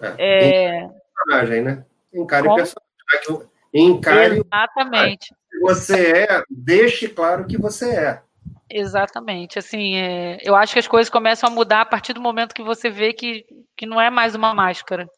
[0.00, 0.88] É, é...
[1.14, 1.84] personagem, né?
[2.12, 3.50] Encare o personagem.
[3.72, 5.32] Encare Exatamente.
[5.32, 8.22] O que você é, deixe claro que você é.
[8.70, 9.58] Exatamente.
[9.58, 12.62] Assim, é, eu acho que as coisas começam a mudar a partir do momento que
[12.62, 13.44] você vê que,
[13.76, 15.08] que não é mais uma máscara,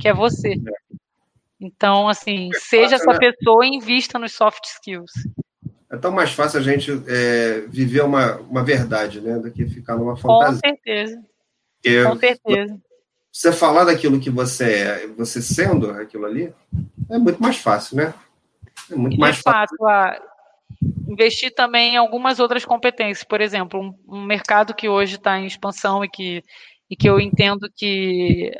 [0.00, 0.54] que é você.
[1.60, 3.18] Então, assim, é seja fácil, essa né?
[3.18, 5.12] pessoa e invista nos soft skills.
[5.90, 9.96] É tão mais fácil a gente é, viver uma, uma verdade, né, do que ficar
[9.96, 10.60] numa fantasia.
[10.60, 11.22] Com certeza.
[11.82, 12.80] Porque Com certeza.
[13.30, 16.54] Você falar daquilo que você é, você sendo aquilo ali,
[17.10, 18.14] é muito mais fácil, né?
[18.90, 19.76] É muito e mais fácil.
[19.76, 20.33] fato, a
[21.08, 23.26] investir também em algumas outras competências.
[23.26, 26.42] Por exemplo, um, um mercado que hoje está em expansão e que,
[26.90, 28.52] e que eu entendo que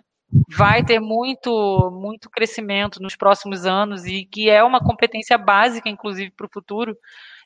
[0.49, 6.31] vai ter muito, muito crescimento nos próximos anos e que é uma competência básica, inclusive,
[6.31, 6.97] para o futuro,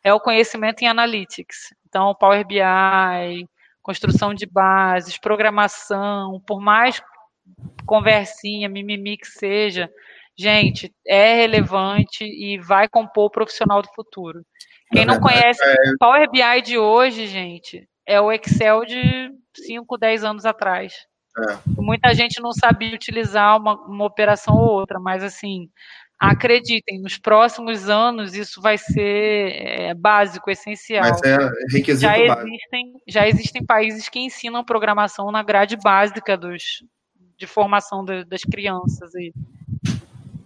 [0.03, 1.75] é o conhecimento em analytics.
[1.87, 3.49] Então, Power BI,
[3.83, 7.03] construção de bases, programação, por mais
[7.87, 9.91] conversinha, mimimi que seja,
[10.37, 14.45] gente, é relevante e vai compor o profissional do futuro.
[14.91, 15.77] Quem não conhece é...
[15.99, 20.95] Power BI de hoje, gente, é o Excel de 5, 10 anos atrás.
[21.39, 21.59] É.
[21.77, 25.69] Muita gente não sabia utilizar uma, uma operação ou outra, mas assim,
[26.19, 31.05] acreditem, nos próximos anos isso vai ser é, básico, essencial.
[31.05, 36.83] Vai ser requisito já existem, já existem países que ensinam programação na grade básica dos,
[37.37, 39.15] de formação de, das crianças.
[39.15, 39.33] E,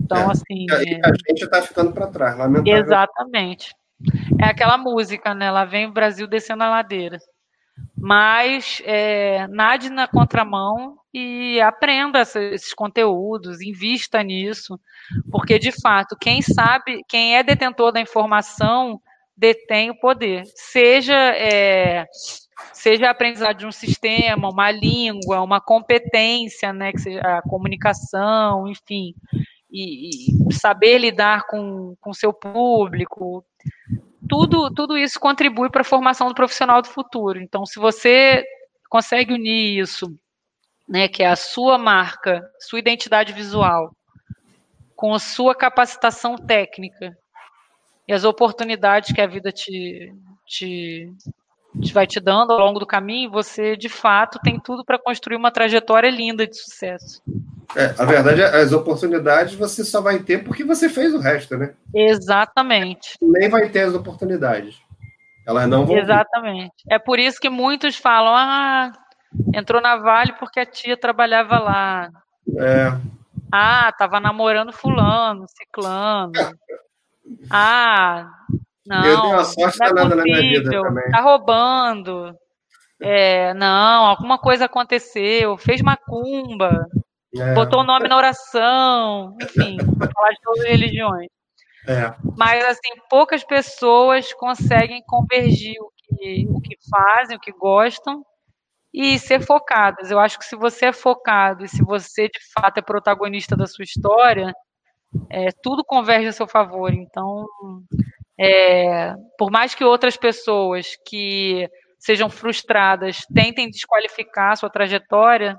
[0.00, 0.32] então, é.
[0.32, 0.66] assim.
[0.70, 2.86] a é gente está ficando para trás, lamentavelmente.
[2.86, 3.74] Exatamente.
[4.40, 5.50] É aquela música, né?
[5.50, 7.18] Lá vem o Brasil descendo a ladeira.
[7.96, 14.78] Mas é, nade na contramão e aprenda esses conteúdos, invista nisso,
[15.30, 19.00] porque de fato, quem sabe, quem é detentor da informação
[19.36, 22.06] detém o poder, seja é,
[22.72, 29.14] seja aprendizado de um sistema, uma língua, uma competência, né, que seja a comunicação, enfim,
[29.72, 33.44] e, saber lidar com o seu público,
[34.28, 37.40] tudo, tudo isso contribui para a formação do profissional do futuro.
[37.40, 38.44] Então, se você
[38.88, 40.14] consegue unir isso,
[40.88, 43.96] né, que é a sua marca, sua identidade visual,
[44.94, 47.16] com a sua capacitação técnica
[48.06, 50.14] e as oportunidades que a vida te,
[50.46, 51.10] te
[51.92, 55.50] vai te dando ao longo do caminho, você de fato tem tudo para construir uma
[55.50, 57.22] trajetória linda de sucesso.
[57.74, 61.56] É, a verdade, é, as oportunidades você só vai ter porque você fez o resto,
[61.56, 61.74] né?
[61.94, 63.16] Exatamente.
[63.22, 64.76] Nem vai ter as oportunidades.
[65.46, 65.96] Elas não vão.
[65.96, 66.74] Exatamente.
[66.84, 66.94] Vir.
[66.94, 68.92] É por isso que muitos falam: ah,
[69.54, 72.10] entrou na Vale porque a tia trabalhava lá.
[72.58, 72.92] É.
[73.50, 76.32] Ah, tava namorando fulano, ciclano.
[77.50, 78.28] Ah,
[78.86, 79.04] não.
[79.04, 81.10] Eu tenho a sorte não é nada na minha vida também.
[81.10, 82.36] Tá roubando.
[83.00, 86.86] É, não, alguma coisa aconteceu, fez macumba.
[87.34, 87.54] É.
[87.54, 89.76] Botou o nome na oração, enfim,
[90.14, 91.28] falar de todas as religiões.
[91.88, 92.14] É.
[92.36, 98.22] Mas, assim, poucas pessoas conseguem convergir o que, o que fazem, o que gostam,
[98.92, 100.10] e ser focadas.
[100.10, 103.66] Eu acho que se você é focado e se você, de fato, é protagonista da
[103.66, 104.52] sua história,
[105.30, 106.92] é, tudo converge a seu favor.
[106.92, 107.46] Então,
[108.38, 111.68] é, por mais que outras pessoas que
[111.98, 115.56] sejam frustradas tentem desqualificar a sua trajetória,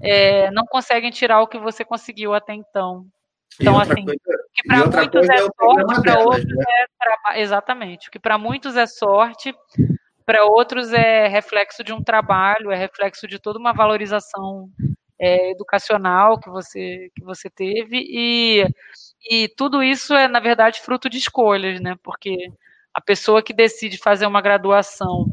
[0.00, 3.06] é, não conseguem tirar o que você conseguiu até então.
[3.60, 4.18] Então, assim, coisa,
[4.52, 6.64] que para muitos é, é sorte, para outros né?
[6.68, 7.40] é trabalho.
[7.40, 8.08] Exatamente.
[8.08, 9.54] O que para muitos é sorte,
[10.24, 14.68] para outros é reflexo de um trabalho, é reflexo de toda uma valorização
[15.20, 17.98] é, educacional que você, que você teve.
[17.98, 18.66] E,
[19.28, 21.96] e tudo isso é, na verdade, fruto de escolhas, né?
[22.02, 22.52] Porque
[22.92, 25.26] a pessoa que decide fazer uma graduação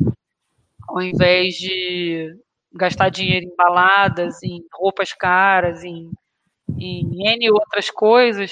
[0.91, 2.35] ao invés de
[2.73, 6.11] gastar dinheiro em baladas, em roupas caras, em,
[6.77, 8.51] em N outras coisas,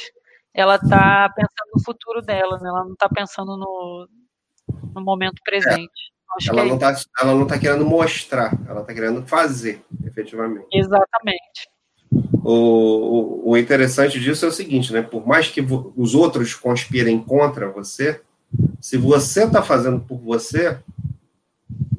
[0.54, 2.70] ela está pensando no futuro dela, né?
[2.70, 4.08] ela não está pensando no,
[4.94, 5.82] no momento presente.
[5.82, 6.50] É.
[6.50, 10.68] Ela, é não tá, ela não está querendo mostrar, ela está querendo fazer, efetivamente.
[10.72, 11.70] Exatamente.
[12.52, 15.04] O, o, interessante disso é o seguinte, né?
[15.04, 15.62] Por mais que
[15.96, 18.22] os outros conspirem contra você,
[18.82, 20.80] se você está fazendo por você,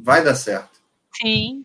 [0.03, 0.81] vai dar certo.
[1.23, 1.65] Sim,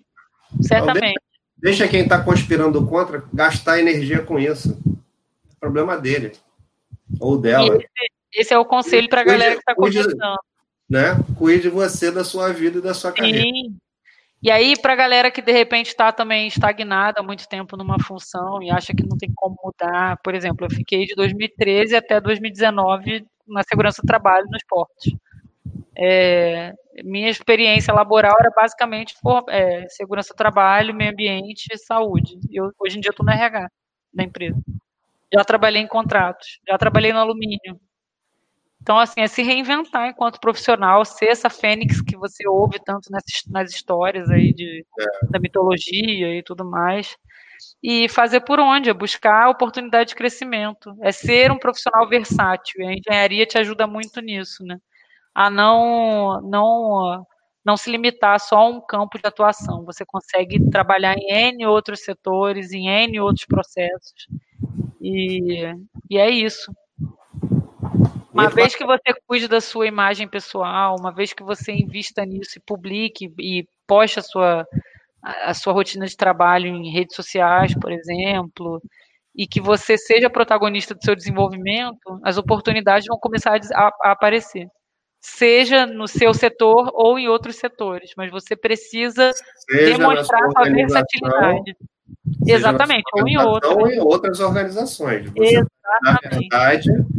[0.61, 1.15] certamente.
[1.17, 1.23] Então,
[1.57, 4.77] deixa, deixa, quem está conspirando contra gastar energia com isso.
[5.51, 6.33] É problema dele.
[7.19, 7.77] Ou dela.
[7.77, 7.87] Esse,
[8.35, 10.37] esse é o conselho para a galera que está começando.
[10.87, 11.19] Né?
[11.39, 13.17] Cuide você da sua vida e da sua Sim.
[13.17, 13.49] carreira.
[14.45, 17.97] E aí, para a galera que de repente está também estagnada há muito tempo numa
[17.99, 22.21] função e acha que não tem como mudar, por exemplo, eu fiquei de 2013 até
[22.21, 25.15] 2019 na segurança do trabalho nos portos.
[25.97, 26.73] É,
[27.03, 32.37] minha experiência laboral era basicamente for, é, segurança do trabalho, meio ambiente e saúde.
[32.51, 33.67] Eu, hoje em dia estou no RH
[34.13, 34.61] da empresa.
[35.33, 37.79] Já trabalhei em contratos, já trabalhei no alumínio,
[38.85, 43.23] então, assim, é se reinventar enquanto profissional, ser essa fênix que você ouve tanto nas,
[43.49, 45.25] nas histórias aí de, é.
[45.31, 47.17] da mitologia e tudo mais.
[47.81, 48.87] E fazer por onde?
[48.87, 50.95] É buscar oportunidade de crescimento.
[51.01, 52.79] É ser um profissional versátil.
[52.79, 54.77] E a engenharia te ajuda muito nisso, né?
[55.33, 57.25] A não, não,
[57.65, 59.83] não se limitar só a um campo de atuação.
[59.85, 64.27] Você consegue trabalhar em N outros setores, em N outros processos.
[65.01, 65.73] E,
[66.07, 66.71] e é isso.
[68.35, 72.57] Uma vez que você cuide da sua imagem pessoal, uma vez que você invista nisso
[72.57, 74.67] e publique e poste a sua,
[75.23, 78.81] a sua rotina de trabalho em redes sociais, por exemplo,
[79.33, 84.67] e que você seja protagonista do seu desenvolvimento, as oportunidades vão começar a, a aparecer.
[85.21, 89.31] Seja no seu setor ou em outros setores, mas você precisa
[89.69, 91.73] seja demonstrar sua versatilidade.
[92.45, 93.71] Exatamente, ou em outras.
[93.73, 95.29] Ou em outras organizações.
[95.31, 96.49] Você, Exatamente.
[96.51, 97.14] Na verdade,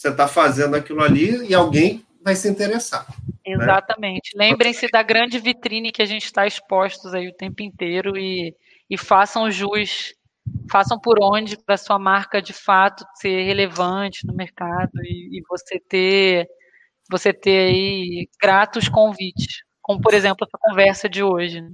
[0.00, 3.06] você está fazendo aquilo ali e alguém vai se interessar.
[3.46, 3.54] Né?
[3.54, 4.34] Exatamente.
[4.34, 4.46] Né?
[4.46, 8.54] Lembrem-se da grande vitrine que a gente está expostos aí o tempo inteiro e,
[8.88, 10.14] e façam jus,
[10.70, 15.78] façam por onde para sua marca de fato ser relevante no mercado e, e você
[15.78, 16.48] ter
[17.10, 21.60] você ter aí gratos convites, como por exemplo essa conversa de hoje.
[21.60, 21.72] Né?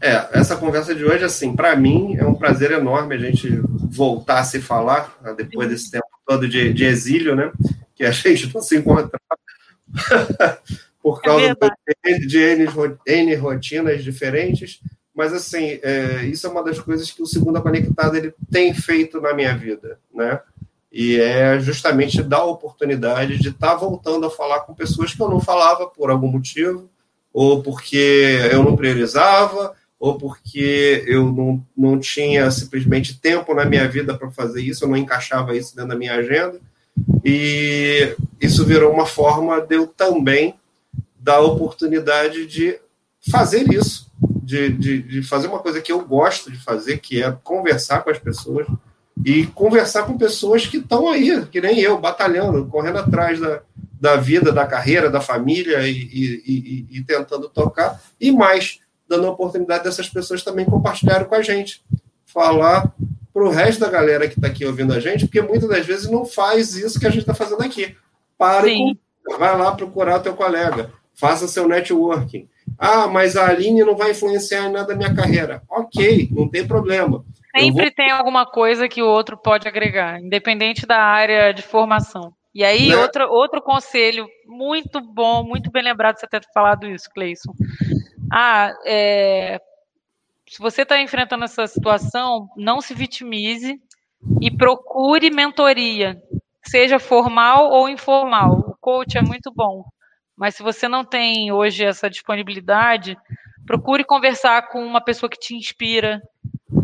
[0.00, 4.40] É, essa conversa de hoje, assim, para mim é um prazer enorme a gente voltar
[4.40, 7.50] a se falar né, depois desse tempo todo de, de, exílio, né?
[7.94, 9.18] Que a gente não se encontrava
[11.02, 11.56] por é causa
[12.04, 12.66] é de N,
[13.06, 14.78] N rotinas diferentes.
[15.14, 19.22] Mas, assim, é, isso é uma das coisas que o Segunda Conectada ele tem feito
[19.22, 20.38] na minha vida, né?
[20.92, 25.22] E é justamente dar a oportunidade de estar tá voltando a falar com pessoas que
[25.22, 26.90] eu não falava por algum motivo,
[27.32, 33.88] ou porque eu não priorizava, ou porque eu não, não tinha simplesmente tempo na minha
[33.88, 36.60] vida para fazer isso, eu não encaixava isso dentro da minha agenda.
[37.24, 40.54] E isso virou uma forma de eu também
[41.18, 42.78] dar oportunidade de
[43.30, 44.10] fazer isso,
[44.42, 48.10] de, de, de fazer uma coisa que eu gosto de fazer, que é conversar com
[48.10, 48.66] as pessoas
[49.24, 53.60] e conversar com pessoas que estão aí, que nem eu, batalhando, correndo atrás da,
[54.00, 59.26] da vida, da carreira, da família e, e, e, e tentando tocar, e mais dando
[59.26, 61.82] a oportunidade dessas pessoas também compartilharem com a gente,
[62.26, 62.92] falar
[63.32, 66.10] para o resto da galera que está aqui ouvindo a gente, porque muitas das vezes
[66.10, 67.96] não faz isso que a gente está fazendo aqui.
[68.36, 72.48] Pare, com, vai lá procurar teu colega, faça seu networking.
[72.78, 75.62] Ah, mas a Aline não vai influenciar em nada da minha carreira.
[75.70, 77.24] Ok, não tem problema.
[77.56, 77.94] Sempre vou...
[77.94, 82.32] tem alguma coisa que o outro pode agregar, independente da área de formação.
[82.54, 82.96] E aí, né?
[82.96, 87.52] outro, outro conselho muito bom, muito bem lembrado de você ter falado isso, Cleison.
[88.32, 89.60] Ah, é,
[90.48, 93.80] se você está enfrentando essa situação, não se vitimize
[94.40, 96.20] e procure mentoria,
[96.64, 98.60] seja formal ou informal.
[98.70, 99.84] O coach é muito bom,
[100.36, 103.16] mas se você não tem hoje essa disponibilidade,
[103.66, 106.22] procure conversar com uma pessoa que te inspira,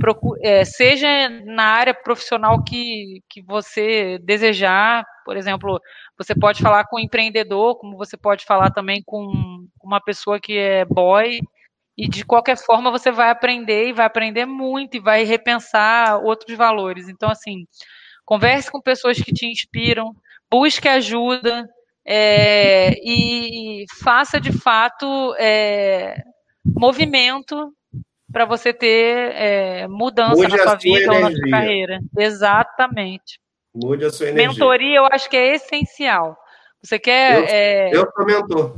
[0.00, 5.80] procure, é, seja na área profissional que, que você desejar, por exemplo,
[6.16, 10.56] você pode falar com um empreendedor, como você pode falar também com uma pessoa que
[10.56, 11.40] é boy,
[11.96, 16.56] e de qualquer forma você vai aprender e vai aprender muito e vai repensar outros
[16.56, 17.08] valores.
[17.08, 17.66] Então, assim,
[18.24, 20.12] converse com pessoas que te inspiram,
[20.50, 21.68] busque ajuda
[22.06, 26.16] é, e faça de fato é,
[26.64, 27.72] movimento
[28.34, 32.00] para você ter é, mudança Mude na sua vida ou na sua carreira.
[32.18, 33.38] Exatamente.
[33.72, 34.48] Mude a sua energia.
[34.48, 36.36] Mentoria eu acho que é essencial.
[36.82, 37.38] Você quer.
[37.38, 37.90] Eu, é...
[37.94, 38.76] eu sou mentor.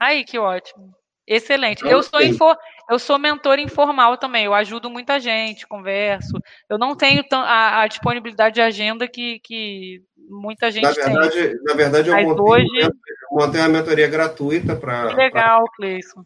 [0.00, 0.90] Aí, que ótimo.
[1.26, 1.84] Excelente.
[1.84, 2.56] Eu, eu sou, infor...
[2.90, 4.46] eu sou mentor informal também.
[4.46, 6.38] Eu ajudo muita gente, converso.
[6.68, 11.62] Eu não tenho a, a disponibilidade de agenda que, que muita gente na verdade, tem.
[11.62, 12.80] Na verdade, eu montei, hoje...
[12.82, 12.90] eu
[13.32, 15.14] montei uma mentoria gratuita para.
[15.14, 16.24] Legal, Cleison.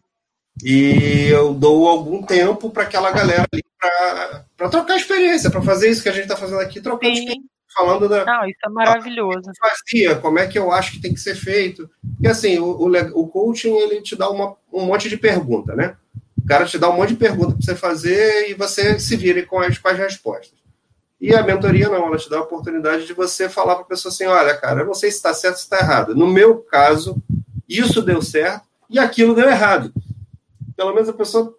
[0.63, 3.63] E eu dou algum tempo para aquela galera ali
[4.57, 7.19] para trocar experiência, para fazer isso que a gente está fazendo aqui, trocando Sim.
[7.19, 8.25] experiência, falando da.
[8.25, 9.51] Não, isso é maravilhoso.
[9.59, 11.89] Fazia, como é que eu acho que tem que ser feito.
[12.15, 15.95] Porque assim, o, o, o coaching ele te dá uma, um monte de pergunta, né?
[16.37, 19.45] O cara te dá um monte de pergunta para você fazer e você se vira
[19.45, 20.59] com as, com as respostas.
[21.21, 24.11] E a mentoria não, ela te dá a oportunidade de você falar para a pessoa
[24.11, 26.15] assim: olha, cara, eu não sei se está certo ou se está errado.
[26.15, 27.15] No meu caso,
[27.67, 29.93] isso deu certo e aquilo deu errado
[30.79, 31.53] pelo menos a pessoa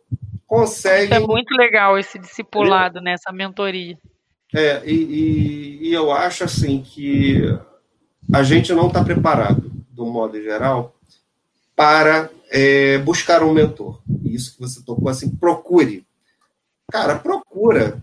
[0.46, 1.12] consegue.
[1.12, 3.98] É muito legal esse discipulado nessa mentoria.
[4.54, 7.42] É, e, e, e, eu acho assim que
[8.32, 10.96] a gente não está preparado, do modo geral,
[11.76, 14.00] para é, buscar um mentor.
[14.24, 16.06] Isso que você tocou assim, procure.
[16.90, 18.02] Cara, procura.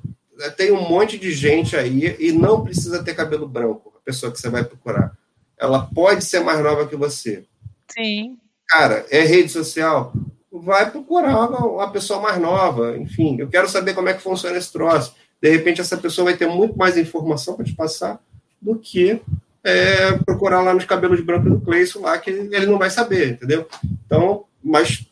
[0.56, 4.40] Tem um monte de gente aí e não precisa ter cabelo branco, a pessoa que
[4.40, 5.18] você vai procurar.
[5.58, 7.44] Ela pode ser mais nova que você.
[7.92, 8.38] Sim.
[8.68, 10.14] Cara, é rede social?
[10.62, 12.98] Vai procurar uma pessoa mais nova.
[12.98, 15.14] Enfim, eu quero saber como é que funciona esse troço.
[15.42, 18.20] De repente, essa pessoa vai ter muito mais informação para te passar
[18.62, 19.22] do que
[19.64, 23.68] é, procurar lá nos cabelos brancos do Cleison lá, que ele não vai saber, entendeu?
[24.06, 25.06] Então, mas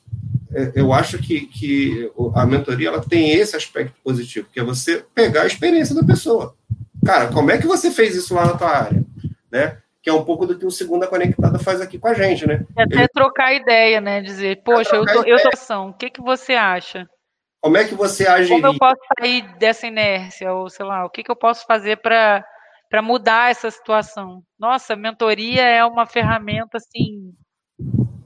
[0.54, 5.04] é, eu acho que, que a mentoria ela tem esse aspecto positivo, que é você
[5.14, 6.56] pegar a experiência da pessoa.
[7.06, 9.06] Cara, como é que você fez isso lá na tua área?
[9.52, 9.78] Né?
[10.06, 12.64] Que é um pouco do que o Segunda Conectada faz aqui com a gente, né?
[12.78, 13.08] É até Ele...
[13.08, 14.22] trocar ideia, né?
[14.22, 17.10] Dizer, poxa, eu tô, eu tô ação, o que, que você acha?
[17.60, 18.62] Como é que você agiria?
[18.62, 20.54] Como eu posso sair dessa inércia?
[20.54, 22.46] Ou, sei lá, o que, que eu posso fazer para
[22.88, 24.44] para mudar essa situação?
[24.60, 27.34] Nossa, mentoria é uma ferramenta, assim,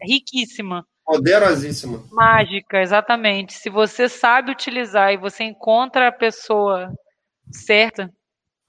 [0.02, 0.86] riquíssima.
[1.06, 2.04] Poderosíssima.
[2.12, 3.54] Mágica, exatamente.
[3.54, 6.92] Se você sabe utilizar e você encontra a pessoa
[7.50, 8.12] certa,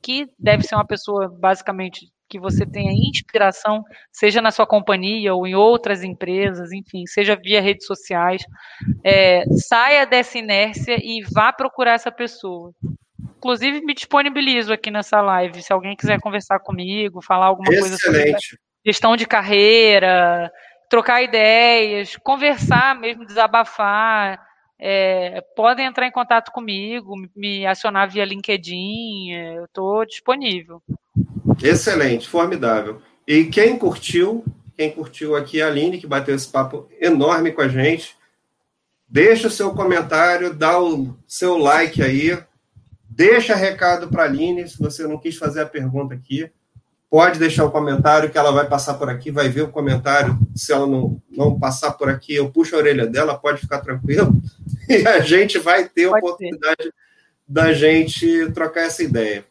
[0.01, 5.47] que deve ser uma pessoa basicamente que você tenha inspiração, seja na sua companhia ou
[5.47, 8.43] em outras empresas, enfim, seja via redes sociais,
[9.05, 12.73] é, saia dessa inércia e vá procurar essa pessoa.
[13.37, 17.81] Inclusive, me disponibilizo aqui nessa live, se alguém quiser conversar comigo, falar alguma Excelente.
[17.81, 20.51] coisa sobre gestão de carreira,
[20.89, 24.41] trocar ideias, conversar mesmo, desabafar.
[24.79, 30.81] É, podem entrar em contato comigo, me acionar via LinkedIn, eu estou disponível.
[31.63, 33.01] Excelente, formidável.
[33.27, 34.45] E quem curtiu,
[34.77, 38.17] quem curtiu aqui, a Aline, que bateu esse papo enorme com a gente,
[39.09, 42.39] deixa o seu comentário, dá o seu like aí,
[43.09, 46.51] deixa recado para a Aline, se você não quis fazer a pergunta aqui,
[47.11, 50.39] pode deixar o comentário que ela vai passar por aqui, vai ver o comentário.
[50.55, 54.33] Se ela não, não passar por aqui, eu puxo a orelha dela, pode ficar tranquilo.
[54.89, 56.93] E a gente vai ter a oportunidade ser.
[57.47, 59.45] da gente trocar essa ideia.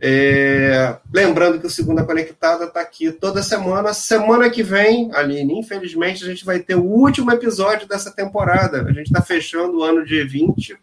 [0.00, 3.92] É, lembrando que o Segunda Conectada está aqui toda semana.
[3.92, 8.82] Semana que vem, Aline, infelizmente, a gente vai ter o último episódio dessa temporada.
[8.82, 10.76] A gente está fechando o ano de 20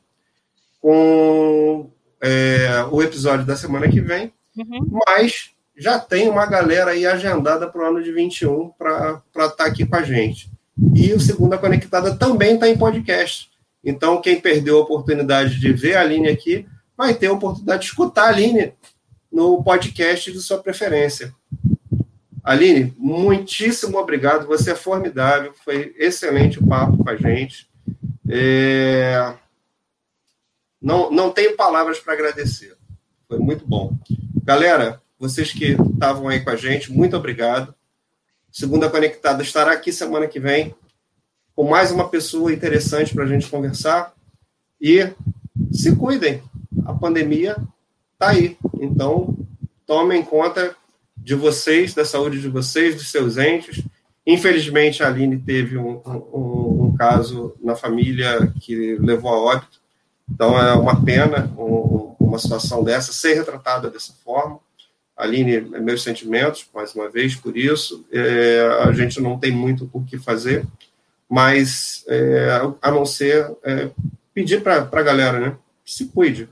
[0.82, 1.90] com
[2.22, 4.34] é, o episódio da semana que vem.
[4.58, 5.00] Uhum.
[5.08, 9.66] Mas já tem uma galera aí agendada para o ano de 21 para estar tá
[9.66, 10.50] aqui com a gente.
[10.94, 13.50] E o Segunda Conectada também está em podcast.
[13.84, 16.66] Então, quem perdeu a oportunidade de ver a Aline aqui,
[16.98, 18.74] vai ter a oportunidade de escutar a Aline
[19.32, 21.34] no podcast de sua preferência.
[22.44, 24.48] Aline, muitíssimo obrigado.
[24.48, 25.54] Você é formidável.
[25.64, 27.70] Foi excelente o papo com a gente.
[28.28, 29.36] É...
[30.82, 32.76] Não, não tenho palavras para agradecer.
[33.28, 33.98] Foi muito bom.
[34.44, 37.76] Galera, vocês que estavam aí com a gente, muito obrigado.
[38.52, 40.74] Segunda Conectada estará aqui semana que vem
[41.56, 44.14] com mais uma pessoa interessante para a gente conversar.
[44.82, 45.14] E
[45.72, 46.42] se cuidem.
[46.86, 47.58] A pandemia
[48.20, 48.58] está aí.
[48.82, 49.34] Então,
[49.88, 50.76] tomem conta
[51.18, 53.82] de vocês, da saúde de vocês, dos seus entes.
[54.28, 59.80] Infelizmente, a Aline teve um, um, um caso na família que levou a óbito.
[60.30, 64.60] Então, é uma pena um, uma situação dessa ser retratada dessa forma.
[65.16, 68.06] Aline, meus sentimentos, mais uma vez, por isso.
[68.12, 70.66] É, a gente não tem muito o que fazer,
[71.30, 73.90] mas é, a não ser é,
[74.34, 75.56] pedir para a galera, né?
[75.86, 76.48] Se cuide,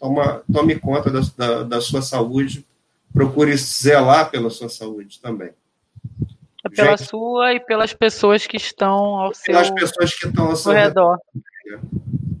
[0.00, 2.66] toma, tome conta da, da, da sua saúde,
[3.12, 5.50] procure zelar pela sua saúde também.
[6.64, 10.46] É pela Gente, sua e pelas pessoas que estão ao seu, pelas pessoas que estão
[10.46, 11.18] ao seu redor.
[11.64, 11.80] redor.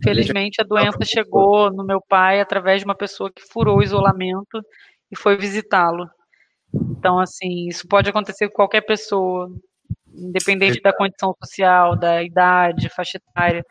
[0.02, 4.62] Felizmente a doença chegou no meu pai através de uma pessoa que furou o isolamento
[5.10, 6.08] e foi visitá-lo.
[6.72, 9.50] Então, assim, isso pode acontecer com qualquer pessoa,
[10.14, 13.64] independente da condição social, da idade, faixa etária.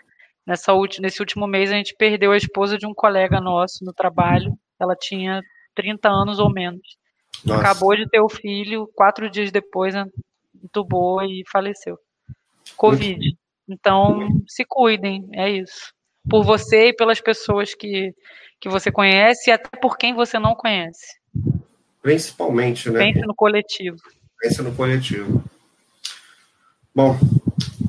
[0.49, 3.93] Nessa última, nesse último mês, a gente perdeu a esposa de um colega nosso no
[3.93, 4.57] trabalho.
[4.79, 5.43] Ela tinha
[5.75, 6.81] 30 anos ou menos.
[7.45, 7.61] Nossa.
[7.61, 9.93] Acabou de ter o filho, quatro dias depois
[10.63, 11.99] entubou e faleceu.
[12.75, 13.37] Covid.
[13.67, 15.93] Então, se cuidem, é isso.
[16.27, 18.11] Por você e pelas pessoas que,
[18.59, 21.19] que você conhece e até por quem você não conhece.
[22.01, 22.97] Principalmente, né?
[22.97, 23.97] Pense no coletivo.
[24.41, 25.43] Pense no coletivo.
[26.95, 27.19] Bom,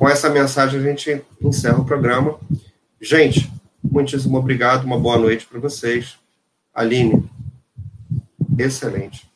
[0.01, 2.39] com essa mensagem a gente encerra o programa.
[2.99, 3.47] Gente,
[3.83, 6.17] muitíssimo obrigado, uma boa noite para vocês.
[6.73, 7.23] Aline,
[8.57, 9.29] excelente.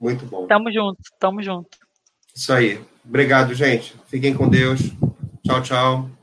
[0.00, 0.46] Muito bom.
[0.46, 1.76] Tamo junto, tamo junto.
[2.32, 2.80] Isso aí.
[3.04, 3.96] Obrigado, gente.
[4.06, 4.78] Fiquem com Deus.
[5.44, 6.17] Tchau, tchau.